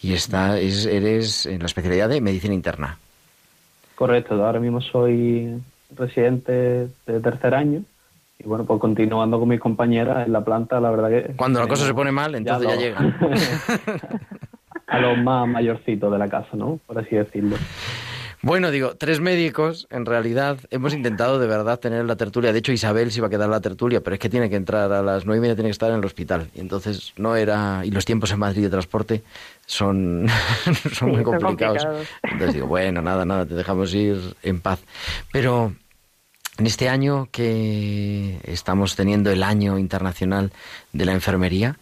Y 0.00 0.14
está, 0.14 0.58
es, 0.58 0.86
eres 0.86 1.44
en 1.44 1.58
la 1.58 1.66
especialidad 1.66 2.08
de 2.08 2.22
medicina 2.22 2.54
interna. 2.54 2.96
Correcto, 3.94 4.42
ahora 4.42 4.58
mismo 4.58 4.80
soy 4.80 5.60
residente 5.94 6.88
de 7.06 7.20
tercer 7.20 7.54
año 7.54 7.82
y 8.38 8.44
bueno, 8.44 8.64
pues 8.64 8.80
continuando 8.80 9.38
con 9.38 9.46
mis 9.46 9.60
compañeras 9.60 10.26
en 10.26 10.32
la 10.32 10.42
planta, 10.42 10.80
la 10.80 10.90
verdad 10.90 11.10
que... 11.10 11.34
Cuando 11.34 11.60
la 11.60 11.68
cosa 11.68 11.84
se 11.84 11.92
pone 11.92 12.12
mal, 12.12 12.34
entonces 12.34 12.66
ya, 12.66 12.76
llegan. 12.76 13.14
a 14.86 14.98
los 14.98 15.18
más 15.18 15.46
mayorcitos 15.46 16.10
de 16.10 16.18
la 16.18 16.30
casa, 16.30 16.56
¿no? 16.56 16.80
Por 16.86 16.98
así 16.98 17.14
decirlo. 17.14 17.56
Bueno, 18.46 18.70
digo, 18.70 18.94
tres 18.94 19.18
médicos, 19.18 19.88
en 19.90 20.06
realidad, 20.06 20.60
hemos 20.70 20.94
intentado 20.94 21.40
de 21.40 21.48
verdad 21.48 21.80
tener 21.80 22.04
la 22.04 22.14
tertulia. 22.14 22.52
De 22.52 22.60
hecho, 22.60 22.70
Isabel 22.70 23.10
se 23.10 23.18
iba 23.18 23.26
a 23.26 23.30
quedar 23.30 23.46
en 23.46 23.50
la 23.50 23.60
tertulia, 23.60 24.00
pero 24.04 24.14
es 24.14 24.20
que 24.20 24.28
tiene 24.28 24.48
que 24.48 24.54
entrar 24.54 24.92
a 24.92 25.02
las 25.02 25.26
nueve 25.26 25.38
y 25.38 25.40
media, 25.40 25.56
tiene 25.56 25.66
que 25.66 25.72
estar 25.72 25.90
en 25.90 25.96
el 25.96 26.04
hospital. 26.04 26.48
Y 26.54 26.60
entonces 26.60 27.12
no 27.16 27.34
era. 27.34 27.80
Y 27.84 27.90
los 27.90 28.04
tiempos 28.04 28.30
en 28.30 28.38
Madrid 28.38 28.62
de 28.62 28.70
transporte 28.70 29.24
son, 29.66 30.28
son 30.92 31.08
muy 31.08 31.18
Sí, 31.18 31.24
son 31.24 31.24
complicados. 31.24 31.84
complicados. 31.84 32.06
Entonces 32.22 32.54
digo, 32.54 32.68
bueno, 32.68 33.02
nada, 33.02 33.24
nada, 33.24 33.46
te 33.46 33.54
dejamos 33.54 33.92
ir 33.94 34.36
en 34.44 34.60
paz. 34.60 34.78
Pero 35.32 35.72
en 36.58 36.66
este 36.66 36.88
año 36.88 37.28
que 37.32 38.38
estamos 38.44 38.94
teniendo 38.94 39.32
el 39.32 39.42
año 39.42 39.76
internacional 39.76 40.52
de 40.92 41.04
la 41.04 41.14
enfermería, 41.14 41.78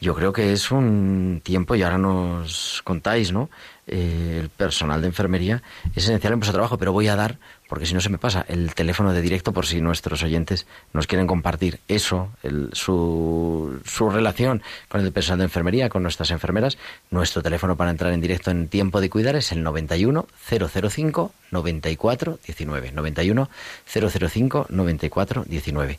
yo 0.00 0.16
creo 0.16 0.32
que 0.32 0.52
es 0.52 0.72
un 0.72 1.40
tiempo, 1.44 1.76
y 1.76 1.82
ahora 1.82 1.98
nos 1.98 2.82
contáis, 2.82 3.32
¿no? 3.32 3.50
Eh, 3.90 4.40
el 4.42 4.50
personal 4.50 5.00
de 5.00 5.06
enfermería 5.06 5.62
es 5.96 6.04
esencial 6.04 6.34
en 6.34 6.40
vuestro 6.40 6.52
trabajo, 6.52 6.76
pero 6.76 6.92
voy 6.92 7.08
a 7.08 7.16
dar, 7.16 7.38
porque 7.68 7.86
si 7.86 7.94
no 7.94 8.00
se 8.02 8.10
me 8.10 8.18
pasa, 8.18 8.44
el 8.46 8.74
teléfono 8.74 9.14
de 9.14 9.22
directo 9.22 9.52
por 9.54 9.64
si 9.66 9.80
nuestros 9.80 10.22
oyentes 10.22 10.66
nos 10.92 11.06
quieren 11.06 11.26
compartir 11.26 11.80
eso, 11.88 12.30
el- 12.42 12.68
su, 12.74 13.80
relación 14.12 14.62
con 14.88 15.00
el 15.00 15.10
personal 15.10 15.38
de 15.38 15.44
enfermería, 15.44 15.88
con 15.88 16.02
nuestras 16.02 16.30
enfermeras. 16.30 16.76
Nuestro 17.10 17.42
teléfono 17.42 17.76
para 17.76 17.90
entrar 17.90 18.12
en 18.12 18.20
directo 18.20 18.50
en 18.50 18.68
tiempo 18.68 19.00
de 19.00 19.08
cuidar 19.08 19.36
es 19.36 19.52
el 19.52 19.62
91 19.62 20.26
005 20.46 21.32
94 21.50 22.38
19. 22.46 22.92
91 22.92 23.48
005 23.86 24.66
94 24.68 25.44
19. 25.48 25.98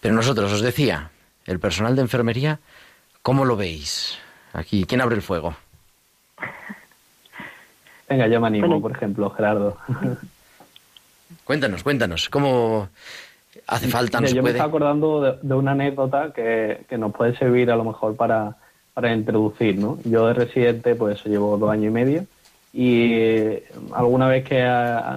Pero 0.00 0.14
nosotros, 0.14 0.52
os 0.52 0.60
decía, 0.60 1.10
el 1.46 1.58
personal 1.58 1.96
de 1.96 2.02
enfermería, 2.02 2.60
¿cómo 3.22 3.44
lo 3.44 3.56
veis? 3.56 4.16
Aquí, 4.52 4.84
¿quién 4.86 5.00
abre 5.00 5.16
el 5.16 5.22
fuego? 5.22 5.56
Venga, 8.08 8.26
yo 8.28 8.40
me 8.40 8.46
animo, 8.46 8.66
Bueno. 8.68 8.82
por 8.82 8.92
ejemplo, 8.92 9.30
Gerardo. 9.30 9.76
Cuéntanos, 11.44 11.82
cuéntanos, 11.82 12.28
¿cómo 12.28 12.88
hace 13.66 13.88
falta, 13.88 14.18
Mira, 14.18 14.30
nos 14.30 14.34
yo 14.34 14.42
me 14.42 14.50
estaba 14.50 14.68
acordando 14.68 15.20
de, 15.22 15.38
de 15.42 15.54
una 15.54 15.72
anécdota 15.72 16.32
que, 16.32 16.84
que 16.88 16.98
nos 16.98 17.12
puede 17.12 17.36
servir 17.36 17.70
a 17.70 17.76
lo 17.76 17.84
mejor 17.84 18.16
para, 18.16 18.56
para 18.94 19.12
introducir, 19.12 19.78
¿no? 19.78 19.98
Yo 20.04 20.26
de 20.28 20.34
residente, 20.34 20.94
pues 20.94 21.18
eso 21.18 21.28
llevo 21.28 21.56
dos 21.58 21.70
años 21.70 21.86
y 21.86 21.90
medio 21.90 22.26
y 22.76 23.14
eh, 23.14 23.64
alguna 23.94 24.28
vez 24.28 24.44
que 24.44 24.56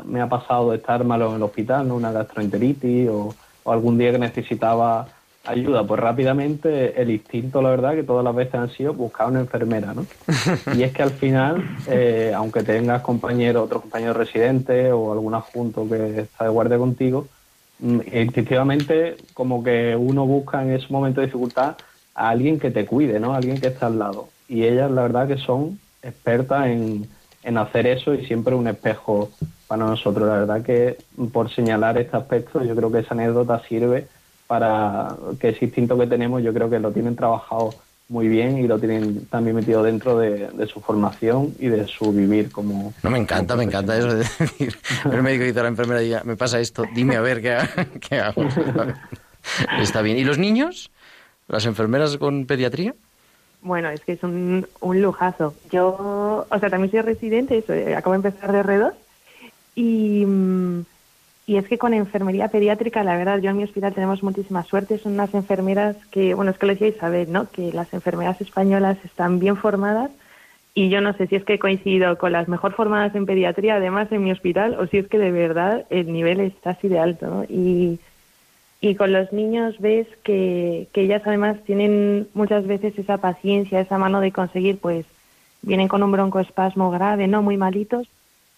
me 0.05 0.21
ha 0.21 0.29
pasado 0.29 0.71
de 0.71 0.77
estar 0.77 1.03
malo 1.03 1.31
en 1.31 1.35
el 1.35 1.43
hospital, 1.43 1.89
¿no? 1.89 1.95
una 1.95 2.13
gastroenteritis 2.13 3.09
o, 3.09 3.35
algún 3.65 3.97
día 3.97 4.11
que 4.13 4.17
necesitaba 4.17 5.07
ayuda, 5.45 5.85
pues 5.85 5.99
rápidamente 5.99 7.01
el 7.01 7.09
instinto, 7.11 7.61
la 7.61 7.69
verdad, 7.69 7.95
que 7.95 8.03
todas 8.03 8.23
las 8.23 8.35
veces 8.35 8.55
han 8.55 8.69
sido 8.69 8.93
buscar 8.93 9.27
una 9.27 9.39
enfermera, 9.39 9.93
¿no? 9.93 10.05
Y 10.75 10.83
es 10.83 10.91
que 10.91 11.03
al 11.03 11.11
final, 11.11 11.63
eh, 11.87 12.33
aunque 12.35 12.63
tengas 12.63 13.01
compañeros, 13.01 13.65
otros 13.65 13.81
compañeros 13.81 14.17
residentes 14.17 14.91
o 14.91 15.11
algún 15.11 15.33
adjunto 15.33 15.87
que 15.87 16.21
está 16.21 16.45
de 16.45 16.49
guardia 16.49 16.77
contigo, 16.77 17.27
mm, 17.79 17.99
instintivamente 18.13 19.17
como 19.33 19.63
que 19.63 19.95
uno 19.95 20.25
busca 20.25 20.61
en 20.61 20.73
ese 20.73 20.87
momento 20.89 21.21
de 21.21 21.27
dificultad 21.27 21.75
a 22.15 22.29
alguien 22.29 22.59
que 22.59 22.71
te 22.71 22.85
cuide, 22.85 23.19
¿no? 23.19 23.33
Alguien 23.33 23.59
que 23.59 23.67
está 23.67 23.87
al 23.87 23.99
lado. 23.99 24.29
Y 24.47 24.63
ellas, 24.63 24.91
la 24.91 25.03
verdad, 25.03 25.27
que 25.27 25.37
son 25.37 25.79
expertas 26.01 26.67
en 26.67 27.07
en 27.43 27.57
hacer 27.57 27.87
eso 27.87 28.13
y 28.13 28.25
siempre 28.25 28.55
un 28.55 28.67
espejo 28.67 29.29
para 29.67 29.85
nosotros. 29.85 30.27
La 30.27 30.39
verdad 30.39 30.61
que 30.63 30.97
por 31.31 31.49
señalar 31.53 31.97
este 31.97 32.17
aspecto, 32.17 32.63
yo 32.63 32.75
creo 32.75 32.91
que 32.91 32.99
esa 32.99 33.13
anécdota 33.13 33.61
sirve 33.67 34.07
para 34.49 35.15
que 35.39 35.49
ese 35.49 35.65
instinto 35.65 35.95
que 35.95 36.07
tenemos, 36.07 36.41
yo 36.41 36.51
creo 36.51 36.71
que 36.71 36.79
lo 36.79 36.91
tienen 36.91 37.15
trabajado 37.15 37.69
muy 38.07 38.27
bien 38.27 38.57
y 38.57 38.67
lo 38.67 38.79
tienen 38.79 39.27
también 39.27 39.55
metido 39.55 39.83
dentro 39.83 40.17
de, 40.17 40.49
su 40.65 40.81
formación 40.81 41.53
y 41.59 41.67
de 41.67 41.85
su 41.85 42.11
vivir 42.11 42.51
como... 42.51 42.91
No, 43.03 43.11
me 43.11 43.19
encanta, 43.19 43.55
me 43.55 43.65
encanta 43.65 43.95
eso 43.95 44.07
de 44.07 44.15
decir, 44.39 44.75
el 45.05 45.21
médico 45.21 45.43
dice 45.43 45.59
a 45.59 45.63
la 45.63 45.69
enfermera, 45.69 45.99
diga, 45.99 46.23
me 46.25 46.35
pasa 46.35 46.59
esto, 46.59 46.83
dime 46.95 47.15
a 47.15 47.21
ver 47.21 47.43
qué, 47.43 48.19
hago. 48.19 48.43
Está 49.79 50.01
bien. 50.01 50.17
¿Y 50.17 50.23
los 50.23 50.39
niños? 50.39 50.89
¿Las 51.47 51.67
enfermeras 51.67 52.17
con 52.17 52.47
pediatría? 52.47 52.95
Bueno, 53.61 53.89
es 53.89 54.01
que 54.01 54.13
es 54.13 54.23
un, 54.23 54.65
un 54.79 54.99
lujazo. 54.99 55.53
Yo, 55.71 56.47
o 56.49 56.59
sea, 56.59 56.71
también 56.71 56.89
soy 56.89 57.01
residente, 57.01 57.59
eso, 57.59 57.73
eh, 57.73 57.95
acabo 57.95 58.13
de 58.13 58.27
empezar 58.27 58.51
de 58.51 58.63
R2 58.63 58.93
y, 59.75 60.25
mm, 60.25 60.85
y 61.49 61.57
es 61.57 61.67
que 61.67 61.79
con 61.79 61.95
enfermería 61.95 62.49
pediátrica, 62.49 63.03
la 63.03 63.17
verdad, 63.17 63.39
yo 63.39 63.49
en 63.49 63.57
mi 63.57 63.63
hospital 63.63 63.91
tenemos 63.91 64.21
muchísima 64.21 64.63
suerte. 64.65 64.99
Son 64.99 65.13
unas 65.13 65.33
enfermeras 65.33 65.95
que, 66.11 66.35
bueno, 66.35 66.51
es 66.51 66.59
que 66.59 66.67
lo 66.67 66.73
decía 66.73 66.89
Isabel, 66.89 67.31
¿no? 67.31 67.49
Que 67.49 67.73
las 67.73 67.91
enfermeras 67.91 68.39
españolas 68.39 69.03
están 69.03 69.39
bien 69.39 69.57
formadas 69.57 70.11
y 70.75 70.89
yo 70.89 71.01
no 71.01 71.11
sé 71.13 71.25
si 71.25 71.35
es 71.35 71.43
que 71.43 71.55
he 71.55 71.59
coincidido 71.59 72.19
con 72.19 72.33
las 72.33 72.47
mejor 72.47 72.73
formadas 72.73 73.15
en 73.15 73.25
pediatría, 73.25 73.77
además 73.77 74.11
en 74.11 74.23
mi 74.23 74.31
hospital, 74.31 74.75
o 74.79 74.85
si 74.85 74.99
es 74.99 75.07
que 75.07 75.17
de 75.17 75.31
verdad 75.31 75.87
el 75.89 76.13
nivel 76.13 76.39
está 76.39 76.69
así 76.69 76.87
de 76.87 76.99
alto, 76.99 77.25
¿no? 77.25 77.43
Y 77.45 77.99
y 78.79 78.93
con 78.93 79.11
los 79.11 79.33
niños 79.33 79.79
ves 79.79 80.05
que, 80.23 80.87
que 80.93 81.01
ellas 81.01 81.23
además 81.25 81.57
tienen 81.65 82.27
muchas 82.35 82.67
veces 82.67 82.97
esa 82.99 83.17
paciencia, 83.17 83.81
esa 83.81 83.97
mano 83.97 84.21
de 84.21 84.31
conseguir, 84.31 84.77
pues 84.77 85.07
vienen 85.63 85.87
con 85.87 86.03
un 86.03 86.11
broncoespasmo 86.11 86.91
grave, 86.91 87.27
no 87.27 87.41
muy 87.41 87.57
malitos, 87.57 88.07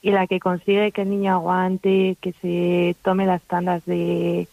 y 0.02 0.12
la 0.12 0.28
que 0.28 0.40
consigue 0.40 0.92
que 0.92 1.04
el 1.04 1.10
niño 1.10 1.34
aguante, 1.34 2.18
que 2.22 2.34
se 2.42 2.96
tome 3.04 3.26
las 3.26 3.42
tandas 3.44 3.86
de, 3.86 4.48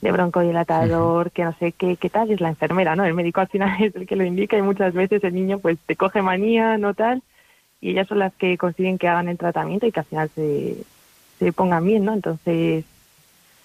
de 0.00 0.12
broncodilatador, 0.12 1.30
que 1.32 1.44
no 1.44 1.52
sé 1.58 1.72
qué, 1.72 1.96
qué 1.96 2.10
tal, 2.10 2.30
es 2.30 2.40
la 2.40 2.50
enfermera, 2.50 2.94
¿no? 2.94 3.04
El 3.04 3.14
médico 3.14 3.40
al 3.40 3.48
final 3.48 3.76
es 3.82 3.94
el 3.96 4.06
que 4.06 4.16
lo 4.16 4.24
indica 4.24 4.56
y 4.56 4.62
muchas 4.62 4.94
veces 4.94 5.24
el 5.24 5.34
niño 5.34 5.58
pues 5.58 5.78
te 5.86 5.96
coge 5.96 6.22
manía, 6.22 6.78
no 6.78 6.94
tal, 6.94 7.22
y 7.80 7.90
ellas 7.90 8.08
son 8.08 8.20
las 8.20 8.32
que 8.34 8.56
consiguen 8.58 8.98
que 8.98 9.08
hagan 9.08 9.28
el 9.28 9.38
tratamiento 9.38 9.86
y 9.86 9.92
que 9.92 10.00
al 10.00 10.06
final 10.06 10.30
se, 10.34 10.76
se 11.38 11.52
pongan 11.52 11.84
bien, 11.84 12.04
¿no? 12.04 12.14
Entonces, 12.14 12.84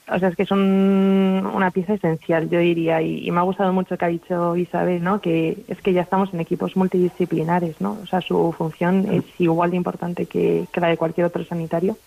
o 0.09 0.19
sea, 0.19 0.29
es 0.29 0.35
que 0.35 0.45
son 0.45 0.59
una 0.59 1.71
pieza 1.71 1.93
esencial, 1.93 2.49
yo 2.49 2.59
diría, 2.59 3.01
y, 3.01 3.29
me 3.29 3.39
ha 3.39 3.43
gustado 3.43 3.73
mucho 3.73 3.97
que 3.97 4.05
ha 4.05 4.09
dicho 4.09 4.55
Isabel, 4.55 5.03
¿no? 5.03 5.19
Que 5.19 5.57
es 5.67 5.81
que 5.81 5.93
ya 5.93 6.01
estamos 6.01 6.33
en 6.33 6.39
equipos 6.39 6.77
multidisciplinares, 6.77 7.81
¿no? 7.81 7.97
O 8.01 8.05
sea, 8.07 8.21
su 8.21 8.53
función 8.57 9.05
es 9.11 9.23
igual 9.39 9.71
de 9.71 9.77
importante 9.77 10.25
que, 10.25 10.65
la 10.75 10.87
de 10.87 10.97
cualquier 10.97 11.27
otro 11.27 11.43
sanitario. 11.43 11.97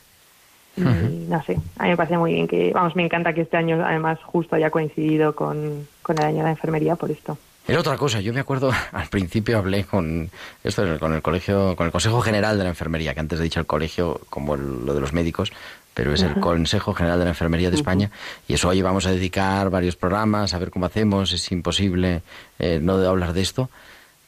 Y 0.77 1.27
no 1.29 1.43
sé, 1.43 1.59
a 1.77 1.83
mí 1.83 1.91
me 1.91 1.97
parece 1.97 2.17
muy 2.17 2.33
bien 2.33 2.49
que, 2.49 2.73
vamos, 2.73 2.97
me 2.97 3.05
encanta 3.05 3.35
que 3.35 3.43
este 3.43 3.57
año 3.57 3.85
además 3.85 4.19
justo 4.23 4.57
haya 4.57 4.71
coincidido 4.71 5.35
con, 5.35 5.87
con 6.01 6.17
el 6.19 6.25
año 6.25 6.39
de 6.39 6.45
la 6.45 6.51
enfermería 6.51 6.97
por 6.97 7.11
esto. 7.11 7.37
Era 7.69 7.81
otra 7.81 7.97
cosa, 7.97 8.21
yo 8.21 8.33
me 8.33 8.41
acuerdo, 8.41 8.73
al 8.93 9.09
principio 9.09 9.59
hablé 9.59 9.85
con 9.85 10.31
esto 10.65 10.83
con 10.99 11.13
el 11.13 11.23
colegio, 11.23 11.77
con 11.77 11.87
el 11.87 11.93
Consejo 11.93 12.21
General 12.21 12.57
de 12.57 12.65
la 12.65 12.71
Enfermería, 12.71 13.15
que 13.15 13.21
antes 13.21 13.39
he 13.39 13.45
dicho 13.45 13.61
el 13.61 13.67
colegio 13.67 14.21
como 14.31 14.57
lo 14.57 14.95
de 14.95 15.01
los 15.01 15.13
médicos, 15.13 15.53
pero 15.95 16.15
es 16.15 16.23
el 16.23 16.39
Consejo 16.41 16.95
General 16.95 17.19
de 17.19 17.25
la 17.25 17.31
Enfermería 17.31 17.71
de 17.71 17.77
España, 17.77 18.11
y 18.49 18.55
eso 18.55 18.69
hoy 18.69 18.83
vamos 18.83 19.07
a 19.07 19.13
dedicar 19.13 19.71
varios 19.71 19.97
programas 19.97 20.55
a 20.55 20.59
ver 20.59 20.71
cómo 20.71 20.87
hacemos, 20.87 21.33
es 21.33 21.51
imposible 21.53 22.23
eh, 22.59 22.79
no 22.81 22.95
hablar 22.95 23.33
de 23.33 23.43
esto, 23.43 23.71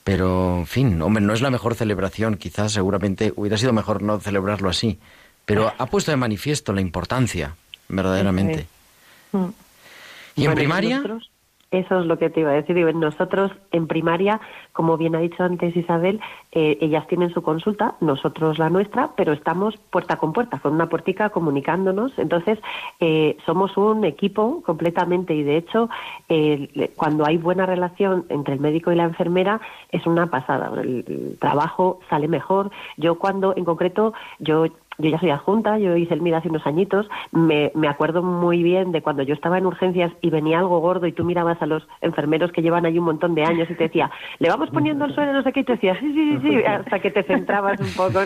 pero 0.05 0.59
en 0.59 0.67
fin, 0.67 1.01
hombre, 1.01 1.23
no 1.23 1.33
es 1.33 1.41
la 1.41 1.51
mejor 1.51 1.75
celebración, 1.75 2.37
quizás 2.37 2.73
seguramente 2.73 3.33
hubiera 3.37 3.57
sido 3.57 3.73
mejor 3.73 4.03
no 4.03 4.21
celebrarlo 4.21 4.69
así, 4.69 4.99
pero 5.45 5.73
ha 5.77 5.87
puesto 5.87 6.11
de 6.11 6.17
manifiesto 6.17 6.73
la 6.73 6.81
importancia, 6.81 7.55
verdaderamente. 7.89 8.67
¿Y 10.37 10.47
en 10.47 10.55
primaria? 10.55 11.03
Eso 11.73 12.01
es 12.01 12.07
lo 12.07 12.19
que 12.19 12.31
te 12.31 12.41
iba 12.41 12.51
a 12.51 12.55
decir. 12.55 12.77
Nosotros 12.95 13.51
en 13.73 13.87
primaria, 13.87 14.41
como 14.73 14.97
bien 14.97 15.17
ha 15.17 15.21
dicho 15.21 15.43
antes 15.43 15.77
Isabel, 15.77 16.21
eh, 16.53 16.79
ellas 16.81 17.07
tienen 17.09 17.33
su 17.33 17.43
consulta, 17.43 17.97
nosotros 18.01 18.59
la 18.59 18.71
nuestra, 18.71 19.11
pero 19.17 19.33
estamos 19.33 19.77
puerta 19.91 20.17
con 20.17 20.33
puerta, 20.33 20.59
con 20.59 20.75
una 20.75 20.89
puertica 20.89 21.31
comunicándonos. 21.31 22.19
Entonces, 22.19 22.59
eh, 23.01 23.37
somos 23.47 23.77
un 23.77 24.05
equipo 24.05 24.63
completamente 24.63 25.35
y 25.35 25.43
de 25.43 25.57
hecho, 25.57 25.89
cuando 26.97 27.27
hay 27.27 27.39
buena 27.39 27.67
relación 27.67 28.27
entre 28.29 28.55
el 28.55 28.61
médico 28.61 28.93
y 28.93 28.97
la 28.97 29.05
enfermera, 29.05 29.61
es 29.91 30.07
una 30.07 30.27
pasada. 30.27 30.71
El, 30.81 31.37
trabajo 31.41 32.01
sale 32.09 32.29
mejor. 32.29 32.71
Yo 32.97 33.19
cuando, 33.19 33.55
en 33.57 33.65
concreto, 33.65 34.13
yo 34.39 34.67
yo 34.99 35.11
ya 35.11 35.19
soy 35.19 35.31
adjunta, 35.31 35.79
yo 35.79 35.97
hice 35.97 36.15
el 36.15 36.23
MIR 36.23 36.37
hace 36.37 36.49
unos 36.49 36.67
añitos, 36.67 37.09
me, 37.31 37.73
me, 37.75 37.89
acuerdo 37.89 38.23
muy 38.23 38.63
bien 38.63 38.93
de 38.93 39.03
cuando 39.03 39.23
yo 39.23 39.35
estaba 39.35 39.59
en 39.59 39.67
urgencias 39.67 40.13
y 40.21 40.31
venía 40.31 40.59
algo 40.59 40.81
gordo 40.81 41.07
y 41.07 41.13
tú 41.13 41.25
mirabas 41.25 41.61
a 41.63 41.67
los 41.67 41.87
enfermeros 42.01 42.53
que 42.53 42.63
llevan 42.63 42.87
ahí 42.87 42.99
un 42.99 43.05
montón 43.05 43.35
de 43.35 43.45
años 43.45 43.71
y 43.71 43.75
te 43.75 43.85
decía, 43.85 44.11
le 44.39 44.49
vamos 44.49 44.71
poniendo 44.71 45.05
el 45.05 45.15
suelo, 45.15 45.33
no 45.33 45.43
sé 45.43 45.53
qué, 45.53 45.61
y 45.61 45.65
tú 45.65 45.73
decías, 45.73 45.99
sí, 45.99 46.13
sí, 46.13 46.39
sí, 46.43 46.65
hasta 46.65 47.01
que 47.01 47.11
te 47.11 47.23
centrabas 47.23 47.81
un 47.81 47.93
poco, 47.95 48.21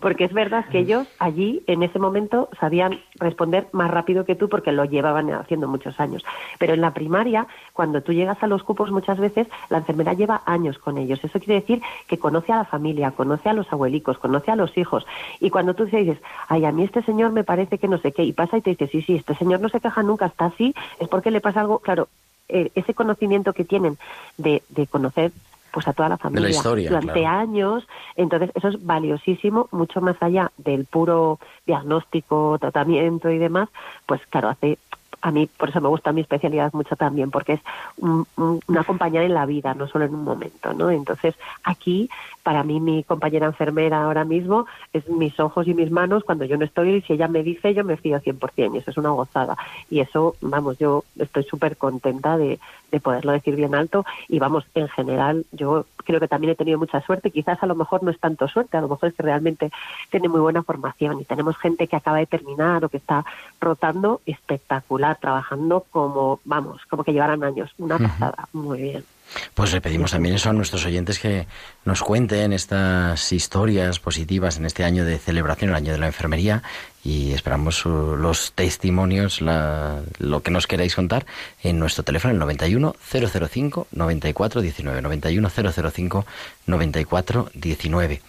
porque 0.00 0.24
es 0.24 0.32
verdad 0.32 0.64
que 0.66 0.80
ellos 0.80 1.06
allí, 1.18 1.62
en 1.66 1.82
ese 1.82 1.98
momento, 1.98 2.48
sabían 2.60 2.98
responder 3.16 3.68
más 3.72 3.90
rápido 3.90 4.24
que 4.24 4.34
tú 4.34 4.48
porque 4.48 4.72
lo 4.72 4.84
llevaban 4.84 5.30
haciendo 5.32 5.68
muchos 5.68 5.98
años. 6.00 6.24
Pero 6.58 6.74
en 6.74 6.80
la 6.80 6.92
primaria, 6.92 7.46
cuando 7.72 8.02
tú 8.02 8.12
llegas 8.12 8.42
a 8.42 8.46
los 8.46 8.62
cupos 8.62 8.90
muchas 8.90 9.18
veces, 9.18 9.46
la 9.70 9.78
enfermera 9.78 10.12
lleva 10.12 10.42
años 10.46 10.78
con 10.78 10.98
ellos. 10.98 11.22
Eso 11.22 11.38
quiere 11.38 11.60
decir 11.60 11.82
que 12.06 12.18
conoce 12.18 12.52
a 12.52 12.56
la 12.56 12.64
familia, 12.64 13.12
conoce 13.12 13.48
a 13.48 13.52
los 13.52 13.72
abuelicos, 13.72 14.18
conoce 14.18 14.50
a 14.50 14.56
los 14.56 14.76
hijos. 14.76 15.06
Y 15.40 15.50
cuando 15.50 15.74
tú 15.74 15.84
dices, 15.84 16.03
ay, 16.48 16.64
a 16.64 16.72
mí 16.72 16.84
este 16.84 17.02
señor 17.02 17.32
me 17.32 17.44
parece 17.44 17.78
que 17.78 17.88
no 17.88 17.98
sé 17.98 18.12
qué, 18.12 18.24
y 18.24 18.32
pasa 18.32 18.58
y 18.58 18.62
te 18.62 18.70
dice, 18.70 18.88
sí, 18.88 19.02
sí, 19.02 19.16
este 19.16 19.34
señor 19.34 19.60
no 19.60 19.68
se 19.68 19.80
queja 19.80 20.02
nunca, 20.02 20.26
está 20.26 20.46
así, 20.46 20.74
es 20.98 21.08
porque 21.08 21.30
le 21.30 21.40
pasa 21.40 21.60
algo, 21.60 21.78
claro, 21.78 22.08
eh, 22.48 22.70
ese 22.74 22.94
conocimiento 22.94 23.52
que 23.52 23.64
tienen 23.64 23.96
de, 24.36 24.62
de 24.68 24.86
conocer 24.86 25.32
pues 25.72 25.88
a 25.88 25.92
toda 25.92 26.08
la 26.08 26.16
familia 26.16 26.56
durante 26.62 27.26
años. 27.26 27.84
Entonces, 28.14 28.52
eso 28.54 28.68
es 28.68 28.86
valiosísimo, 28.86 29.68
mucho 29.72 30.00
más 30.00 30.16
allá 30.20 30.52
del 30.56 30.84
puro 30.84 31.40
diagnóstico, 31.66 32.58
tratamiento 32.60 33.28
y 33.28 33.38
demás, 33.38 33.68
pues 34.06 34.20
claro, 34.30 34.50
hace 34.50 34.78
a 35.24 35.30
mí 35.30 35.48
por 35.56 35.70
eso 35.70 35.80
me 35.80 35.88
gusta 35.88 36.12
mi 36.12 36.20
especialidad 36.20 36.74
mucho 36.74 36.96
también, 36.96 37.30
porque 37.30 37.54
es 37.54 37.60
una 37.96 38.84
compañera 38.84 39.24
en 39.24 39.32
la 39.32 39.46
vida, 39.46 39.72
no 39.72 39.88
solo 39.88 40.04
en 40.04 40.14
un 40.14 40.22
momento, 40.22 40.74
¿no? 40.74 40.90
Entonces, 40.90 41.34
aquí, 41.62 42.10
para 42.42 42.62
mí, 42.62 42.78
mi 42.78 43.04
compañera 43.04 43.46
enfermera 43.46 44.04
ahora 44.04 44.26
mismo 44.26 44.66
es 44.92 45.08
mis 45.08 45.40
ojos 45.40 45.66
y 45.66 45.72
mis 45.72 45.90
manos 45.90 46.24
cuando 46.24 46.44
yo 46.44 46.58
no 46.58 46.66
estoy, 46.66 46.96
y 46.96 47.00
si 47.00 47.14
ella 47.14 47.26
me 47.26 47.42
dice, 47.42 47.72
yo 47.72 47.84
me 47.84 47.96
fío 47.96 48.20
100%, 48.20 48.74
y 48.74 48.78
eso 48.78 48.90
es 48.90 48.98
una 48.98 49.12
gozada. 49.12 49.56
Y 49.88 50.00
eso, 50.00 50.36
vamos, 50.42 50.76
yo 50.76 51.04
estoy 51.18 51.44
súper 51.44 51.78
contenta 51.78 52.36
de, 52.36 52.58
de 52.94 53.00
poderlo 53.00 53.32
decir 53.32 53.56
bien 53.56 53.74
alto, 53.74 54.04
y 54.28 54.38
vamos, 54.38 54.64
en 54.74 54.88
general, 54.88 55.44
yo 55.50 55.84
creo 56.04 56.20
que 56.20 56.28
también 56.28 56.52
he 56.52 56.54
tenido 56.54 56.78
mucha 56.78 57.00
suerte, 57.00 57.32
quizás 57.32 57.60
a 57.60 57.66
lo 57.66 57.74
mejor 57.74 58.04
no 58.04 58.12
es 58.12 58.20
tanto 58.20 58.46
suerte, 58.46 58.76
a 58.76 58.80
lo 58.80 58.88
mejor 58.88 59.08
es 59.08 59.16
que 59.16 59.24
realmente 59.24 59.72
tiene 60.10 60.28
muy 60.28 60.40
buena 60.40 60.62
formación, 60.62 61.20
y 61.20 61.24
tenemos 61.24 61.56
gente 61.56 61.88
que 61.88 61.96
acaba 61.96 62.18
de 62.18 62.26
terminar 62.26 62.84
o 62.84 62.88
que 62.88 62.98
está 62.98 63.24
rotando 63.60 64.20
espectacular 64.26 65.18
trabajando 65.18 65.84
como, 65.90 66.38
vamos, 66.44 66.82
como 66.88 67.02
que 67.02 67.12
llevaran 67.12 67.42
años. 67.42 67.72
Una 67.78 67.98
pasada, 67.98 68.48
muy 68.52 68.80
bien. 68.80 69.04
Pues 69.54 69.72
le 69.72 69.80
pedimos 69.80 70.12
también 70.12 70.34
eso 70.34 70.50
a 70.50 70.52
nuestros 70.52 70.84
oyentes 70.84 71.18
que 71.18 71.46
nos 71.84 72.02
cuenten 72.02 72.52
estas 72.52 73.32
historias 73.32 73.98
positivas 73.98 74.56
en 74.56 74.66
este 74.66 74.84
año 74.84 75.04
de 75.04 75.18
celebración, 75.18 75.70
el 75.70 75.76
año 75.76 75.92
de 75.92 75.98
la 75.98 76.06
enfermería, 76.06 76.62
y 77.02 77.32
esperamos 77.32 77.84
los 77.84 78.52
testimonios, 78.52 79.40
lo 79.40 80.42
que 80.42 80.50
nos 80.50 80.66
queráis 80.66 80.94
contar 80.94 81.26
en 81.62 81.78
nuestro 81.78 82.04
teléfono, 82.04 82.32
el 82.32 82.38
91 82.38 82.94
005 83.00 83.88
94 83.92 84.60
19. 84.62 85.02
91 85.02 85.50
005 85.50 86.26
94 86.66 87.50
19. 87.54 88.22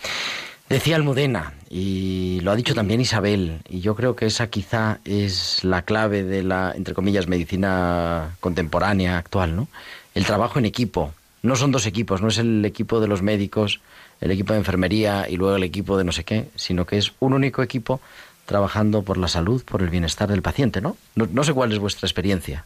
Decía 0.68 0.96
Almudena, 0.96 1.54
y 1.70 2.40
lo 2.42 2.52
ha 2.52 2.56
dicho 2.56 2.74
también 2.74 3.00
Isabel, 3.00 3.60
y 3.70 3.82
yo 3.82 3.96
creo 3.96 4.16
que 4.16 4.26
esa 4.26 4.48
quizá 4.48 4.98
es 5.06 5.64
la 5.64 5.84
clave 5.84 6.24
de 6.24 6.42
la, 6.42 6.74
entre 6.76 6.96
comillas, 6.96 7.28
medicina 7.28 8.36
contemporánea 8.40 9.20
actual, 9.20 9.56
¿no? 9.56 9.68
El 10.16 10.26
trabajo 10.26 10.58
en 10.58 10.66
equipo. 10.66 11.12
no 11.44 11.56
son 11.56 11.72
dos 11.72 11.86
equipos, 11.86 12.22
no 12.24 12.30
es 12.30 12.40
el 12.40 12.66
equipo 12.66 13.00
de 13.00 13.08
los 13.08 13.22
médicos, 13.22 13.80
el 14.20 14.32
equipo 14.32 14.54
de 14.54 14.60
enfermería 14.60 15.30
y 15.30 15.38
luego 15.38 15.58
el 15.58 15.64
equipo 15.64 15.98
de 15.98 16.04
no 16.04 16.12
sé 16.12 16.24
qué, 16.24 16.48
sino 16.56 16.86
que 16.86 16.98
es 16.98 17.14
un 17.20 17.34
único 17.34 17.62
equipo 17.62 18.00
trabajando 18.46 19.04
por 19.04 19.18
la 19.18 19.28
salud, 19.28 19.64
por 19.64 19.82
el 19.82 19.90
bienestar 19.90 20.30
del 20.30 20.42
paciente, 20.42 20.82
¿no? 20.82 20.98
No, 21.16 21.44
sé 21.44 21.54
cuál 21.54 21.72
es 21.72 21.80
vuestra 21.80 22.08
experiencia. 22.08 22.66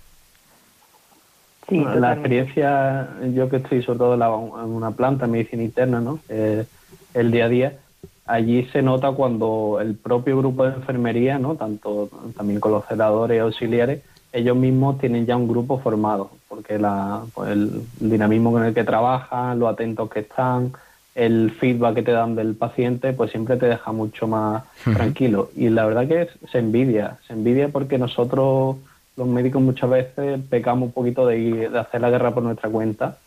Sí, 1.68 1.84
la 1.96 2.14
experiencia, 2.14 3.10
yo 3.34 3.50
que 3.50 3.58
estoy 3.58 3.84
sobre 3.84 4.00
todo 4.00 4.14
en, 4.14 4.70
una 4.70 4.92
planta 4.92 5.26
de 5.26 5.32
medicina 5.32 5.64
interna, 5.64 6.02
¿no? 6.02 6.20
Eh, 6.30 6.66
el 7.14 7.32
día 7.32 7.46
a 7.46 7.50
día, 7.50 7.74
allí 8.26 8.66
se 8.72 8.82
nota 8.82 9.12
cuando 9.12 9.80
el 9.82 9.96
propio 9.96 10.38
grupo 10.38 10.66
de 10.66 10.76
enfermería, 10.76 11.38
¿no? 11.38 11.56
Tanto 11.56 12.10
también 12.36 12.60
con 12.60 12.72
los 12.72 12.86
celadores 12.86 13.42
auxiliares, 13.42 14.02
ellos 14.32 14.56
mismos 14.56 15.00
tienen 15.00 15.26
ya 15.26 15.36
un 15.36 15.48
grupo 15.48 15.80
formado, 15.80 16.32
porque 16.48 16.78
la, 16.78 17.22
pues 17.34 17.52
el 17.52 17.82
dinamismo 18.00 18.52
con 18.52 18.66
el 18.66 18.74
que 18.74 18.84
trabajan, 18.84 19.60
lo 19.60 19.68
atentos 19.68 20.10
que 20.10 20.20
están, 20.20 20.74
el 21.16 21.52
feedback 21.52 21.96
que 21.96 22.04
te 22.04 22.12
dan 22.12 22.36
del 22.36 22.56
paciente, 22.56 23.14
pues 23.14 23.32
siempre 23.32 23.58
te 23.58 23.66
deja 23.66 23.92
mucho 23.92 24.28
más 24.28 24.64
tranquilo. 24.84 25.50
Y 25.56 25.70
la 25.70 25.86
verdad 25.86 26.08
que 26.08 26.30
se 26.52 26.60
envidia, 26.60 27.18
se 27.28 27.34
envidia 27.34 27.70
porque 27.70 27.98
nosotros 27.98 28.78
los 29.18 29.28
médicos 29.28 29.62
muchas 29.62 29.90
veces 29.90 30.40
pecamos 30.50 30.88
un 30.88 30.94
poquito 30.94 31.26
de, 31.26 31.70
de 31.70 31.80
hacer 31.80 32.00
la 32.02 32.10
guerra 32.10 32.34
por 32.34 32.44
nuestra 32.44 32.70
cuenta 32.70 33.18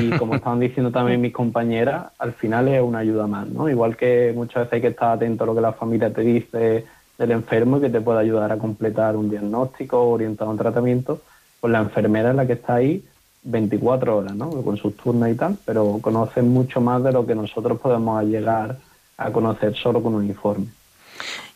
y 0.00 0.10
como 0.18 0.34
estaban 0.34 0.60
diciendo 0.60 0.90
también 0.90 1.20
mis 1.20 1.32
compañeras, 1.32 2.06
al 2.18 2.32
final 2.32 2.68
es 2.68 2.82
una 2.82 2.98
ayuda 2.98 3.26
más, 3.26 3.48
¿no? 3.48 3.68
Igual 3.68 3.96
que 3.96 4.32
muchas 4.34 4.64
veces 4.64 4.72
hay 4.74 4.80
que 4.80 4.88
estar 4.88 5.12
atento 5.12 5.44
a 5.44 5.46
lo 5.46 5.54
que 5.54 5.60
la 5.60 5.72
familia 5.72 6.12
te 6.12 6.22
dice 6.22 6.84
del 7.18 7.32
enfermo 7.32 7.78
y 7.78 7.80
que 7.80 7.90
te 7.90 8.00
puede 8.00 8.20
ayudar 8.20 8.52
a 8.52 8.58
completar 8.58 9.16
un 9.16 9.28
diagnóstico 9.28 10.08
orientado 10.08 10.50
a 10.50 10.52
un 10.52 10.58
tratamiento, 10.58 11.20
pues 11.60 11.72
la 11.72 11.80
enfermera 11.80 12.30
es 12.30 12.36
la 12.36 12.46
que 12.46 12.52
está 12.54 12.76
ahí 12.76 13.04
24 13.42 14.16
horas, 14.16 14.34
¿no? 14.34 14.50
Con 14.62 14.76
sus 14.76 14.96
turnos 14.96 15.28
y 15.28 15.34
tal, 15.34 15.58
pero 15.64 15.98
conocen 16.00 16.48
mucho 16.48 16.80
más 16.80 17.02
de 17.02 17.12
lo 17.12 17.26
que 17.26 17.34
nosotros 17.34 17.80
podemos 17.80 18.22
llegar 18.24 18.78
a 19.16 19.30
conocer 19.32 19.76
solo 19.76 20.00
con 20.00 20.14
un 20.14 20.26
informe. 20.26 20.66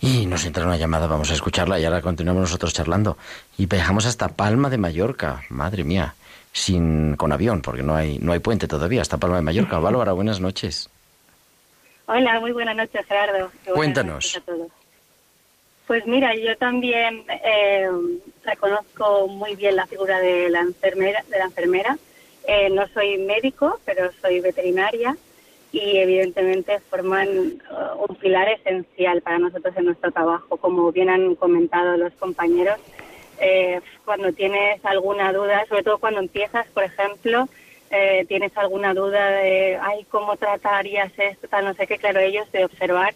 Y 0.01 0.27
nos 0.27 0.45
entra 0.45 0.65
una 0.65 0.77
llamada, 0.77 1.07
vamos 1.07 1.31
a 1.31 1.35
escucharla 1.35 1.79
y 1.79 1.85
ahora 1.85 2.01
continuamos 2.01 2.43
nosotros 2.43 2.75
charlando. 2.75 3.17
Y 3.57 3.67
viajamos 3.67 4.05
hasta 4.07 4.29
Palma 4.29 4.69
de 4.69 4.79
Mallorca, 4.79 5.43
madre 5.49 5.85
mía, 5.85 6.15
sin 6.53 7.15
con 7.15 7.31
avión, 7.31 7.63
porque 7.63 7.85
no 7.85 7.95
hay 7.95 8.19
no 8.19 8.33
hay 8.33 8.41
puente 8.41 8.67
todavía, 8.67 9.03
hasta 9.03 9.19
Palma 9.19 9.37
de 9.37 9.43
Mallorca. 9.43 9.79
Bárbara, 9.79 10.13
buenas 10.13 10.41
noches. 10.41 10.91
Hola, 12.07 12.41
muy 12.41 12.51
buenas 12.51 12.75
noches, 12.75 13.07
Gerardo. 13.07 13.51
Cuéntanos. 13.73 14.43
Pues 15.87 16.07
mira, 16.07 16.35
yo 16.35 16.57
también 16.57 17.25
eh, 17.29 17.89
reconozco 18.45 19.27
muy 19.29 19.57
bien 19.57 19.77
la 19.77 19.87
figura 19.87 20.21
de 20.21 20.49
la 20.49 20.61
enfermera. 20.61 21.25
De 21.29 21.39
la 21.39 21.45
enfermera. 21.45 21.99
Eh, 22.47 22.71
no 22.71 22.87
soy 22.89 23.19
médico, 23.19 23.81
pero 23.85 24.11
soy 24.21 24.41
veterinaria 24.41 25.17
y 25.73 25.97
evidentemente 25.97 26.81
forman 26.91 27.29
uh, 27.29 28.05
un 28.09 28.17
pilar 28.17 28.49
esencial 28.49 29.23
para 29.23 29.39
nosotros 29.39 29.75
en 29.77 29.87
nuestro 29.87 30.13
trabajo. 30.13 30.57
Como 30.59 30.93
bien 30.93 31.09
han 31.09 31.35
comentado 31.35 31.97
los 31.97 32.13
compañeros, 32.15 32.79
eh, 33.41 33.81
cuando 34.05 34.33
tienes 34.33 34.85
alguna 34.85 35.33
duda, 35.33 35.65
sobre 35.69 35.83
todo 35.83 35.99
cuando 35.99 36.21
empiezas, 36.21 36.67
por 36.69 36.85
ejemplo, 36.85 37.49
eh, 37.91 38.25
tienes 38.29 38.57
alguna 38.57 38.93
duda 38.93 39.31
de, 39.31 39.79
ay, 39.81 40.05
¿cómo 40.11 40.37
tratarías 40.37 41.13
esto? 41.17 41.49
no 41.63 41.75
sé 41.75 41.87
qué, 41.87 41.99
claro, 41.99 42.21
ellos 42.21 42.51
de 42.53 42.65
observar 42.65 43.15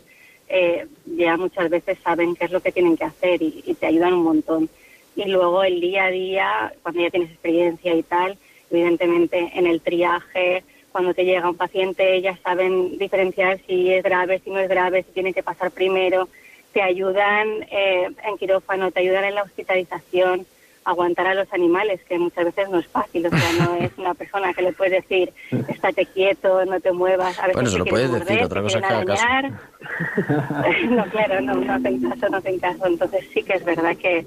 eh, 0.48 0.86
ya 1.06 1.36
muchas 1.36 1.70
veces 1.70 1.98
saben 2.02 2.34
qué 2.36 2.44
es 2.46 2.52
lo 2.52 2.60
que 2.60 2.72
tienen 2.72 2.96
que 2.96 3.04
hacer 3.04 3.42
y, 3.42 3.62
y, 3.66 3.74
te 3.74 3.86
ayudan 3.86 4.14
un 4.14 4.24
montón. 4.24 4.68
Y 5.14 5.24
luego 5.24 5.64
el 5.64 5.80
día 5.80 6.04
a 6.04 6.10
día, 6.10 6.74
cuando 6.82 7.00
ya 7.00 7.10
tienes 7.10 7.30
experiencia 7.30 7.94
y 7.94 8.02
tal, 8.02 8.38
evidentemente 8.70 9.52
en 9.54 9.66
el 9.66 9.80
triaje, 9.80 10.62
cuando 10.92 11.12
te 11.12 11.24
llega 11.24 11.50
un 11.50 11.56
paciente, 11.56 12.14
ellas 12.14 12.38
saben 12.42 12.96
diferenciar 12.96 13.60
si 13.66 13.92
es 13.92 14.02
grave, 14.02 14.40
si 14.42 14.50
no 14.50 14.58
es 14.58 14.68
grave, 14.68 15.02
si 15.02 15.12
tiene 15.12 15.34
que 15.34 15.42
pasar 15.42 15.70
primero, 15.70 16.28
te 16.72 16.80
ayudan 16.80 17.64
eh, 17.70 18.08
en 18.24 18.38
quirófano, 18.38 18.90
te 18.90 19.00
ayudan 19.00 19.24
en 19.24 19.34
la 19.34 19.42
hospitalización, 19.42 20.46
aguantar 20.86 21.26
a 21.26 21.34
los 21.34 21.52
animales, 21.52 22.00
que 22.08 22.16
muchas 22.16 22.44
veces 22.44 22.70
no 22.70 22.78
es 22.78 22.86
fácil, 22.86 23.26
o 23.26 23.30
sea, 23.30 23.52
no 23.58 23.74
es 23.74 23.90
una 23.98 24.14
persona 24.14 24.54
que 24.54 24.62
le 24.62 24.72
puede 24.72 25.02
decir, 25.02 25.32
estate 25.68 26.06
quieto, 26.06 26.64
no 26.64 26.80
te 26.80 26.92
muevas, 26.92 27.36
a 27.40 27.48
veces 27.48 27.54
bueno, 27.54 27.70
se 27.70 27.78
lo 27.78 27.86
puedes 27.86 28.12
decir, 28.12 28.44
otra 28.44 28.62
cosa 28.62 28.80
que 28.80 28.86
no, 30.90 31.04
claro, 31.06 31.40
no, 31.40 31.54
no 31.54 31.74
hacen 31.74 32.08
caso, 32.08 32.28
no 32.28 32.36
hacen 32.36 32.60
caso, 32.60 32.86
entonces 32.86 33.26
sí 33.34 33.42
que 33.42 33.54
es 33.54 33.64
verdad 33.64 33.96
que 33.96 34.24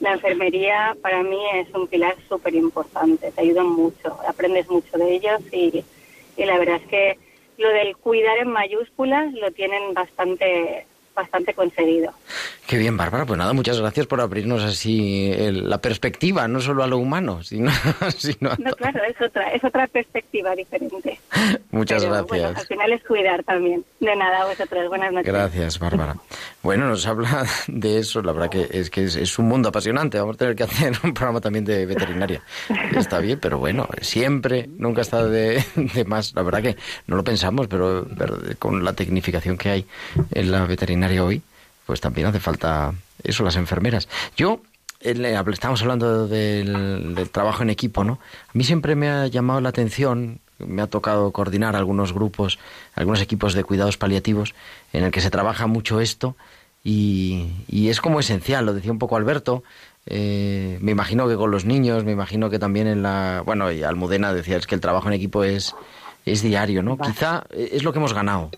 la 0.00 0.12
enfermería 0.12 0.94
para 1.00 1.22
mí 1.22 1.38
es 1.54 1.72
un 1.74 1.86
pilar 1.86 2.14
súper 2.28 2.54
importante, 2.54 3.32
te 3.32 3.40
ayudan 3.40 3.68
mucho, 3.68 4.14
aprendes 4.28 4.68
mucho 4.68 4.98
de 4.98 5.14
ellos 5.14 5.40
y, 5.50 5.82
y 6.36 6.44
la 6.44 6.58
verdad 6.58 6.76
es 6.76 6.86
que 6.88 7.18
lo 7.56 7.70
del 7.70 7.96
cuidar 7.96 8.36
en 8.36 8.50
mayúsculas 8.50 9.32
lo 9.32 9.50
tienen 9.50 9.94
bastante 9.94 10.84
bastante 11.14 11.54
concedido. 11.54 12.12
Qué 12.66 12.78
bien, 12.78 12.96
Bárbara. 12.96 13.26
Pues 13.26 13.38
nada, 13.38 13.52
muchas 13.52 13.78
gracias 13.78 14.06
por 14.06 14.20
abrirnos 14.20 14.62
así 14.62 15.32
la 15.50 15.78
perspectiva, 15.78 16.48
no 16.48 16.60
solo 16.60 16.82
a 16.82 16.86
lo 16.86 16.98
humano, 16.98 17.42
sino, 17.42 17.70
sino 18.16 18.52
a 18.52 18.56
No, 18.56 18.72
claro, 18.72 19.00
es 19.04 19.20
otra, 19.20 19.50
es 19.50 19.62
otra 19.62 19.86
perspectiva 19.88 20.54
diferente. 20.54 21.20
muchas 21.70 22.04
gracias. 22.04 22.28
Bueno, 22.28 22.48
al 22.48 22.66
final 22.66 22.92
es 22.92 23.04
cuidar 23.04 23.44
también. 23.44 23.84
De 24.00 24.16
nada, 24.16 24.46
vosotros. 24.46 24.88
Buenas 24.88 25.12
noches. 25.12 25.32
Gracias, 25.32 25.78
Bárbara. 25.78 26.16
Bueno, 26.62 26.88
nos 26.88 27.06
habla 27.06 27.44
de 27.66 27.98
eso. 27.98 28.22
La 28.22 28.32
verdad 28.32 28.50
que 28.50 28.68
es 28.70 28.90
que 28.90 29.04
es, 29.04 29.38
un 29.38 29.48
mundo 29.48 29.68
apasionante. 29.68 30.18
Vamos 30.18 30.36
a 30.36 30.38
tener 30.38 30.56
que 30.56 30.62
hacer 30.64 30.92
un 31.04 31.12
programa 31.12 31.40
también 31.40 31.64
de 31.64 31.84
veterinaria. 31.84 32.42
Está 32.96 33.18
bien, 33.18 33.38
pero 33.40 33.58
bueno, 33.58 33.88
siempre, 34.00 34.68
nunca 34.78 35.02
está 35.02 35.26
de, 35.26 35.64
de 35.74 36.04
más. 36.04 36.34
La 36.34 36.42
verdad 36.42 36.62
que 36.62 36.76
no 37.06 37.16
lo 37.16 37.24
pensamos, 37.24 37.66
pero 37.66 38.06
con 38.58 38.84
la 38.84 38.92
tecnificación 38.92 39.58
que 39.58 39.70
hay 39.70 39.86
en 40.32 40.50
la 40.50 40.64
veterinaria 40.64 41.01
hoy, 41.20 41.42
pues 41.86 42.00
también 42.00 42.26
hace 42.26 42.40
falta 42.40 42.94
eso, 43.22 43.44
las 43.44 43.56
enfermeras. 43.56 44.08
Yo, 44.36 44.60
estamos 45.00 45.82
hablando 45.82 46.28
del, 46.28 47.28
trabajo 47.32 47.62
en 47.62 47.70
equipo, 47.70 48.04
¿no? 48.04 48.14
A 48.48 48.52
mí 48.52 48.64
siempre 48.64 48.94
me 48.94 49.08
ha 49.08 49.26
llamado 49.26 49.60
la 49.60 49.68
atención, 49.68 50.40
me 50.58 50.82
ha 50.82 50.86
tocado 50.86 51.32
coordinar 51.32 51.76
algunos 51.76 52.12
grupos, 52.12 52.58
algunos 52.94 53.20
equipos 53.20 53.54
de 53.54 53.64
cuidados 53.64 53.96
paliativos 53.96 54.54
en 54.92 55.04
el 55.04 55.10
que 55.10 55.20
se 55.20 55.30
trabaja 55.30 55.66
mucho 55.66 56.00
esto 56.00 56.36
y, 56.84 57.48
es 57.70 58.00
como 58.00 58.20
esencial, 58.20 58.66
lo 58.66 58.74
decía 58.74 58.92
un 58.92 58.98
poco 58.98 59.16
Alberto, 59.16 59.62
eh, 60.06 60.78
me 60.80 60.90
imagino 60.90 61.28
que 61.28 61.36
con 61.36 61.50
los 61.50 61.64
niños, 61.64 62.04
me 62.04 62.12
imagino 62.12 62.50
que 62.50 62.58
también 62.58 62.88
en 62.88 63.02
la... 63.02 63.42
Bueno, 63.44 63.70
y 63.70 63.84
Almudena 63.84 64.32
decía, 64.32 64.56
es 64.56 64.66
que 64.66 64.74
el 64.74 64.80
trabajo 64.80 65.06
en 65.08 65.14
equipo 65.14 65.44
es, 65.44 65.76
es 66.26 66.42
diario, 66.42 66.82
¿no? 66.82 66.98
Quizá 66.98 67.44
es 67.50 67.84
lo 67.84 67.92
que 67.92 67.98
hemos 67.98 68.14
ganado. 68.14 68.50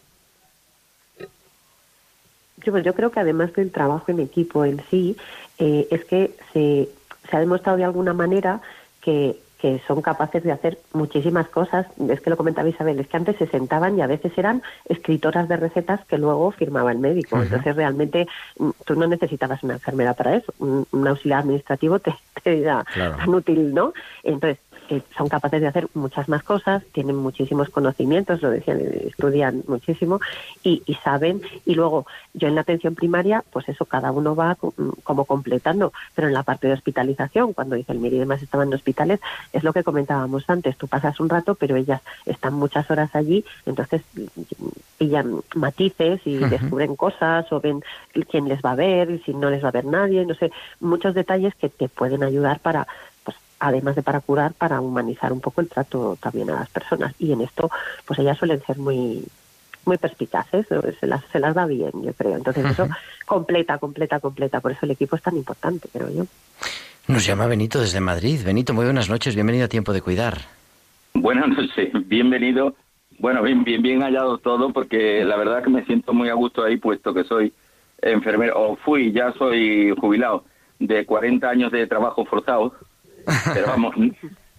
Pues 2.71 2.85
yo 2.85 2.95
creo 2.95 3.11
que 3.11 3.21
además 3.21 3.53
del 3.55 3.71
trabajo 3.71 4.11
en 4.11 4.21
equipo 4.21 4.65
en 4.65 4.83
sí, 4.91 5.17
eh, 5.59 5.87
es 5.91 6.05
que 6.05 6.35
se, 6.53 6.89
se 7.29 7.37
ha 7.37 7.41
demostrado 7.41 7.79
de 7.79 7.85
alguna 7.85 8.13
manera 8.13 8.61
que, 9.01 9.39
que 9.65 9.81
son 9.87 10.03
capaces 10.03 10.43
de 10.43 10.53
hacer 10.53 10.79
muchísimas 10.93 11.49
cosas. 11.49 11.87
Es 12.11 12.21
que 12.21 12.29
lo 12.29 12.37
comentaba 12.37 12.69
Isabel, 12.69 13.01
es 13.01 13.09
que 13.09 13.17
antes 13.17 13.37
se 13.37 13.47
sentaban 13.47 13.97
y 13.97 14.03
a 14.03 14.07
veces 14.07 14.37
eran 14.37 14.63
escritoras 14.87 15.49
de 15.49 15.57
recetas 15.57 16.05
que 16.05 16.19
luego 16.19 16.51
firmaba 16.51 16.93
el 16.93 16.99
médico. 16.99 17.41
Entonces 17.41 17.75
realmente 17.75 18.27
mm, 18.59 18.71
tú 18.85 18.95
no 18.95 19.07
necesitabas 19.07 19.63
una 19.63 19.73
enfermera 19.73 20.13
para 20.13 20.37
eso. 20.37 20.53
Un, 20.59 21.09
auxiliar 21.09 21.41
administrativo 21.41 21.99
te, 21.99 22.15
te 22.43 22.61
era 22.61 22.85
tan 22.95 23.31
útil, 23.31 23.73
¿no? 23.73 23.95
Entonces 24.23 24.59
que 24.89 25.03
son 25.17 25.29
capaces 25.29 25.61
de 25.61 25.67
hacer 25.67 25.89
muchas 25.95 26.29
más 26.29 26.43
cosas, 26.43 26.83
tienen 26.93 27.17
muchísimos 27.17 27.71
conocimientos, 27.71 28.43
lo 28.43 28.51
decían, 28.51 28.81
estudian 28.81 29.63
muchísimo 29.67 30.21
y, 30.63 30.83
saben. 31.03 31.43
Y 31.67 31.75
luego, 31.75 32.07
yo 32.33 32.49
en 32.49 32.55
la 32.55 32.63
atención 32.63 32.95
primaria, 32.95 33.45
pues 33.51 33.69
eso, 33.69 33.85
cada 33.85 34.13
uno 34.13 34.35
va 34.35 34.57
como 35.03 35.25
completando, 35.25 35.93
pero 36.15 36.29
en 36.29 36.35
la 36.35 36.43
parte 36.43 36.67
de 36.67 36.75
hospitalización, 36.75 37.53
cuando 37.53 37.77
dice 37.77 37.93
el 37.93 37.99
Miri 37.99 38.17
y 38.17 38.21
demás 38.21 38.43
estaban 38.43 38.69
en 38.69 38.75
hospitales, 38.75 39.21
es 39.53 39.65
lo 39.65 39.73
que 39.73 39.85
comentábamos 39.85 40.45
antes, 40.49 40.77
tú 40.77 40.89
pasas 40.89 41.19
un 41.21 41.29
rato, 41.29 41.55
pero 41.55 41.77
ellas 41.77 42.01
están 42.27 42.55
muchas 42.55 42.91
horas 42.91 43.15
allí, 43.15 43.45
entonces 43.67 44.03
pillan 44.99 45.41
matices 45.55 46.21
y 46.25 46.37
descubren 46.37 46.97
cosas 46.97 47.51
o 47.53 47.61
ven 47.61 47.83
quién 48.31 48.49
les 48.49 48.61
va 48.63 48.73
a 48.73 48.77
ver 48.77 49.11
y 49.11 49.19
si 49.21 49.35
no 49.35 49.51
les 49.51 49.63
va 49.63 49.69
a 49.69 49.73
ver 49.73 49.85
nadie, 49.85 50.25
no 50.25 50.35
sé, 50.35 50.51
muchos 50.81 51.15
detalles 51.15 51.55
que 51.55 51.69
te 51.69 51.89
pueden 51.89 52.23
ayudar 52.23 52.61
para 52.61 52.87
además 53.65 53.97
de 53.97 54.03
para 54.03 54.21
curar, 54.21 54.53
para 54.53 54.81
humanizar 54.81 55.33
un 55.33 55.41
poco 55.41 55.61
el 55.61 55.69
trato 55.69 56.19
también 56.21 56.51
a 56.51 56.61
las 56.61 56.69
personas. 56.69 57.15
Y 57.19 57.33
en 57.33 57.41
esto, 57.41 57.71
pues 58.07 58.19
ellas 58.19 58.39
suelen 58.39 58.63
ser 58.63 58.79
muy 58.79 59.25
muy 59.87 59.99
perspicaces, 59.99 60.67
se 60.67 61.07
las, 61.07 61.23
se 61.27 61.39
las 61.39 61.55
da 61.55 61.67
bien, 61.67 61.91
yo 62.03 62.15
creo. 62.15 62.37
Entonces 62.37 62.65
eso 62.65 62.89
completa, 63.27 63.77
completa, 63.77 64.19
completa. 64.19 64.61
Por 64.61 64.73
eso 64.73 64.87
el 64.87 64.93
equipo 64.93 65.15
es 65.17 65.23
tan 65.23 65.37
importante, 65.37 65.89
creo 65.93 66.11
yo. 66.11 66.25
Nos 67.07 67.27
llama 67.27 67.47
Benito 67.47 67.81
desde 67.81 68.01
Madrid. 68.01 68.41
Benito, 68.43 68.73
muy 68.73 68.87
buenas 68.87 69.11
noches, 69.11 69.35
bienvenido 69.35 69.67
a 69.67 69.69
Tiempo 69.69 69.93
de 69.93 70.01
Cuidar. 70.01 70.39
Buenas 71.13 71.49
noches, 71.49 71.91
bienvenido. 72.09 72.75
Bueno, 73.19 73.43
bien, 73.43 73.63
bien, 73.63 73.83
bien 73.83 74.01
hallado 74.01 74.39
todo, 74.39 74.73
porque 74.73 75.23
la 75.23 75.37
verdad 75.37 75.63
que 75.63 75.71
me 75.71 75.85
siento 75.85 76.15
muy 76.15 76.31
a 76.31 76.35
gusto 76.35 76.65
ahí, 76.65 76.79
puesto 76.79 77.13
que 77.13 77.25
soy 77.25 77.53
enfermero, 78.01 78.55
o 78.59 78.77
fui, 78.77 79.13
ya 79.13 79.33
soy 79.33 79.95
jubilado, 80.01 80.45
de 80.79 81.05
40 81.05 81.47
años 81.49 81.73
de 81.73 81.87
trabajo 81.87 82.25
forzado, 82.25 82.75
pero 83.53 83.67
vamos, 83.67 83.95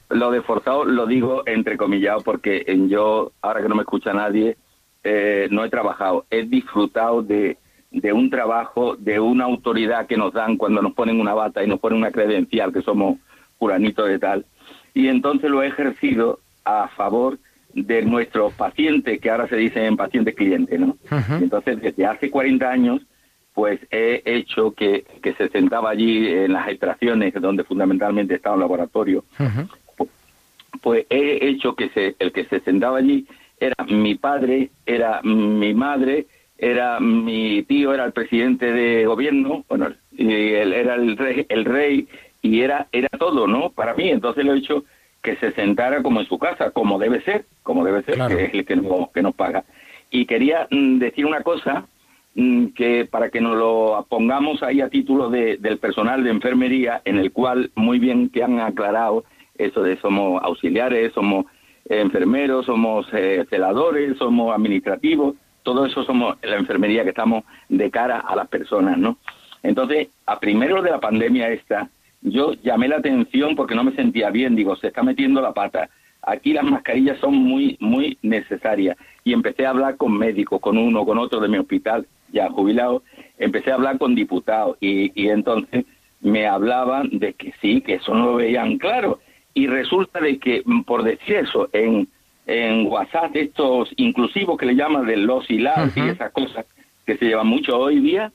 lo 0.09 0.31
de 0.31 0.41
forzado 0.41 0.85
lo 0.85 1.05
digo 1.05 1.43
entrecomillado 1.45 2.21
porque 2.21 2.63
en 2.67 2.89
yo, 2.89 3.31
ahora 3.41 3.61
que 3.61 3.69
no 3.69 3.75
me 3.75 3.81
escucha 3.81 4.13
nadie, 4.13 4.57
eh, 5.03 5.47
no 5.51 5.63
he 5.63 5.69
trabajado, 5.69 6.25
he 6.29 6.43
disfrutado 6.43 7.21
de, 7.21 7.57
de 7.91 8.13
un 8.13 8.29
trabajo, 8.29 8.95
de 8.95 9.19
una 9.19 9.45
autoridad 9.45 10.07
que 10.07 10.17
nos 10.17 10.33
dan 10.33 10.57
cuando 10.57 10.81
nos 10.81 10.93
ponen 10.93 11.19
una 11.19 11.33
bata 11.33 11.63
y 11.63 11.67
nos 11.67 11.79
ponen 11.79 11.99
una 11.99 12.11
credencial 12.11 12.73
que 12.73 12.81
somos 12.81 13.17
puranitos 13.57 14.07
de 14.07 14.19
tal. 14.19 14.45
Y 14.93 15.07
entonces 15.07 15.49
lo 15.49 15.61
he 15.61 15.67
ejercido 15.67 16.39
a 16.63 16.87
favor 16.87 17.37
de 17.73 18.01
nuestros 18.03 18.53
pacientes, 18.53 19.19
que 19.19 19.29
ahora 19.29 19.47
se 19.47 19.57
dicen 19.57 19.97
pacientes 19.97 20.33
clientes, 20.33 20.79
¿no? 20.79 20.97
Entonces, 21.41 21.81
desde 21.81 22.05
hace 22.05 22.31
40 22.31 22.69
años, 22.69 23.01
pues 23.55 23.79
he 23.89 24.21
hecho 24.25 24.71
que, 24.71 25.05
que 25.23 25.33
se 25.33 25.47
sentaba 25.47 25.89
allí 25.89 26.27
en 26.27 26.51
las 26.51 26.67
extracciones, 26.67 27.33
donde 27.35 27.63
fundamentalmente 27.63 28.35
estaba 28.35 28.55
el 28.55 28.61
laboratorio, 28.61 29.23
pues 30.81 31.05
he 31.09 31.47
hecho 31.47 31.73
que 31.73 31.89
se, 31.89 32.15
el 32.19 32.33
que 32.33 32.43
se 32.45 32.59
sentaba 32.59 32.97
allí 32.97 33.25
era 33.57 33.75
mi 33.87 34.15
padre, 34.15 34.71
era 34.85 35.21
mi 35.23 35.73
madre, 35.73 36.27
era 36.57 36.99
mi 36.99 37.63
tío, 37.63 37.93
era 37.93 38.03
el 38.03 38.11
presidente 38.11 38.73
de 38.73 39.05
gobierno, 39.05 39.63
bueno, 39.69 39.87
y 40.11 40.33
él 40.33 40.73
era 40.73 40.95
el 40.95 41.15
rey, 41.15 41.45
el 41.47 41.63
rey 41.63 42.07
y 42.41 42.59
era 42.59 42.87
era 42.91 43.07
todo, 43.17 43.47
¿no? 43.47 43.69
Para 43.69 43.93
mí, 43.93 44.09
entonces 44.09 44.43
lo 44.43 44.53
he 44.53 44.57
hecho 44.57 44.83
que 45.23 45.37
se 45.37 45.53
sentara 45.53 46.03
como 46.03 46.19
en 46.19 46.27
su 46.27 46.37
casa, 46.37 46.71
como 46.71 46.99
debe 46.99 47.21
ser, 47.21 47.45
como 47.63 47.85
debe 47.85 48.03
ser, 48.03 48.15
que 48.27 48.43
es 48.43 48.53
el 48.53 48.65
que, 48.65 48.75
no, 48.75 49.09
que 49.13 49.21
nos 49.21 49.33
paga. 49.33 49.63
Y 50.11 50.25
quería 50.25 50.67
mm, 50.69 50.99
decir 50.99 51.25
una 51.25 51.41
cosa 51.41 51.85
que 52.35 53.07
para 53.09 53.29
que 53.29 53.39
nos 53.39 53.55
lo 53.55 54.05
pongamos 54.09 54.61
ahí 54.61 54.81
a 54.81 54.89
título 54.89 55.29
de, 55.29 55.57
del 55.57 55.77
personal 55.77 56.23
de 56.23 56.31
enfermería, 56.31 57.01
en 57.05 57.17
el 57.17 57.31
cual 57.31 57.71
muy 57.75 57.97
bien 57.97 58.29
que 58.29 58.43
han 58.43 58.59
aclarado 58.59 59.23
eso 59.57 59.81
de 59.81 59.97
somos 59.97 60.43
auxiliares, 60.43 61.13
somos 61.13 61.45
enfermeros, 61.87 62.65
somos 62.65 63.07
eh, 63.13 63.45
celadores, 63.49 64.17
somos 64.17 64.53
administrativos, 64.53 65.35
todo 65.63 65.85
eso 65.85 66.03
somos 66.03 66.37
la 66.43 66.57
enfermería 66.57 67.03
que 67.03 67.09
estamos 67.09 67.45
de 67.69 67.89
cara 67.89 68.19
a 68.19 68.35
las 68.35 68.49
personas, 68.49 68.97
¿no? 68.97 69.17
Entonces, 69.63 70.09
a 70.25 70.39
primero 70.39 70.81
de 70.81 70.91
la 70.91 70.99
pandemia 70.99 71.49
esta, 71.49 71.89
yo 72.21 72.53
llamé 72.53 72.87
la 72.87 72.97
atención 72.97 73.55
porque 73.55 73.75
no 73.75 73.83
me 73.83 73.95
sentía 73.95 74.29
bien, 74.29 74.55
digo, 74.55 74.75
se 74.75 74.87
está 74.87 75.03
metiendo 75.03 75.41
la 75.41 75.53
pata. 75.53 75.89
Aquí 76.21 76.53
las 76.53 76.65
mascarillas 76.65 77.19
son 77.19 77.35
muy, 77.35 77.77
muy 77.79 78.17
necesarias. 78.21 78.97
Y 79.23 79.33
empecé 79.33 79.65
a 79.65 79.69
hablar 79.69 79.95
con 79.95 80.17
médicos, 80.17 80.59
con 80.59 80.77
uno, 80.77 81.05
con 81.05 81.17
otro 81.17 81.39
de 81.39 81.47
mi 81.47 81.57
hospital, 81.57 82.05
ya 82.31 82.49
jubilado, 82.49 83.03
empecé 83.37 83.71
a 83.71 83.75
hablar 83.75 83.97
con 83.97 84.15
diputados 84.15 84.77
y, 84.79 85.11
y 85.19 85.29
entonces 85.29 85.85
me 86.21 86.47
hablaban 86.47 87.09
de 87.11 87.33
que 87.33 87.53
sí, 87.61 87.81
que 87.81 87.95
eso 87.95 88.13
no 88.13 88.25
lo 88.25 88.35
veían 88.35 88.77
claro. 88.77 89.19
Y 89.53 89.67
resulta 89.67 90.19
de 90.19 90.37
que, 90.39 90.63
mm, 90.65 90.81
por 90.81 91.03
decir 91.03 91.37
eso, 91.37 91.69
en, 91.71 92.07
en 92.47 92.87
WhatsApp, 92.87 93.35
estos 93.35 93.89
inclusivos 93.97 94.57
que 94.57 94.65
le 94.65 94.75
llaman 94.75 95.05
de 95.05 95.17
los 95.17 95.49
y 95.49 95.59
las 95.59 95.95
y 95.95 96.01
esas 96.01 96.31
cosas 96.31 96.65
que 97.05 97.17
se 97.17 97.25
llevan 97.25 97.47
mucho 97.47 97.77
hoy 97.77 97.99
día, 97.99 98.31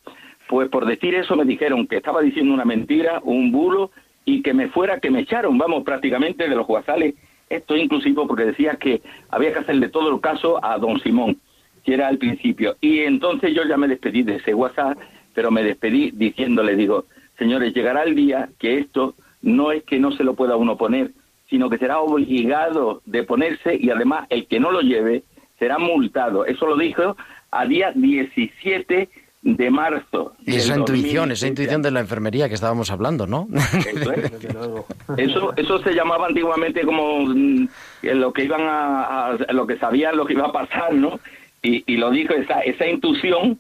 pues 0.49 0.69
por 0.69 0.87
decir 0.87 1.15
eso 1.15 1.37
me 1.37 1.45
dijeron 1.45 1.87
que 1.87 1.97
estaba 1.97 2.23
diciendo 2.23 2.55
una 2.55 2.65
mentira, 2.65 3.21
un 3.25 3.51
bulo, 3.51 3.91
y 4.25 4.43
que 4.43 4.55
me 4.55 4.69
fuera, 4.69 5.01
que 5.01 5.11
me 5.11 5.21
echaron, 5.21 5.59
vamos, 5.59 5.83
prácticamente 5.83 6.49
de 6.49 6.55
los 6.55 6.69
WhatsApp, 6.69 7.01
esto 7.49 7.77
inclusivo 7.77 8.27
porque 8.27 8.45
decía 8.45 8.77
que 8.77 9.03
había 9.29 9.53
que 9.53 9.61
hacerle 9.61 9.89
todo 9.89 10.15
el 10.15 10.21
caso 10.21 10.65
a 10.65 10.79
don 10.79 11.01
Simón, 11.01 11.39
que 11.85 11.95
era 11.95 12.09
al 12.09 12.19
principio. 12.19 12.77
Y 12.81 13.01
entonces 13.01 13.55
yo 13.55 13.63
ya 13.65 13.77
me 13.77 13.89
despedí 13.89 14.23
de 14.23 14.37
ese 14.37 14.55
WhatsApp, 14.55 14.99
pero 15.35 15.51
me 15.51 15.63
despedí 15.63 16.11
diciéndole, 16.13 16.77
digo, 16.77 17.07
señores, 17.39 17.75
llegará 17.75 18.03
el 18.03 18.15
día 18.15 18.49
que 18.59 18.79
esto 18.79 19.15
no 19.43 19.73
es 19.73 19.83
que 19.85 19.99
no 19.99 20.13
se 20.13 20.25
lo 20.25 20.35
pueda 20.35 20.57
uno 20.57 20.77
poner, 20.77 21.13
sino 21.49 21.71
que 21.71 21.79
será 21.79 22.01
obligado 22.01 23.03
de 23.07 23.25
ponerse 23.25 23.75
y 23.75 23.91
además 23.91 24.27
el 24.31 24.47
que 24.47 24.61
no 24.61 24.71
lo 24.71 24.81
lleve 24.81 25.25
será 25.59 25.79
multado. 25.79 26.47
Eso 26.47 26.67
lo 26.67 26.77
dijo 26.77 27.17
a 27.51 27.67
día 27.67 27.93
17 27.95 29.09
de 29.43 29.71
marzo. 29.71 30.35
Y 30.45 30.57
esa 30.57 30.77
intuición, 30.77 31.33
esa 31.33 31.47
intuición 31.47 31.81
de 31.81 31.91
la 31.91 32.01
enfermería 32.01 32.49
que 32.49 32.55
estábamos 32.55 32.91
hablando, 32.91 33.27
¿no? 33.27 33.49
Eso, 35.17 35.53
eso, 35.57 35.83
se 35.83 35.93
llamaba 35.93 36.27
antiguamente 36.27 36.83
como 36.83 37.25
mm, 37.25 37.69
lo 38.03 38.33
que 38.33 38.45
iban 38.45 38.61
a, 38.63 39.37
lo 39.51 39.67
que 39.67 39.77
sabían 39.77 40.17
lo 40.17 40.25
que 40.25 40.35
iba 40.35 40.47
a 40.47 40.53
pasar, 40.53 40.95
¿no? 40.95 41.19
Y, 41.63 41.85
y 41.87 41.97
lo 41.97 42.11
dijo, 42.11 42.35
esa, 42.35 42.61
esa 42.61 42.87
intuición 42.87 43.59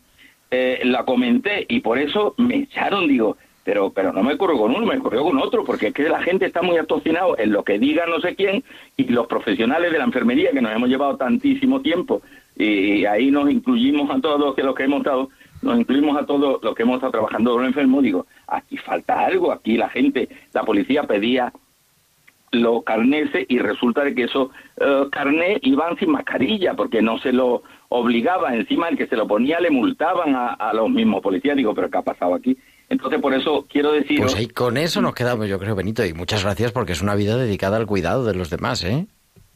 eh, 0.50 0.80
la 0.84 1.04
comenté 1.04 1.64
y 1.68 1.80
por 1.80 1.98
eso 1.98 2.34
me 2.36 2.56
echaron, 2.56 3.06
digo, 3.06 3.36
pero 3.62 3.92
pero 3.92 4.12
no 4.12 4.24
me 4.24 4.34
ocurrió 4.34 4.58
con 4.58 4.74
uno, 4.74 4.84
me 4.84 4.98
ocurrió 4.98 5.22
con 5.22 5.38
otro, 5.38 5.64
porque 5.64 5.88
es 5.88 5.94
que 5.94 6.08
la 6.08 6.22
gente 6.22 6.46
está 6.46 6.60
muy 6.60 6.76
atocinado 6.76 7.38
en 7.38 7.52
lo 7.52 7.62
que 7.62 7.78
diga 7.78 8.04
no 8.06 8.20
sé 8.20 8.34
quién 8.34 8.64
y 8.96 9.04
los 9.04 9.28
profesionales 9.28 9.92
de 9.92 9.98
la 9.98 10.04
enfermería 10.04 10.50
que 10.50 10.60
nos 10.60 10.72
hemos 10.72 10.88
llevado 10.88 11.16
tantísimo 11.16 11.82
tiempo 11.82 12.22
y, 12.56 13.04
ahí 13.04 13.30
nos 13.30 13.48
incluimos 13.48 14.10
a 14.10 14.20
todos 14.20 14.56
que 14.56 14.64
los 14.64 14.74
que 14.74 14.84
hemos 14.84 14.98
estado 14.98 15.28
nos 15.62 15.78
incluimos 15.78 16.20
a 16.20 16.26
todos 16.26 16.60
los 16.64 16.74
que 16.74 16.82
hemos 16.82 16.96
estado 16.96 17.12
trabajando 17.12 17.52
con 17.52 17.62
el 17.62 17.68
enfermo, 17.68 18.02
digo, 18.02 18.26
aquí 18.48 18.76
falta 18.76 19.26
algo, 19.26 19.52
aquí 19.52 19.76
la 19.76 19.88
gente, 19.88 20.28
la 20.52 20.64
policía 20.64 21.04
pedía 21.04 21.52
los 22.52 22.82
carneses 22.84 23.46
y 23.48 23.58
resulta 23.58 24.02
de 24.02 24.14
que 24.14 24.24
esos 24.24 24.48
uh, 24.48 25.08
carnés 25.10 25.58
iban 25.62 25.96
sin 25.98 26.10
mascarilla 26.10 26.74
porque 26.74 27.00
no 27.00 27.18
se 27.18 27.32
lo 27.32 27.62
obligaba, 27.88 28.54
encima 28.54 28.88
el 28.88 28.96
que 28.96 29.06
se 29.06 29.16
lo 29.16 29.26
ponía 29.26 29.60
le 29.60 29.70
multaban 29.70 30.34
a, 30.34 30.48
a 30.48 30.72
los 30.72 30.90
mismos 30.90 31.22
policías, 31.22 31.56
digo, 31.56 31.74
pero 31.74 31.90
¿qué 31.90 31.98
ha 31.98 32.02
pasado 32.02 32.34
aquí? 32.34 32.56
Entonces, 32.88 33.20
por 33.20 33.34
eso 33.34 33.66
quiero 33.68 33.92
decir... 33.92 34.20
Pues 34.20 34.34
ahí 34.34 34.48
con 34.48 34.76
eso 34.76 35.00
nos 35.00 35.14
quedamos, 35.14 35.48
yo 35.48 35.60
creo, 35.60 35.76
Benito, 35.76 36.04
y 36.04 36.12
muchas 36.12 36.42
gracias 36.42 36.72
porque 36.72 36.92
es 36.92 37.02
una 37.02 37.14
vida 37.14 37.36
dedicada 37.36 37.76
al 37.76 37.86
cuidado 37.86 38.24
de 38.24 38.34
los 38.34 38.50
demás, 38.50 38.82
¿eh? 38.82 39.06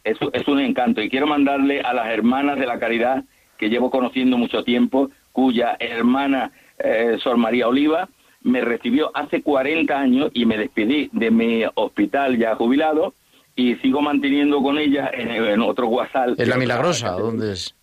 Es, 0.05 0.19
es 0.33 0.47
un 0.47 0.61
encanto 0.61 1.03
y 1.03 1.11
quiero 1.11 1.27
mandarle 1.27 1.81
a 1.81 1.93
las 1.95 2.09
hermanas 2.09 2.59
de 2.59 2.67
la 2.67 2.79
caridad 2.79 3.25
que 3.59 3.71
llevo 3.71 3.91
conociendo 3.91 4.39
mucho 4.39 4.63
tiempo, 4.63 5.11
cuya 5.33 5.77
hermana 5.81 6.53
eh, 6.79 7.17
Sor 7.23 7.37
María 7.37 7.67
Oliva 7.67 8.09
me 8.45 8.61
recibió 8.61 9.11
hace 9.15 9.43
40 9.43 9.99
años 9.99 10.31
y 10.33 10.47
me 10.47 10.57
despedí 10.57 11.11
de 11.13 11.31
mi 11.31 11.65
hospital 11.75 12.39
ya 12.39 12.55
jubilado 12.55 13.15
y 13.57 13.75
sigo 13.77 14.01
manteniendo 14.01 14.63
con 14.63 14.79
ella 14.79 15.11
en, 15.13 15.61
otro 15.61 15.89
WhatsApp. 15.89 16.39
¿En 16.39 16.49
la 16.49 16.57
Milagrosa? 16.57 17.11
¿Dónde 17.13 17.53
es? 17.53 17.75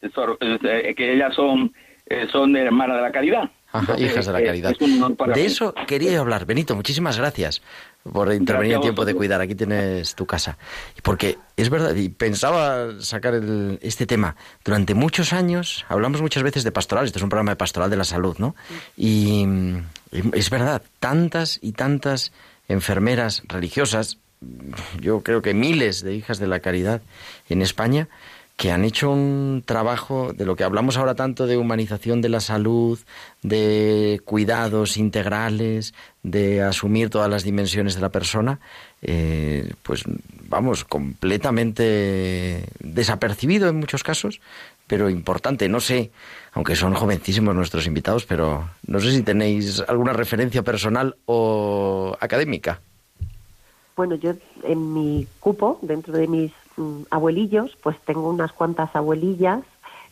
Eh, 0.00 0.94
que 0.96 1.12
ellas 1.12 1.34
son, 1.34 1.72
eh, 2.06 2.26
son 2.32 2.56
hermanas 2.56 2.96
de 2.96 3.02
la 3.02 3.12
caridad. 3.12 3.50
Ajá, 3.70 4.00
hijas 4.00 4.24
de 4.24 4.32
la 4.32 4.42
caridad. 4.42 4.74
de 4.78 5.44
eso 5.44 5.74
quería 5.86 6.18
hablar. 6.20 6.46
Benito, 6.46 6.74
muchísimas 6.74 7.18
gracias 7.18 7.60
por 8.10 8.32
intervenir 8.32 8.76
en 8.76 8.80
tiempo 8.80 9.04
de 9.04 9.14
cuidar. 9.14 9.42
Aquí 9.42 9.54
tienes 9.54 10.14
tu 10.14 10.24
casa. 10.24 10.56
Porque 11.02 11.36
es 11.56 11.68
verdad, 11.68 11.94
y 11.94 12.08
pensaba 12.08 13.00
sacar 13.00 13.34
el, 13.34 13.78
este 13.82 14.06
tema. 14.06 14.36
Durante 14.64 14.94
muchos 14.94 15.34
años, 15.34 15.84
hablamos 15.88 16.22
muchas 16.22 16.42
veces 16.42 16.64
de 16.64 16.72
pastoral, 16.72 17.04
esto 17.04 17.18
es 17.18 17.22
un 17.22 17.28
programa 17.28 17.52
de 17.52 17.56
pastoral 17.56 17.90
de 17.90 17.96
la 17.96 18.04
salud, 18.04 18.36
¿no? 18.38 18.56
Y, 18.96 19.44
es 20.10 20.50
verdad, 20.50 20.82
tantas 21.00 21.58
y 21.62 21.72
tantas 21.72 22.32
enfermeras 22.68 23.42
religiosas, 23.48 24.18
yo 25.00 25.22
creo 25.22 25.42
que 25.42 25.54
miles 25.54 26.02
de 26.02 26.14
hijas 26.14 26.38
de 26.38 26.46
la 26.46 26.60
caridad 26.60 27.00
en 27.48 27.62
España, 27.62 28.08
que 28.58 28.72
han 28.72 28.84
hecho 28.84 29.10
un 29.12 29.62
trabajo 29.64 30.32
de 30.32 30.44
lo 30.44 30.56
que 30.56 30.64
hablamos 30.64 30.96
ahora 30.96 31.14
tanto 31.14 31.46
de 31.46 31.56
humanización 31.56 32.20
de 32.20 32.28
la 32.28 32.40
salud, 32.40 32.98
de 33.42 34.20
cuidados 34.24 34.96
integrales, 34.96 35.94
de 36.24 36.62
asumir 36.62 37.08
todas 37.08 37.30
las 37.30 37.44
dimensiones 37.44 37.94
de 37.94 38.00
la 38.00 38.08
persona, 38.08 38.58
eh, 39.00 39.72
pues 39.84 40.02
vamos, 40.48 40.84
completamente 40.84 42.64
desapercibido 42.80 43.68
en 43.68 43.76
muchos 43.76 44.02
casos, 44.02 44.40
pero 44.88 45.08
importante. 45.08 45.68
No 45.68 45.78
sé, 45.78 46.10
aunque 46.52 46.76
son 46.76 46.94
jovencísimos 46.94 47.54
nuestros 47.54 47.86
invitados, 47.86 48.26
pero 48.26 48.68
no 48.86 49.00
sé 49.00 49.12
si 49.12 49.22
tenéis 49.22 49.82
alguna 49.88 50.12
referencia 50.12 50.62
personal 50.62 51.16
o 51.26 52.16
académica. 52.20 52.80
Bueno, 53.96 54.14
yo 54.14 54.32
en 54.62 54.92
mi 54.92 55.26
cupo, 55.40 55.78
dentro 55.82 56.12
de 56.14 56.28
mis 56.28 56.52
Mm, 56.78 57.02
abuelillos, 57.10 57.76
pues 57.82 57.98
tengo 58.02 58.30
unas 58.30 58.52
cuantas 58.52 58.94
abuelillas 58.94 59.64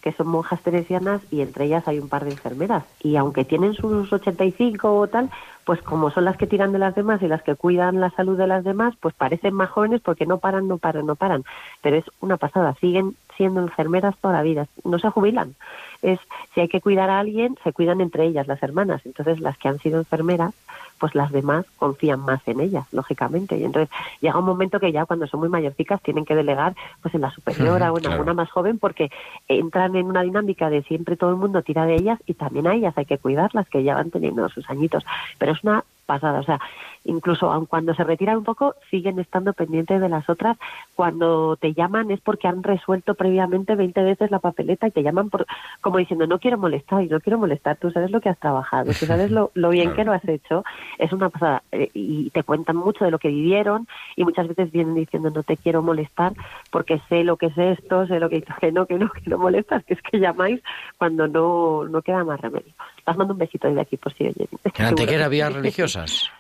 que 0.03 0.13
son 0.13 0.29
monjas 0.29 0.61
teresianas 0.63 1.21
y 1.31 1.41
entre 1.41 1.65
ellas 1.65 1.87
hay 1.87 1.99
un 2.01 2.09
par 2.09 2.25
de 2.25 2.33
enfermeras. 2.33 2.85
Y 3.03 3.17
aunque 3.17 3.45
tienen 3.45 3.75
sus 3.75 4.13
85 4.13 4.93
o 4.93 5.07
tal, 5.07 5.31
pues 5.65 5.81
como 5.83 6.11
son 6.11 6.25
las 6.25 6.37
que 6.37 6.47
tiran 6.47 6.73
de 6.73 6.79
las 6.79 6.95
demás 6.95 7.23
y 7.23 7.29
las 7.29 7.43
que 7.43 7.55
cuidan 7.55 8.01
la 8.01 8.11
salud 8.11 8.37
de 8.37 8.47
las 8.47 8.65
demás, 8.65 8.95
pues 9.01 9.15
parecen 9.15 9.55
más 9.55 9.71
jóvenes 9.71 10.01
porque 10.01 10.27
no 10.27 10.39
paran, 10.39 10.69
no 10.69 10.79
paran, 10.79 11.07
no 11.07 11.15
paran. 11.15 11.45
Pero 11.83 11.97
es 11.97 12.05
una 12.21 12.37
pasada, 12.37 12.75
siguen 12.81 13.17
siendo 13.37 13.61
enfermeras 13.61 14.17
toda 14.21 14.35
la 14.35 14.43
vida, 14.43 14.67
no 14.85 14.99
se 14.99 15.11
jubilan. 15.11 15.55
Es 16.03 16.21
si 16.55 16.61
hay 16.61 16.69
que 16.69 16.81
cuidar 16.81 17.11
a 17.11 17.21
alguien, 17.21 17.57
se 17.65 17.73
cuidan 17.73 18.01
entre 18.01 18.27
ellas 18.27 18.47
las 18.47 18.63
hermanas. 18.63 19.03
Entonces 19.05 19.41
las 19.41 19.57
que 19.59 19.69
han 19.69 19.79
sido 19.79 19.99
enfermeras 19.99 20.55
pues 20.99 21.15
las 21.15 21.31
demás 21.31 21.67
confían 21.77 22.21
más 22.21 22.47
en 22.47 22.61
ellas, 22.61 22.87
lógicamente. 22.93 23.57
Y 23.57 23.65
entonces 23.65 23.95
llega 24.21 24.39
un 24.39 24.45
momento 24.45 24.81
que 24.81 24.93
ya 24.93 25.05
cuando 25.05 25.27
son 25.27 25.41
muy 25.41 25.49
mayorcicas 25.49 26.01
tienen 26.03 26.25
que 26.25 26.35
delegar 26.35 26.75
pues 27.03 27.15
en 27.15 27.21
la 27.21 27.31
superiora 27.31 27.93
o 27.93 27.99
en 27.99 28.07
alguna 28.07 28.35
más 28.35 28.51
joven 28.51 28.79
porque 28.79 29.11
entran 29.49 29.97
en 29.97 30.07
una 30.07 30.23
dinámica 30.23 30.71
de 30.71 30.83
siempre 30.83 31.17
todo 31.17 31.31
el 31.31 31.37
mundo 31.37 31.63
tira 31.63 31.87
de 31.87 31.97
ellas 31.97 32.19
y 32.27 32.35
también 32.35 32.67
a 32.67 32.75
ellas 32.75 32.97
hay 32.97 33.05
que 33.05 33.19
cuidarlas 33.19 33.69
que 33.69 33.83
ya 33.83 33.95
van 33.95 34.11
teniendo 34.11 34.49
sus 34.49 34.69
añitos. 34.71 35.05
Pero 35.39 35.53
es 35.53 35.63
una 35.63 35.85
pasada, 36.07 36.41
o 36.41 36.45
sea, 36.45 36.61
incluso 37.07 37.51
aun 37.51 37.67
cuando 37.67 37.95
se 37.95 38.05
retiran 38.05 38.39
un 38.39 38.45
poco, 38.45 38.75
siguen 38.91 39.19
estando 39.19 39.53
pendientes 39.53 40.01
de 40.01 40.09
las 40.09 40.29
otras. 40.29 40.57
Cuando 40.95 41.57
te 41.57 41.73
llaman 41.73 42.11
es 42.11 42.21
porque 42.21 42.49
han 42.49 42.63
resuelto 42.63 43.15
previamente 43.15 43.75
20 43.75 44.03
veces 44.03 44.31
la 44.31 44.39
papeleta 44.39 44.87
y 44.87 44.91
te 44.91 45.03
llaman 45.03 45.31
por, 45.31 45.47
como 45.81 45.99
diciendo, 45.99 46.27
no 46.27 46.39
quiero 46.39 46.59
molestar 46.59 47.03
y 47.03 47.09
no 47.09 47.21
quiero 47.21 47.39
molestar, 47.39 47.77
tú 47.77 47.91
sabes 47.91 48.11
lo 48.11 48.21
que 48.21 48.29
has 48.29 48.39
trabajado, 48.39 48.93
tú 48.93 49.07
sabes 49.07 49.31
lo, 49.31 49.51
lo 49.55 49.71
bien 49.71 49.95
que 49.95 50.05
lo 50.05 50.13
has 50.13 50.27
hecho. 50.29 50.65
Es 50.99 51.13
una 51.13 51.31
pasada. 51.31 51.63
Eh, 51.73 51.91
y 51.95 52.31
te 52.31 52.43
cuentan 52.43 52.77
mucho 52.77 53.05
de 53.05 53.11
lo 53.11 53.19
que 53.19 53.29
vivieron 53.29 53.87
y 54.17 54.25
muchas 54.25 54.49
veces 54.49 54.71
vienen 54.71 54.95
diciendo, 54.95 55.31
no 55.31 55.43
te 55.43 55.57
quiero 55.57 55.83
molestar 55.83 56.33
porque 56.71 57.01
sé 57.09 57.25
lo 57.25 57.37
que 57.37 57.47
es 57.47 57.59
esto, 57.59 58.07
sé 58.07 58.21
lo 58.21 58.29
que, 58.29 58.43
que 58.43 58.73
no, 58.73 58.87
que 58.87 58.99
no, 58.99 59.11
que 59.11 59.31
no 59.31 59.39
molestas, 59.39 59.85
que 59.85 59.95
es 59.95 60.03
que 60.03 60.19
llamáis 60.19 60.61
cuando 60.99 61.29
no, 61.29 61.85
no 61.85 62.03
queda 62.03 62.25
más 62.25 62.41
remedio. 62.41 62.73
Las 63.07 63.17
mando 63.17 63.35
un 63.35 63.39
besito 63.39 63.69
desde 63.69 63.81
aquí 63.81 63.97
por 63.97 64.13
si 64.15 64.25
oyen. 64.25 64.49
¿En 64.65 64.85
Antequera 64.85 65.27
había 65.27 65.49
religiosas? 65.49 66.31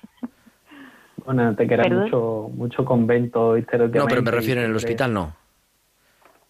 Bueno, 1.27 1.43
en 1.43 1.49
Antequera 1.49 1.83
¿Perdón? 1.83 2.05
mucho, 2.05 2.51
mucho 2.55 2.85
convento 2.85 3.57
No, 3.57 4.07
pero 4.07 4.22
me 4.22 4.31
refiero 4.31 4.62
en 4.62 4.70
el 4.70 4.77
hospital, 4.77 5.12
no. 5.12 5.35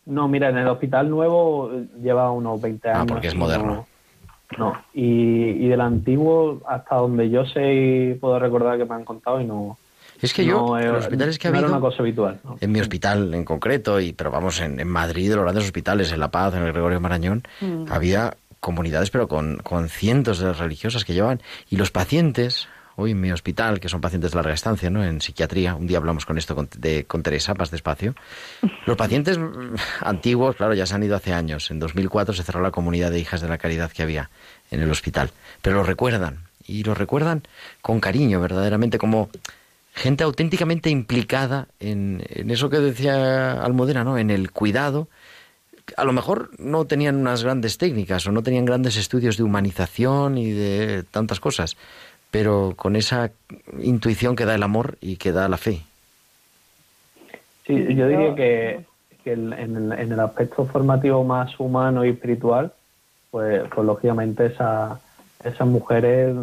No, 0.07 0.29
mira, 0.29 0.51
en 0.51 0.59
el 0.59 0.69
hospital 0.69 1.11
nuevo 1.11 1.71
eh, 1.73 1.87
lleva 2.01 2.31
unos 2.31 2.61
20 2.61 2.89
años. 2.89 3.01
Ah, 3.03 3.07
porque 3.07 3.27
es 3.27 3.35
moderno. 3.35 3.87
No, 4.57 4.67
no. 4.67 4.83
Y, 4.95 5.65
y 5.65 5.69
del 5.69 5.81
antiguo, 5.81 6.63
hasta 6.69 6.97
donde 6.97 7.29
yo 7.29 7.45
sé 7.47 7.75
y 7.75 8.15
puedo 8.15 8.39
recordar 8.39 8.79
que 8.79 8.85
me 8.85 8.95
han 8.95 9.05
contado 9.05 9.41
y 9.41 9.45
no... 9.45 9.77
Es 10.23 10.33
que 10.33 10.47
yo, 10.47 10.79
en 10.79 10.93
los 10.93 11.05
hospitales 11.05 11.39
que 11.39 11.49
ha 11.49 11.51
no 11.51 11.59
era 11.59 11.67
habido, 11.67 11.79
una 11.79 11.89
cosa 11.91 12.03
habitual. 12.03 12.41
¿no? 12.45 12.57
en 12.59 12.73
mi 12.73 12.81
hospital 12.81 13.35
en 13.35 13.45
concreto, 13.45 14.01
y 14.01 14.13
pero 14.13 14.31
vamos, 14.31 14.61
en, 14.63 14.81
en 14.81 14.89
Madrid, 14.89 15.31
en 15.31 15.37
los 15.37 15.45
grandes 15.45 15.65
hospitales, 15.65 16.11
en 16.13 16.21
La 16.21 16.31
Paz, 16.31 16.55
en 16.55 16.63
el 16.63 16.73
Gregorio 16.73 17.01
Marañón, 17.01 17.43
Mm. 17.61 17.85
había 17.91 18.35
comunidades, 18.61 19.11
pero 19.11 19.29
con, 19.29 19.59
con 19.59 19.89
cientos 19.91 20.39
de 20.39 20.53
religiosas 20.55 21.05
que 21.05 21.13
llevaban. 21.13 21.41
Y 21.69 21.77
los 21.77 21.91
pacientes, 21.91 22.67
hoy 22.97 23.13
en 23.13 23.21
mi 23.21 23.31
hospital, 23.31 23.79
que 23.79 23.89
son 23.89 24.01
pacientes 24.01 24.33
de 24.33 24.37
larga 24.37 24.55
estancia, 24.55 24.91
¿no? 24.91 25.05
En 25.05 25.21
psiquiatría, 25.21 25.75
un 25.75 25.87
día 25.87 25.99
hablamos 25.99 26.27
con 26.27 26.39
esto 26.39 26.55
con, 26.55 26.69
de, 26.79 27.05
con 27.05 27.23
Teresa, 27.23 27.55
más 27.55 27.71
despacio. 27.71 28.15
Los 28.87 28.97
pacientes 28.97 29.39
antiguos, 30.01 30.57
claro, 30.57 30.75
ya 30.75 30.87
se 30.87 30.95
han 30.95 31.03
ido 31.03 31.17
hace 31.17 31.33
años. 31.33 31.71
En 31.71 31.79
2004 31.79 32.35
se 32.35 32.43
cerró 32.43 32.61
la 32.61 32.71
comunidad 32.71 33.11
de 33.11 33.21
hijas 33.21 33.41
de 33.41 33.49
la 33.49 33.59
caridad 33.59 33.91
que 33.93 34.03
había 34.03 34.31
en 34.71 34.81
el 34.81 34.91
hospital. 34.91 35.31
Pero 35.63 35.77
lo 35.77 35.83
recuerdan, 35.85 36.47
y 36.67 36.83
lo 36.83 36.95
recuerdan 36.95 37.43
con 37.83 38.01
cariño, 38.01 38.41
verdaderamente, 38.41 38.99
como 38.99 39.31
gente 39.95 40.25
auténticamente 40.25 40.91
implicada 40.91 41.69
en, 41.81 42.23
en 42.29 42.51
eso 42.51 42.69
que 42.71 42.79
decía 42.79 43.63
Almudena, 43.63 44.05
¿no? 44.05 44.19
En 44.19 44.31
el 44.31 44.51
cuidado. 44.51 45.09
A 45.97 46.05
lo 46.05 46.13
mejor 46.13 46.51
no 46.59 46.85
tenían 46.87 47.17
unas 47.17 47.45
grandes 47.45 47.79
técnicas 47.79 48.27
o 48.27 48.33
no 48.33 48.43
tenían 48.43 48.65
grandes 48.65 48.97
estudios 48.97 49.37
de 49.37 49.45
humanización 49.45 50.37
y 50.37 50.51
de 50.51 51.05
tantas 51.05 51.39
cosas, 51.39 51.77
pero 52.37 52.75
con 52.77 52.97
esa 52.97 53.31
intuición 53.79 54.37
que 54.37 54.45
da 54.45 54.55
el 54.55 54.63
amor 54.63 54.99
y 55.01 55.17
que 55.17 55.33
da 55.33 55.49
la 55.49 55.57
fe. 55.57 55.81
Sí, 57.67 57.95
yo 57.95 58.09
diría 58.09 58.35
que, 58.35 58.85
en, 59.25 59.55
el, 59.55 59.93
en 59.93 60.13
el 60.13 60.21
aspecto 60.21 60.67
formativo 60.67 61.25
más 61.25 61.59
humano 61.59 62.05
y 62.05 62.11
espiritual, 62.11 62.75
pues, 63.31 63.63
pues 63.75 63.87
lógicamente 63.87 64.45
esa, 64.45 65.01
esas 65.43 65.67
mujeres 65.67 66.37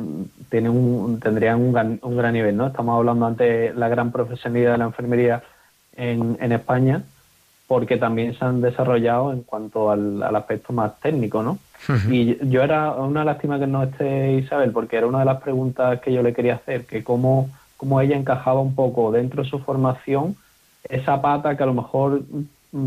tienen 0.49 0.71
un, 0.71 1.19
tendrían 1.19 1.61
un 1.61 1.73
gran, 1.73 1.99
un 2.01 2.17
gran 2.17 2.33
nivel, 2.33 2.57
¿no? 2.57 2.65
Estamos 2.65 2.97
hablando 2.97 3.27
antes 3.27 3.47
de 3.47 3.79
la 3.79 3.87
gran 3.87 4.11
profesionalidad 4.11 4.71
de 4.71 4.77
la 4.79 4.85
enfermería 4.85 5.43
en, 5.95 6.39
en 6.41 6.51
España, 6.53 7.03
porque 7.73 7.97
también 7.97 8.37
se 8.37 8.45
han 8.45 8.61
desarrollado 8.61 9.33
en 9.33 9.41
cuanto 9.41 9.89
al, 9.89 10.21
al 10.21 10.35
aspecto 10.35 10.71
más 10.73 10.99
técnico, 10.99 11.41
¿no? 11.41 11.57
Y 12.07 12.37
yo 12.47 12.61
era 12.61 12.91
una 12.91 13.25
lástima 13.25 13.57
que 13.57 13.65
no 13.65 13.81
esté 13.81 14.33
Isabel, 14.33 14.69
porque 14.69 14.95
era 14.95 15.07
una 15.07 15.17
de 15.21 15.25
las 15.25 15.41
preguntas 15.41 15.99
que 15.99 16.13
yo 16.13 16.21
le 16.21 16.35
quería 16.35 16.53
hacer, 16.53 16.85
que 16.85 17.03
cómo, 17.03 17.49
cómo 17.75 17.99
ella 17.99 18.15
encajaba 18.15 18.61
un 18.61 18.75
poco 18.75 19.11
dentro 19.11 19.41
de 19.41 19.49
su 19.49 19.57
formación 19.57 20.35
esa 20.87 21.19
pata 21.19 21.57
que 21.57 21.63
a 21.63 21.65
lo 21.65 21.73
mejor 21.73 22.21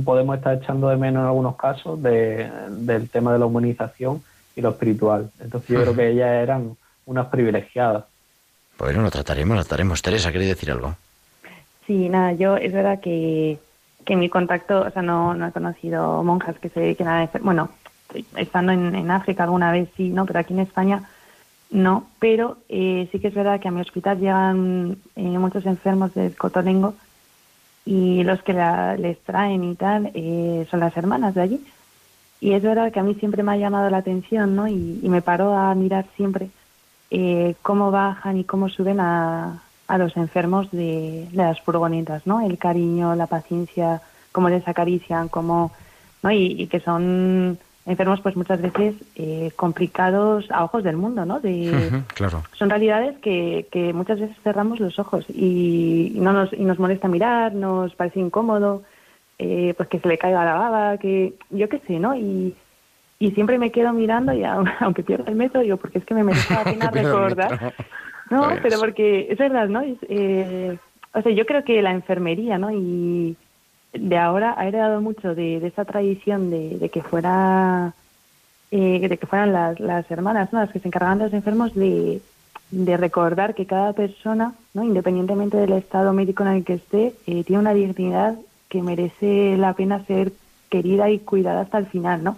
podemos 0.05 0.37
estar 0.37 0.55
echando 0.55 0.89
de 0.89 0.97
menos 0.97 1.22
en 1.22 1.26
algunos 1.26 1.57
casos 1.57 2.01
de, 2.01 2.49
del 2.70 3.09
tema 3.09 3.32
de 3.32 3.41
la 3.41 3.47
humanización 3.47 4.22
y 4.55 4.61
lo 4.61 4.70
espiritual. 4.70 5.30
Entonces 5.41 5.68
yo 5.68 5.82
creo 5.82 5.97
que 5.97 6.11
ellas 6.11 6.30
eran 6.30 6.76
unas 7.07 7.26
privilegiadas. 7.26 8.05
Bueno, 8.78 9.03
lo 9.03 9.11
trataremos, 9.11 9.57
lo 9.57 9.64
trataremos. 9.64 10.01
Teresa, 10.01 10.30
¿queréis 10.30 10.51
decir 10.51 10.70
algo? 10.70 10.95
Sí, 11.89 12.09
nada, 12.09 12.34
yo 12.34 12.57
es 12.57 12.72
verdad 12.72 13.01
que, 13.01 13.59
que 14.07 14.17
mi 14.17 14.31
contacto, 14.31 14.81
o 14.87 14.91
sea, 14.91 15.03
no, 15.03 15.35
no 15.35 15.49
he 15.49 15.53
conocido 15.53 16.23
monjas 16.25 16.59
que 16.61 16.71
se 16.71 16.81
dediquen 16.81 17.09
a... 17.09 17.29
Bueno, 17.43 17.69
estando 18.37 18.73
en, 18.73 18.95
en 18.95 19.11
África 19.11 19.43
alguna 19.45 19.73
vez 19.73 19.91
sí, 19.97 20.09
¿no? 20.09 20.25
Pero 20.25 20.39
aquí 20.39 20.55
en 20.55 20.61
España 20.61 21.03
no. 21.71 22.07
Pero 22.21 22.59
eh, 22.69 23.09
sí 23.13 23.19
que 23.19 23.29
es 23.29 23.35
verdad 23.35 23.61
que 23.61 23.69
a 23.69 23.73
mi 23.73 23.81
hospital 23.83 24.19
llegan 24.21 24.97
eh, 25.17 25.39
muchos 25.39 25.67
enfermos 25.67 26.15
del 26.15 26.37
cotolengo 26.37 26.95
y 27.85 28.23
los 28.25 28.43
que 28.43 28.53
la- 28.53 28.97
les 28.97 29.19
traen 29.25 29.65
y 29.65 29.75
tal 29.75 30.11
eh, 30.15 30.67
son 30.71 30.81
las 30.81 30.97
hermanas 30.97 31.35
de 31.35 31.43
allí. 31.43 31.67
Y 32.41 32.53
es 32.53 32.63
verdad 32.63 32.93
que 32.93 33.01
a 33.01 33.03
mí 33.03 33.15
siempre 33.17 33.43
me 33.43 33.53
ha 33.53 33.57
llamado 33.57 33.91
la 33.91 33.99
atención, 33.99 34.55
¿no? 34.57 34.69
Y, 34.69 35.01
y 35.03 35.09
me 35.09 35.23
paro 35.23 35.55
a 35.55 35.75
mirar 35.75 36.07
siempre 36.17 36.51
eh, 37.11 37.55
cómo 37.63 37.91
bajan 37.91 38.37
y 38.39 38.45
cómo 38.45 38.69
suben 38.69 39.01
a, 39.01 39.63
a 39.89 39.99
los 39.99 40.16
enfermos 40.16 40.70
de, 40.72 41.28
de 41.30 41.37
las 41.37 41.61
furgonetas, 41.61 42.26
¿no? 42.26 42.41
El 42.41 42.59
cariño, 42.59 43.14
la 43.14 43.26
paciencia, 43.26 44.01
cómo 44.32 44.49
les 44.49 44.66
acarician, 44.66 45.28
cómo, 45.28 45.72
¿no? 46.22 46.30
Y, 46.30 46.57
y 46.62 46.66
que 46.66 46.80
son 46.80 47.59
enfermos, 47.87 48.20
pues 48.20 48.34
muchas 48.37 48.61
veces 48.61 48.97
eh, 49.14 49.53
complicados 49.55 50.51
a 50.51 50.64
ojos 50.64 50.82
del 50.82 50.97
mundo, 50.97 51.24
¿no? 51.24 51.39
De, 51.39 52.03
claro. 52.14 52.43
son 52.59 52.68
realidades 52.68 53.16
que, 53.18 53.68
que 53.70 53.93
muchas 53.93 54.18
veces 54.18 54.37
cerramos 54.43 54.80
los 54.80 54.99
ojos 54.99 55.24
y, 55.28 56.12
y 56.14 56.18
no 56.20 56.32
nos, 56.32 56.53
y 56.53 56.64
nos 56.64 56.80
molesta 56.80 57.07
mirar, 57.07 57.55
nos 57.55 57.95
parece 57.95 58.18
incómodo, 58.18 58.82
eh, 59.39 59.72
pues 59.76 59.89
que 59.89 60.01
se 60.01 60.09
le 60.09 60.18
caiga 60.18 60.45
la 60.45 60.55
baba, 60.55 60.99
que 60.99 61.34
yo 61.51 61.68
qué 61.68 61.78
sé, 61.87 62.01
¿no? 62.01 62.16
Y, 62.16 62.57
y 63.20 63.30
siempre 63.30 63.57
me 63.57 63.70
quedo 63.70 63.93
mirando 63.93 64.32
y 64.32 64.43
aun- 64.43 64.68
aunque 64.80 65.05
pierda 65.05 65.30
el 65.30 65.37
metro, 65.37 65.61
digo, 65.61 65.76
porque 65.76 65.99
es 65.99 66.05
que 66.05 66.14
me 66.14 66.24
merece 66.24 66.53
la 66.53 66.64
pena 66.72 66.91
recordar. 66.91 67.74
No, 68.31 68.49
pero 68.62 68.79
porque 68.81 69.29
es 69.31 69.39
verdad, 69.39 69.68
¿no? 69.68 69.81
Es, 69.81 69.99
eh, 70.09 70.79
o 71.12 71.22
sea, 71.22 71.33
yo 71.33 71.47
creo 71.47 71.64
que 71.64 71.81
la 71.83 71.93
enfermería, 71.93 72.59
¿no? 72.59 72.70
Y 72.72 73.37
de 73.93 74.18
ahora 74.18 74.55
ha 74.57 74.66
heredado 74.66 75.01
mucho 75.01 75.35
de, 75.35 75.61
de 75.61 75.68
esa 75.68 75.85
tradición 75.85 76.51
de, 76.51 76.79
de 76.79 76.89
que 76.89 77.03
fuera 77.03 77.95
eh, 78.70 79.07
de 79.09 79.16
que 79.16 79.27
fueran 79.27 79.53
las, 79.53 79.79
las 79.81 80.11
hermanas, 80.11 80.53
¿no? 80.53 80.61
Las 80.61 80.70
que 80.70 80.81
se 80.81 80.89
encargaban 80.89 81.18
de 81.18 81.24
los 81.24 81.33
enfermos 81.33 81.74
de, 81.74 82.20
de 82.70 82.97
recordar 82.97 83.55
que 83.55 83.66
cada 83.66 83.93
persona, 83.93 84.55
¿no? 84.74 84.83
Independientemente 84.83 85.57
del 85.57 85.72
estado 85.72 86.12
médico 86.12 86.43
en 86.43 86.49
el 86.51 86.64
que 86.64 86.74
esté, 86.74 87.14
eh, 87.27 87.45
tiene 87.45 87.61
una 87.61 87.74
dignidad 87.74 88.37
que 88.68 88.83
merece 88.83 89.57
la 89.57 89.72
pena 89.74 90.05
ser 90.07 90.33
querida 90.68 91.09
y 91.11 91.20
cuidada 91.20 91.61
hasta 91.62 91.79
el 91.79 91.87
final, 91.87 92.24
¿no? 92.24 92.37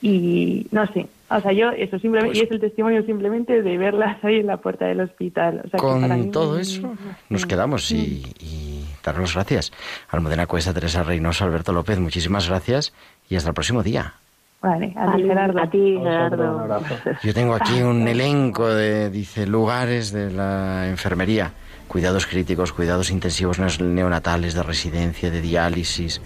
Y 0.00 0.68
no 0.70 0.86
sé, 0.86 1.08
o 1.30 1.40
sea, 1.40 1.52
yo 1.52 1.70
eso 1.70 1.98
simplemente, 1.98 2.38
y 2.38 2.42
es 2.42 2.50
el 2.50 2.60
testimonio 2.60 3.02
simplemente 3.04 3.62
de 3.62 3.78
verlas 3.78 4.22
ahí 4.24 4.36
en 4.36 4.46
la 4.46 4.56
puerta 4.58 4.86
del 4.86 5.00
hospital. 5.00 5.62
O 5.64 5.68
sea, 5.68 5.78
que 5.78 6.00
para 6.00 6.16
mí- 6.16 6.22
Con 6.22 6.30
todo 6.32 6.58
eso 6.58 6.92
nos 7.28 7.46
quedamos 7.46 7.90
y, 7.92 8.22
y 8.40 8.84
daros 9.04 9.20
las 9.20 9.34
gracias. 9.34 9.72
Almudena 10.08 10.46
Cuesta, 10.46 10.72
Teresa 10.74 11.02
Reynoso, 11.02 11.44
Alberto 11.44 11.72
López, 11.72 11.98
muchísimas 11.98 12.48
gracias 12.48 12.92
y 13.28 13.36
hasta 13.36 13.50
el 13.50 13.54
próximo 13.54 13.82
día. 13.82 14.14
Vale, 14.62 14.92
a 14.94 15.16
ti, 15.16 15.22
Gerardo. 15.22 15.58
a 15.62 15.70
ti, 15.70 15.96
Gerardo. 15.98 16.80
Yo 17.22 17.32
tengo 17.32 17.54
aquí 17.54 17.80
un 17.80 18.06
elenco 18.06 18.68
de, 18.68 19.08
dice, 19.08 19.46
lugares 19.46 20.12
de 20.12 20.30
la 20.30 20.86
enfermería. 20.88 21.52
Cuidados 21.88 22.26
críticos, 22.26 22.72
cuidados 22.72 23.10
intensivos 23.10 23.58
neonatales, 23.80 24.54
de 24.54 24.62
residencia, 24.62 25.30
de 25.30 25.40
diálisis, 25.40 26.20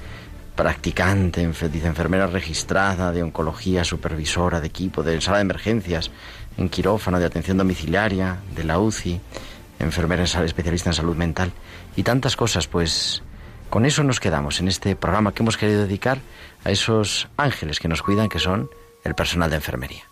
practicante, 0.54 1.42
enfermera 1.42 2.26
registrada, 2.26 3.12
de 3.12 3.22
oncología, 3.22 3.84
supervisora 3.84 4.60
de 4.60 4.68
equipo, 4.68 5.02
de 5.02 5.20
sala 5.20 5.38
de 5.38 5.42
emergencias, 5.42 6.10
en 6.56 6.68
quirófano, 6.68 7.18
de 7.18 7.26
atención 7.26 7.58
domiciliaria, 7.58 8.38
de 8.54 8.64
la 8.64 8.78
UCI, 8.78 9.20
enfermera 9.80 10.22
especialista 10.22 10.90
en 10.90 10.94
salud 10.94 11.16
mental 11.16 11.52
y 11.96 12.02
tantas 12.02 12.36
cosas, 12.36 12.68
pues 12.68 13.22
con 13.70 13.84
eso 13.86 14.04
nos 14.04 14.20
quedamos 14.20 14.60
en 14.60 14.68
este 14.68 14.94
programa 14.94 15.32
que 15.32 15.42
hemos 15.42 15.56
querido 15.56 15.82
dedicar 15.82 16.18
a 16.64 16.70
esos 16.70 17.28
ángeles 17.36 17.80
que 17.80 17.88
nos 17.88 18.02
cuidan, 18.02 18.28
que 18.28 18.38
son 18.38 18.70
el 19.02 19.14
personal 19.14 19.50
de 19.50 19.56
enfermería. 19.56 20.04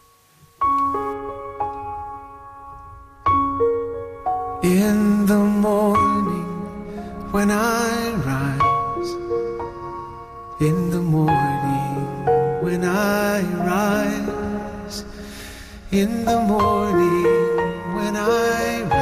In 10.62 10.90
the 10.90 11.00
morning 11.00 12.24
when 12.62 12.84
I 12.84 13.42
rise, 13.66 15.04
in 15.90 16.24
the 16.24 16.38
morning 16.38 17.24
when 17.96 18.14
I 18.16 18.82
rise, 18.82 19.01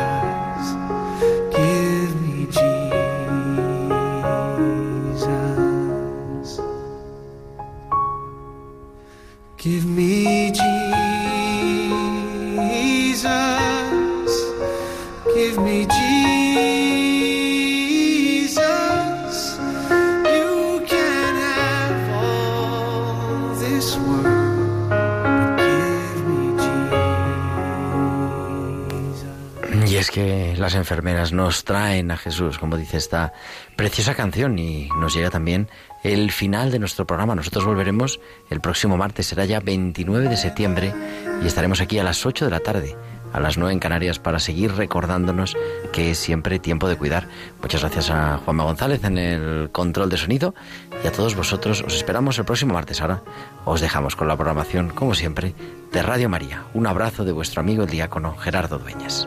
las 30.71 30.77
enfermeras 30.77 31.33
nos 31.33 31.65
traen 31.65 32.13
a 32.13 32.17
Jesús, 32.17 32.57
como 32.59 32.77
dice 32.77 32.97
esta 32.97 33.33
preciosa 33.75 34.15
canción, 34.15 34.57
y 34.57 34.89
nos 35.01 35.13
llega 35.13 35.29
también 35.29 35.69
el 36.05 36.31
final 36.31 36.71
de 36.71 36.79
nuestro 36.79 37.09
programa. 37.09 37.35
Nosotros 37.35 37.65
volveremos 37.65 38.21
el 38.51 38.61
próximo 38.61 38.97
martes, 38.97 39.27
será 39.27 39.45
ya 39.47 39.59
29 39.59 40.29
de 40.29 40.37
septiembre, 40.37 40.95
y 41.43 41.47
estaremos 41.49 41.81
aquí 41.81 41.99
a 41.99 42.05
las 42.05 42.25
8 42.25 42.45
de 42.45 42.51
la 42.53 42.61
tarde, 42.61 42.97
a 43.33 43.41
las 43.41 43.59
9 43.59 43.73
en 43.73 43.81
Canarias, 43.81 44.21
para 44.21 44.39
seguir 44.39 44.73
recordándonos 44.77 45.57
que 45.93 46.13
es 46.13 46.19
siempre 46.19 46.61
tiempo 46.61 46.89
de 46.89 46.95
cuidar. 46.95 47.27
Muchas 47.61 47.81
gracias 47.81 48.11
a 48.11 48.39
Juanma 48.39 48.63
González 48.63 49.03
en 49.03 49.19
el 49.19 49.71
control 49.73 50.09
de 50.09 50.19
sonido, 50.19 50.55
y 51.03 51.09
a 51.09 51.11
todos 51.11 51.35
vosotros 51.35 51.83
os 51.83 51.97
esperamos 51.97 52.39
el 52.39 52.45
próximo 52.45 52.75
martes. 52.75 53.01
Ahora 53.01 53.25
os 53.65 53.81
dejamos 53.81 54.15
con 54.15 54.29
la 54.29 54.37
programación, 54.37 54.91
como 54.91 55.17
siempre, 55.17 55.53
de 55.91 56.01
Radio 56.01 56.29
María. 56.29 56.67
Un 56.75 56.87
abrazo 56.87 57.25
de 57.25 57.33
vuestro 57.33 57.61
amigo 57.61 57.83
el 57.83 57.91
diácono 57.91 58.37
Gerardo 58.37 58.79
Dueñas. 58.79 59.27